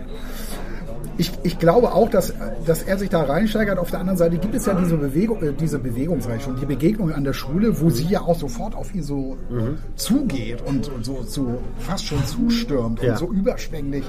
Ich, 1.18 1.32
ich 1.42 1.58
glaube 1.58 1.92
auch, 1.92 2.08
dass, 2.08 2.32
dass 2.64 2.82
er 2.82 2.96
sich 2.96 3.10
da 3.10 3.22
reinsteigert. 3.24 3.78
Auf 3.78 3.90
der 3.90 4.00
anderen 4.00 4.16
Seite 4.16 4.38
gibt 4.38 4.54
es 4.54 4.64
ja 4.66 4.74
diese 4.74 4.96
Bewegung, 4.96 5.42
äh, 5.42 5.52
diese 5.52 5.78
Bewegungsreichung, 5.78 6.56
die 6.60 6.66
Begegnung 6.66 7.12
an 7.12 7.24
der 7.24 7.32
Schule, 7.34 7.80
wo 7.80 7.90
sie 7.90 8.06
ja 8.06 8.20
auch 8.22 8.36
sofort 8.38 8.74
auf 8.74 8.94
ihn 8.94 9.02
so 9.02 9.36
zugeht 9.96 10.62
und, 10.64 10.88
und 10.88 11.04
so, 11.04 11.22
so 11.24 11.60
fast 11.80 12.06
schon 12.06 12.24
zustürmt 12.24 13.02
Ja. 13.02 13.12
und 13.12 13.18
so 13.18 13.32
überschwänglich 13.32 14.04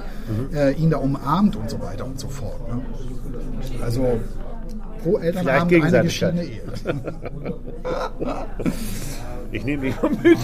äh, 0.54 0.74
ihn 0.76 0.90
da 0.92 0.98
umarmt 0.98 1.56
und 1.56 1.70
so 1.70 1.80
weiter 1.82 2.06
und 2.06 2.20
so 2.20 2.28
fort. 2.30 2.60
Ne? 2.70 2.82
Also 3.84 4.20
pro 5.04 5.18
Elternabend 5.18 5.84
eine 5.84 6.02
geschiedene 6.04 6.44
Ehe. 6.44 6.62
Ich 9.52 9.66
nehme 9.66 9.82
dich 9.82 10.00
mal 10.00 10.12
mit. 10.12 10.38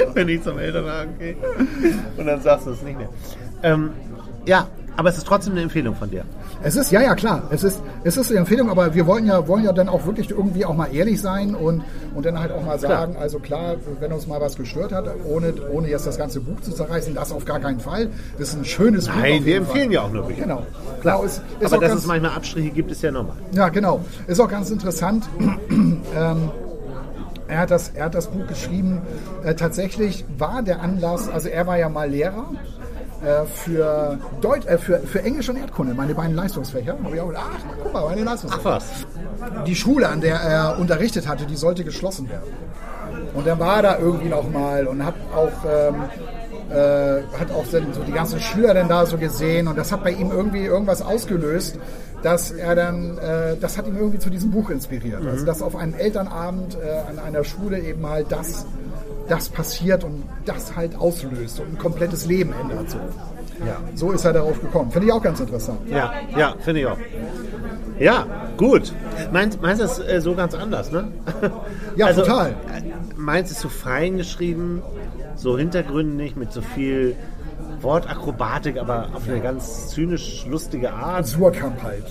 Wenn 0.14 0.28
ich 0.30 0.42
zum 0.42 0.58
Elternabend 0.58 1.18
gehe. 1.18 1.36
Und 2.16 2.26
dann 2.26 2.40
sagst 2.40 2.66
du 2.66 2.70
es 2.70 2.82
nicht 2.82 2.96
mehr. 2.98 3.08
Ähm, 3.62 3.90
ja, 4.46 4.68
aber 4.96 5.08
es 5.08 5.18
ist 5.18 5.26
trotzdem 5.26 5.54
eine 5.54 5.62
Empfehlung 5.62 5.94
von 5.94 6.10
dir. 6.10 6.24
Es 6.64 6.76
ist, 6.76 6.92
ja, 6.92 7.00
ja, 7.00 7.14
klar. 7.14 7.44
Es 7.50 7.64
ist, 7.64 7.80
es 8.04 8.16
ist 8.16 8.30
eine 8.30 8.40
Empfehlung, 8.40 8.70
aber 8.70 8.94
wir 8.94 9.06
wollen 9.06 9.26
ja, 9.26 9.48
wollen 9.48 9.64
ja 9.64 9.72
dann 9.72 9.88
auch 9.88 10.06
wirklich 10.06 10.30
irgendwie 10.30 10.64
auch 10.64 10.76
mal 10.76 10.94
ehrlich 10.94 11.20
sein 11.20 11.54
und, 11.54 11.82
und 12.14 12.24
dann 12.24 12.38
halt 12.38 12.52
auch 12.52 12.64
mal 12.64 12.78
sagen, 12.78 13.16
also 13.16 13.38
klar, 13.38 13.76
wenn 14.00 14.12
uns 14.12 14.26
mal 14.26 14.40
was 14.40 14.56
gestört 14.56 14.92
hat, 14.92 15.06
ohne, 15.24 15.54
ohne 15.72 15.88
jetzt 15.88 16.06
das 16.06 16.18
ganze 16.18 16.40
Buch 16.40 16.60
zu 16.60 16.72
zerreißen, 16.72 17.14
das 17.14 17.32
auf 17.32 17.44
gar 17.44 17.58
keinen 17.58 17.80
Fall. 17.80 18.10
Das 18.38 18.50
ist 18.50 18.56
ein 18.56 18.64
schönes 18.64 19.08
Buch. 19.08 19.16
Nein, 19.16 19.44
wir 19.44 19.56
Fall. 19.56 19.66
empfehlen 19.66 19.92
ja 19.92 20.02
auch 20.02 20.12
nur 20.12 20.24
Bücher. 20.24 20.42
Genau. 20.42 20.62
Klar. 21.00 21.16
Genau, 21.16 21.24
ist, 21.24 21.42
ist 21.58 21.72
aber 21.72 21.80
dass 21.80 21.90
ganz, 21.90 22.00
es 22.02 22.06
manchmal 22.06 22.32
Abstriche 22.32 22.70
gibt, 22.70 22.90
ist 22.92 23.02
ja 23.02 23.10
normal. 23.10 23.36
ja, 23.52 23.68
genau. 23.70 24.00
Ist 24.26 24.40
auch 24.40 24.48
ganz 24.48 24.70
interessant. 24.70 25.24
ähm, 25.70 26.50
er 27.48 27.58
hat, 27.58 27.70
das, 27.70 27.90
er 27.94 28.04
hat 28.04 28.14
das 28.14 28.28
Buch 28.28 28.46
geschrieben. 28.46 29.02
Äh, 29.42 29.54
tatsächlich 29.54 30.24
war 30.38 30.62
der 30.62 30.80
Anlass, 30.80 31.28
also 31.28 31.48
er 31.48 31.66
war 31.66 31.76
ja 31.76 31.88
mal 31.88 32.08
Lehrer 32.08 32.50
äh, 33.24 33.46
für, 33.46 34.18
Deut 34.40 34.66
äh, 34.66 34.78
für, 34.78 34.98
für 35.00 35.22
Englisch 35.22 35.48
und 35.48 35.56
Erdkunde, 35.56 35.94
meine 35.94 36.14
beiden 36.14 36.34
Leistungsfächer. 36.34 36.96
Hab 37.02 37.14
ich 37.14 37.20
auch 37.20 37.32
ach, 37.36 37.58
guck 37.82 37.92
mal, 37.92 38.04
meine 38.04 38.24
Leistungsfächer. 38.24 38.64
was? 38.64 38.84
Die 39.66 39.74
Schule, 39.74 40.08
an 40.08 40.20
der 40.20 40.36
er 40.36 40.78
unterrichtet 40.78 41.28
hatte, 41.28 41.46
die 41.46 41.56
sollte 41.56 41.84
geschlossen 41.84 42.28
werden. 42.28 42.52
Und 43.34 43.46
dann 43.46 43.58
war 43.58 43.76
er 43.76 43.82
da 43.82 43.98
irgendwie 43.98 44.28
noch 44.28 44.48
mal 44.50 44.86
und 44.86 45.04
hat 45.04 45.14
auch, 45.34 45.52
ähm, 45.64 45.94
äh, 46.70 47.22
hat 47.38 47.50
auch 47.50 47.64
so 47.66 47.78
die 48.06 48.12
ganzen 48.12 48.40
Schüler 48.40 48.74
dann 48.74 48.88
da 48.88 49.06
so 49.06 49.16
gesehen 49.16 49.68
und 49.68 49.76
das 49.76 49.92
hat 49.92 50.04
bei 50.04 50.12
ihm 50.12 50.30
irgendwie 50.30 50.64
irgendwas 50.64 51.02
ausgelöst, 51.02 51.78
dass 52.22 52.50
er 52.50 52.74
dann, 52.74 53.18
äh, 53.18 53.56
das 53.60 53.78
hat 53.78 53.86
ihn 53.86 53.96
irgendwie 53.96 54.18
zu 54.18 54.30
diesem 54.30 54.50
Buch 54.50 54.70
inspiriert. 54.70 55.26
Also 55.26 55.44
dass 55.44 55.62
auf 55.62 55.76
einem 55.76 55.94
Elternabend 55.94 56.76
äh, 56.76 57.10
an 57.10 57.18
einer 57.18 57.44
Schule 57.44 57.80
eben 57.80 58.06
halt 58.06 58.30
das, 58.30 58.66
das 59.28 59.48
passiert 59.48 60.04
und 60.04 60.24
das 60.44 60.74
halt 60.76 60.96
auslöst 60.96 61.60
und 61.60 61.74
ein 61.74 61.78
komplettes 61.78 62.26
Leben 62.26 62.52
ändert. 62.52 62.90
So, 62.90 62.98
Ja, 63.66 63.76
so 63.94 64.12
ist 64.12 64.24
er 64.24 64.32
darauf 64.32 64.60
gekommen. 64.60 64.90
Finde 64.90 65.06
ich 65.08 65.12
auch 65.12 65.22
ganz 65.22 65.40
interessant. 65.40 65.80
ja, 65.88 66.12
ja 66.36 66.54
finde 66.60 66.80
ich 66.80 66.86
auch. 66.86 66.98
Ja, 67.98 68.26
gut. 68.56 68.92
Meinst, 69.32 69.58
du 69.62 69.66
das 69.66 69.98
äh, 70.00 70.20
so 70.20 70.34
ganz 70.34 70.54
anders, 70.54 70.90
ne? 70.90 71.08
Ja, 71.96 72.12
total. 72.12 72.50
äh, 72.50 72.82
Meinst 73.16 73.52
du 73.52 73.54
es 73.54 73.60
so 73.60 73.68
fein 73.68 74.16
geschrieben, 74.16 74.82
so 75.36 75.56
hintergründig, 75.56 76.34
mit 76.36 76.52
so 76.52 76.62
viel 76.62 77.14
Wortakrobatik, 77.80 78.78
aber 78.78 79.08
auf 79.14 79.28
eine 79.28 79.40
ganz 79.40 79.88
zynisch 79.88 80.46
lustige 80.46 80.92
Art. 80.92 81.26
Surkamp 81.26 81.82
halt. 81.82 82.04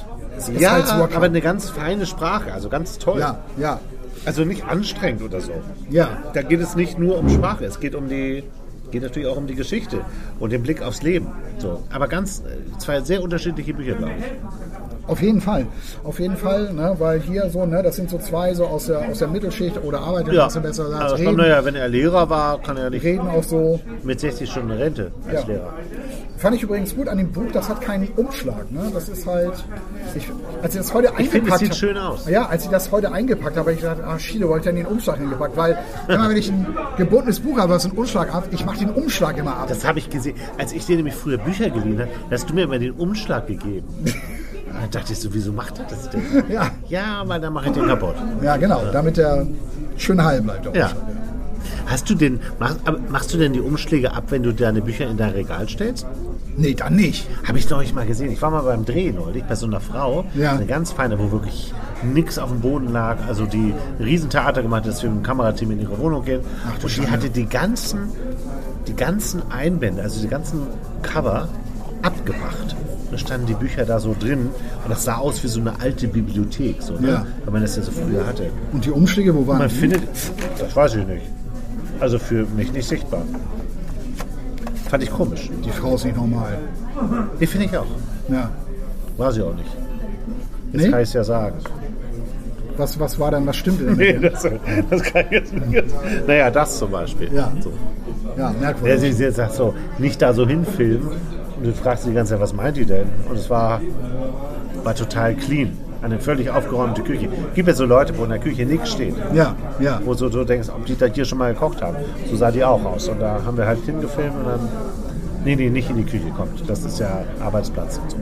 Ja, 0.57 0.71
halt 0.71 0.89
aber 0.89 1.25
eine 1.25 1.41
ganz 1.41 1.69
feine 1.69 2.05
Sprache, 2.05 2.53
also 2.53 2.69
ganz 2.69 2.97
toll. 2.97 3.19
ja, 3.19 3.39
ja, 3.57 3.79
Also 4.25 4.43
nicht 4.45 4.63
anstrengend 4.65 5.23
oder 5.23 5.41
so. 5.41 5.51
ja. 5.89 6.09
Da 6.33 6.41
geht 6.41 6.59
es 6.61 6.75
nicht 6.75 6.99
nur 6.99 7.17
um 7.17 7.29
Sprache, 7.29 7.65
es 7.65 7.79
geht 7.79 7.95
um 7.95 8.07
die, 8.07 8.43
geht 8.91 9.01
natürlich 9.01 9.27
auch 9.27 9.37
um 9.37 9.47
die 9.47 9.55
Geschichte 9.55 10.01
und 10.39 10.51
den 10.51 10.61
Blick 10.63 10.81
aufs 10.83 11.01
Leben. 11.01 11.27
So, 11.57 11.83
aber 11.91 12.07
ganz 12.07 12.39
äh, 12.41 12.77
zwei 12.77 13.01
sehr 13.01 13.21
unterschiedliche 13.23 13.73
Bücher, 13.73 13.93
glaube 13.95 14.13
ich. 14.19 14.25
Auf 15.07 15.21
jeden 15.21 15.41
Fall, 15.41 15.65
auf 16.03 16.19
jeden 16.19 16.37
Fall, 16.37 16.71
ne, 16.73 16.95
weil 16.99 17.19
hier 17.19 17.49
so, 17.49 17.65
ne, 17.65 17.81
das 17.83 17.95
sind 17.95 18.09
so 18.09 18.19
zwei 18.19 18.53
so 18.53 18.65
aus 18.65 18.85
der, 18.85 18.99
aus 19.09 19.17
der 19.17 19.27
Mittelschicht 19.27 19.83
oder 19.83 19.99
Arbeiterklasse 19.99 20.61
besser 20.61 20.83
aber 20.83 20.91
gesagt, 20.93 21.11
stimmt, 21.13 21.27
reden, 21.29 21.37
naja, 21.37 21.65
wenn 21.65 21.75
er 21.75 21.87
Lehrer 21.89 22.29
war, 22.29 22.61
kann 22.61 22.77
er 22.77 22.89
nicht 22.91 23.03
reden 23.03 23.27
auch 23.27 23.43
so. 23.43 23.79
mit 24.03 24.19
60 24.19 24.49
Stunden 24.49 24.71
Rente 24.71 25.11
als 25.27 25.41
Ja. 25.41 25.47
Lehrer. 25.47 25.73
Fand 26.41 26.55
ich 26.55 26.63
übrigens 26.63 26.95
gut 26.95 27.07
an 27.07 27.19
dem 27.19 27.31
Buch, 27.31 27.51
das 27.53 27.69
hat 27.69 27.81
keinen 27.81 28.07
Umschlag, 28.15 28.71
ne, 28.71 28.89
das 28.91 29.09
ist 29.09 29.27
halt, 29.27 29.53
ich, 30.15 30.27
als 30.63 30.73
ich 30.73 30.81
das 30.81 30.91
heute 30.91 31.09
eingepackt 31.09 31.31
finde, 31.31 31.51
es 31.51 31.59
sieht 31.59 31.75
schön 31.75 31.97
aus. 31.97 32.27
Ja, 32.27 32.47
als 32.47 32.63
ich 32.63 32.71
das 32.71 32.91
heute 32.91 33.11
eingepackt 33.11 33.57
habe, 33.57 33.59
habe 33.59 33.73
ich 33.73 33.81
gedacht, 33.81 33.99
ah, 34.03 34.17
Schiele, 34.17 34.49
wollte 34.49 34.61
ich 34.61 34.65
dann 34.65 34.75
den 34.75 34.87
Umschlag 34.87 35.19
hingepackt, 35.19 35.55
weil 35.55 35.77
immer 36.07 36.27
wenn 36.27 36.37
ich 36.37 36.49
ein 36.49 36.65
gebundenes 36.97 37.41
Buch 37.41 37.59
habe, 37.59 37.73
was 37.73 37.85
einen 37.85 37.95
Umschlag 37.95 38.33
hat, 38.33 38.45
ich 38.49 38.65
mache 38.65 38.79
den 38.79 38.89
Umschlag 38.89 39.37
immer 39.37 39.55
ab. 39.55 39.67
Das 39.67 39.85
habe 39.85 39.99
ich 39.99 40.09
gesehen. 40.09 40.35
Als 40.57 40.73
ich 40.73 40.83
dir 40.83 40.95
nämlich 40.95 41.13
früher 41.13 41.37
Bücher 41.37 41.69
geliehen 41.69 41.99
habe, 41.99 42.09
hast 42.31 42.49
du 42.49 42.55
mir 42.55 42.63
immer 42.63 42.79
den 42.79 42.93
Umschlag 42.93 43.45
gegeben. 43.47 43.87
Da 44.73 44.99
dachte 44.99 45.11
ich 45.11 45.19
so, 45.19 45.33
wieso 45.33 45.51
macht 45.51 45.79
er 45.79 45.85
das 45.85 46.09
denn? 46.09 46.21
Ja. 46.49 46.71
Ja, 46.87 47.23
weil 47.25 47.41
dann 47.41 47.51
mache 47.51 47.67
ich 47.67 47.73
den 47.73 47.87
kaputt. 47.87 48.15
Ja, 48.41 48.55
genau, 48.55 48.81
damit 48.91 49.17
der 49.17 49.45
schön 49.97 50.23
heil 50.23 50.41
bleibt. 50.41 50.65
Ja. 50.73 50.85
Umschlag. 50.85 51.21
Hast 51.85 52.09
du 52.09 52.15
den, 52.15 52.39
mach, 52.57 52.75
machst 53.09 53.33
du 53.33 53.37
denn 53.37 53.51
die 53.51 53.59
Umschläge 53.59 54.13
ab, 54.13 54.25
wenn 54.29 54.43
du 54.43 54.53
deine 54.53 54.81
Bücher 54.81 55.09
in 55.09 55.17
dein 55.17 55.31
Regal 55.31 55.67
stellst? 55.67 56.07
Nee, 56.57 56.73
dann 56.73 56.95
nicht. 56.95 57.27
Habe 57.47 57.57
ich 57.57 57.69
neulich 57.69 57.93
mal 57.93 58.05
gesehen. 58.05 58.31
Ich 58.31 58.41
war 58.41 58.51
mal 58.51 58.61
beim 58.61 58.85
Dreh 58.85 59.11
neulich 59.11 59.43
bei 59.45 59.55
so 59.55 59.65
einer 59.65 59.79
Frau, 59.79 60.25
Ja. 60.35 60.51
eine 60.53 60.65
ganz 60.65 60.91
feine, 60.91 61.17
wo 61.17 61.31
wirklich 61.31 61.73
nichts 62.03 62.37
auf 62.37 62.49
dem 62.49 62.59
Boden 62.61 62.91
lag. 62.91 63.17
Also 63.27 63.45
die 63.45 63.73
Riesentheater 63.99 64.61
gemacht, 64.61 64.81
hat, 64.83 64.87
dass 64.91 65.01
wir 65.03 65.09
mit 65.09 65.19
dem 65.19 65.23
Kamerateam 65.23 65.71
in 65.71 65.81
ihre 65.81 65.97
Wohnung 65.97 66.25
gehen. 66.25 66.41
Ach 66.67 66.73
Und 66.75 66.83
die 66.83 66.89
Schande. 66.89 67.11
hatte 67.11 67.29
die 67.29 67.45
ganzen, 67.45 67.99
die 68.87 68.95
ganzen 68.95 69.41
Einbände, 69.51 70.01
also 70.01 70.21
die 70.21 70.27
ganzen 70.27 70.61
Cover 71.01 71.47
abgemacht. 72.01 72.75
Da 73.11 73.17
standen 73.17 73.45
die 73.47 73.53
Bücher 73.53 73.85
da 73.85 73.99
so 73.99 74.15
drin 74.17 74.49
und 74.83 74.89
das 74.89 75.03
sah 75.03 75.15
aus 75.17 75.43
wie 75.43 75.47
so 75.47 75.59
eine 75.59 75.79
alte 75.81 76.07
Bibliothek, 76.07 76.81
so, 76.81 76.93
ne? 76.93 77.07
Ja. 77.09 77.25
weil 77.43 77.53
man 77.53 77.61
das 77.61 77.75
ja 77.75 77.81
so 77.83 77.91
früher 77.91 78.25
hatte. 78.25 78.49
Und 78.71 78.85
die 78.85 78.91
Umschläge, 78.91 79.35
wo 79.35 79.45
waren 79.47 79.57
Man 79.59 79.67
die? 79.69 79.75
findet, 79.75 80.01
das 80.57 80.73
weiß 80.75 80.95
ich 80.95 81.05
nicht. 81.05 81.23
Also 81.99 82.17
für 82.19 82.45
mich 82.55 82.71
nicht 82.71 82.87
sichtbar. 82.87 83.23
Fand 84.91 85.03
ich 85.03 85.09
komisch. 85.11 85.49
Die 85.65 85.69
Frau 85.71 85.95
ist 85.95 86.03
nicht 86.03 86.17
normal. 86.17 86.57
Die 87.39 87.47
finde 87.47 87.65
ich 87.67 87.77
auch. 87.77 87.85
Ja. 88.27 88.49
War 89.17 89.31
sie 89.31 89.41
auch 89.41 89.55
nicht. 89.55 89.69
Jetzt 90.73 90.83
Nee? 90.83 90.89
kann 90.91 90.99
ich 91.01 91.07
es 91.07 91.13
ja 91.13 91.23
sagen. 91.23 91.55
Was, 92.75 92.99
was 92.99 93.17
war 93.17 93.31
dann, 93.31 93.47
was 93.47 93.55
stimmte 93.55 93.85
denn 93.85 93.95
Nee, 93.95 94.19
das, 94.19 94.45
das 94.89 95.03
kann 95.03 95.23
ich 95.27 95.31
jetzt 95.31 95.53
nicht. 95.53 95.85
Naja, 96.27 96.49
das 96.51 96.77
zum 96.77 96.91
Beispiel. 96.91 97.29
Ja. 97.33 97.51
So. 97.61 97.71
Ja, 98.37 98.51
Der 98.51 98.59
merkwürdig. 98.59 98.99
sie 98.99 99.11
sie 99.13 99.23
jetzt 99.23 99.37
sagt 99.37 99.53
so, 99.53 99.73
nicht 99.97 100.21
da 100.21 100.33
so 100.33 100.45
hinfilmen. 100.45 101.07
Und 101.57 101.65
du 101.65 101.73
fragst 101.73 102.03
sie 102.03 102.09
die 102.09 102.15
ganze 102.15 102.33
Zeit, 102.33 102.41
was 102.41 102.53
meint 102.53 102.75
die 102.75 102.85
denn? 102.85 103.07
Und 103.29 103.37
es 103.37 103.49
war, 103.49 103.79
war 104.83 104.93
total 104.95 105.35
clean. 105.35 105.71
Eine 106.01 106.19
völlig 106.19 106.49
aufgeräumte 106.49 107.03
Küche. 107.03 107.29
Gibt 107.53 107.67
ja 107.67 107.73
so 107.75 107.85
Leute, 107.85 108.17
wo 108.17 108.23
in 108.23 108.31
der 108.31 108.39
Küche 108.39 108.65
nichts 108.65 108.91
steht. 108.91 109.15
Ja, 109.33 109.55
ja. 109.79 109.99
Wo 110.03 110.13
du 110.15 110.29
so 110.29 110.43
denkst, 110.43 110.69
ob 110.69 110.85
die 110.85 110.97
da 110.97 111.05
hier 111.05 111.25
schon 111.25 111.37
mal 111.37 111.53
gekocht 111.53 111.81
haben. 111.81 111.97
So 112.29 112.35
sah 112.37 112.49
die 112.51 112.63
auch 112.63 112.83
aus. 112.83 113.07
Und 113.07 113.19
da 113.19 113.41
haben 113.45 113.55
wir 113.57 113.67
halt 113.67 113.79
hingefilmt 113.85 114.35
und 114.35 114.45
dann. 114.45 114.59
Nee, 115.45 115.55
nee, 115.55 115.69
nicht 115.69 115.89
in 115.89 115.97
die 115.97 116.03
Küche 116.03 116.29
kommt. 116.35 116.67
Das 116.67 116.83
ist 116.83 116.99
ja 116.99 117.23
Arbeitsplatz 117.39 117.99
und 117.99 118.11
so. 118.11 118.17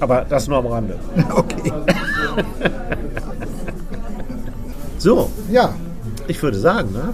Aber 0.00 0.26
das 0.28 0.48
nur 0.48 0.58
am 0.58 0.66
Rande. 0.66 0.98
Okay. 1.34 1.72
So, 4.98 5.30
Ja, 5.52 5.72
ich 6.26 6.42
würde 6.42 6.58
sagen, 6.58 6.90
ne? 6.92 7.12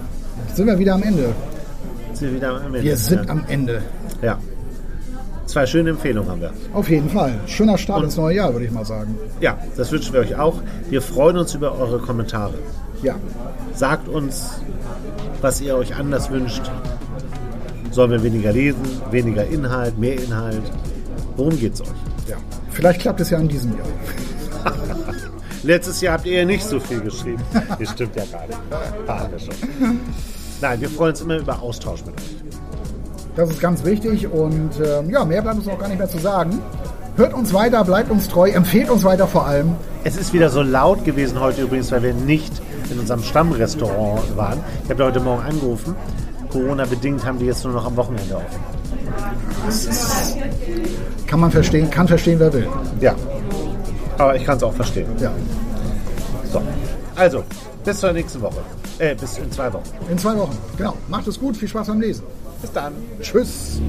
sind 0.53 0.67
wir 0.67 0.79
wieder 0.79 0.95
am 0.95 1.03
Ende. 1.03 1.33
Sind 2.13 2.29
wir 2.29 2.35
wieder 2.37 2.49
am 2.55 2.65
Ende. 2.65 2.81
Wir 2.83 2.97
sind 2.97 3.29
am 3.29 3.43
Ende. 3.47 3.81
Ja. 4.21 4.39
Zwei 5.53 5.67
schöne 5.67 5.91
Empfehlungen 5.91 6.31
haben 6.31 6.41
wir. 6.41 6.51
Auf 6.73 6.89
jeden 6.89 7.11
Fall. 7.11 7.39
Schöner 7.45 7.77
Start 7.77 8.03
ins 8.03 8.17
neue 8.17 8.37
Jahr, 8.37 8.51
würde 8.53 8.65
ich 8.65 8.71
mal 8.71 8.85
sagen. 8.85 9.15
Ja, 9.39 9.55
das 9.77 9.91
wünschen 9.91 10.11
wir 10.11 10.21
euch 10.21 10.35
auch. 10.35 10.59
Wir 10.89 10.99
freuen 10.99 11.37
uns 11.37 11.53
über 11.53 11.77
eure 11.77 11.99
Kommentare. 11.99 12.55
Ja. 13.03 13.17
Sagt 13.75 14.07
uns, 14.07 14.49
was 15.41 15.61
ihr 15.61 15.75
euch 15.75 15.95
anders 15.95 16.31
wünscht. 16.31 16.71
Sollen 17.91 18.09
wir 18.09 18.23
weniger 18.23 18.51
lesen, 18.51 18.81
weniger 19.11 19.45
Inhalt, 19.45 19.95
mehr 19.99 20.19
Inhalt? 20.19 20.63
Worum 21.37 21.59
geht's 21.59 21.81
euch? 21.81 21.87
ja. 22.27 22.37
Vielleicht 22.71 23.01
klappt 23.01 23.21
es 23.21 23.29
ja 23.29 23.37
in 23.37 23.47
diesem 23.47 23.77
Jahr. 23.77 24.73
Letztes 25.61 26.01
Jahr 26.01 26.15
habt 26.15 26.25
ihr 26.25 26.39
ja 26.39 26.45
nicht 26.45 26.65
so 26.65 26.79
viel 26.79 26.99
geschrieben. 26.99 27.43
Das 27.79 27.91
stimmt 27.91 28.15
ja 28.15 28.23
gar 28.31 28.47
nicht. 29.27 29.49
Nein, 30.61 30.81
wir 30.81 30.89
freuen 30.89 31.11
uns 31.11 31.21
immer 31.21 31.37
über 31.37 31.61
Austausch 31.61 32.03
mit 32.05 32.15
euch. 32.15 32.42
Das 33.35 33.49
ist 33.49 33.59
ganz 33.59 33.83
wichtig 33.83 34.31
und 34.31 34.71
ähm, 34.79 35.09
ja, 35.09 35.25
mehr 35.25 35.41
bleibt 35.41 35.57
uns 35.57 35.67
auch 35.67 35.79
gar 35.79 35.87
nicht 35.87 35.97
mehr 35.97 36.09
zu 36.09 36.19
sagen. 36.19 36.59
Hört 37.15 37.33
uns 37.33 37.53
weiter, 37.53 37.83
bleibt 37.83 38.11
uns 38.11 38.27
treu, 38.27 38.49
empfehlt 38.49 38.89
uns 38.89 39.03
weiter 39.03 39.27
vor 39.27 39.47
allem. 39.47 39.75
Es 40.03 40.17
ist 40.17 40.33
wieder 40.33 40.49
so 40.49 40.61
laut 40.61 41.03
gewesen 41.03 41.39
heute 41.39 41.61
übrigens, 41.61 41.91
weil 41.91 42.03
wir 42.03 42.13
nicht 42.13 42.53
in 42.91 42.99
unserem 42.99 43.23
Stammrestaurant 43.23 44.37
waren. 44.37 44.59
Ich 44.83 44.89
habe 44.89 45.05
heute 45.05 45.19
Morgen 45.19 45.43
angerufen. 45.43 45.95
Corona-bedingt 46.51 47.25
haben 47.25 47.39
die 47.39 47.45
jetzt 47.45 47.63
nur 47.63 47.73
noch 47.73 47.85
am 47.85 47.95
Wochenende 47.95 48.35
offen. 48.35 48.59
Kann 51.25 51.39
man 51.39 51.51
verstehen, 51.51 51.89
kann 51.89 52.07
verstehen, 52.07 52.39
wer 52.39 52.53
will. 52.53 52.67
Ja. 52.99 53.15
Aber 54.17 54.35
ich 54.35 54.45
kann 54.45 54.57
es 54.57 54.63
auch 54.63 54.73
verstehen. 54.73 55.07
Ja. 55.19 55.31
So. 56.51 56.61
Also, 57.15 57.43
bis 57.83 57.99
zur 57.99 58.11
nächsten 58.11 58.41
Woche. 58.41 58.61
Äh, 58.99 59.15
bis 59.15 59.39
in 59.39 59.51
zwei 59.51 59.73
Wochen. 59.73 59.89
In 60.11 60.17
zwei 60.17 60.37
Wochen. 60.37 60.55
Genau. 60.77 60.93
Macht 61.07 61.27
es 61.27 61.39
gut, 61.39 61.57
viel 61.57 61.67
Spaß 61.67 61.87
beim 61.87 62.01
Lesen. 62.01 62.23
Bis 62.63 62.71
dann. 62.71 62.93
Tschüss. 63.19 63.81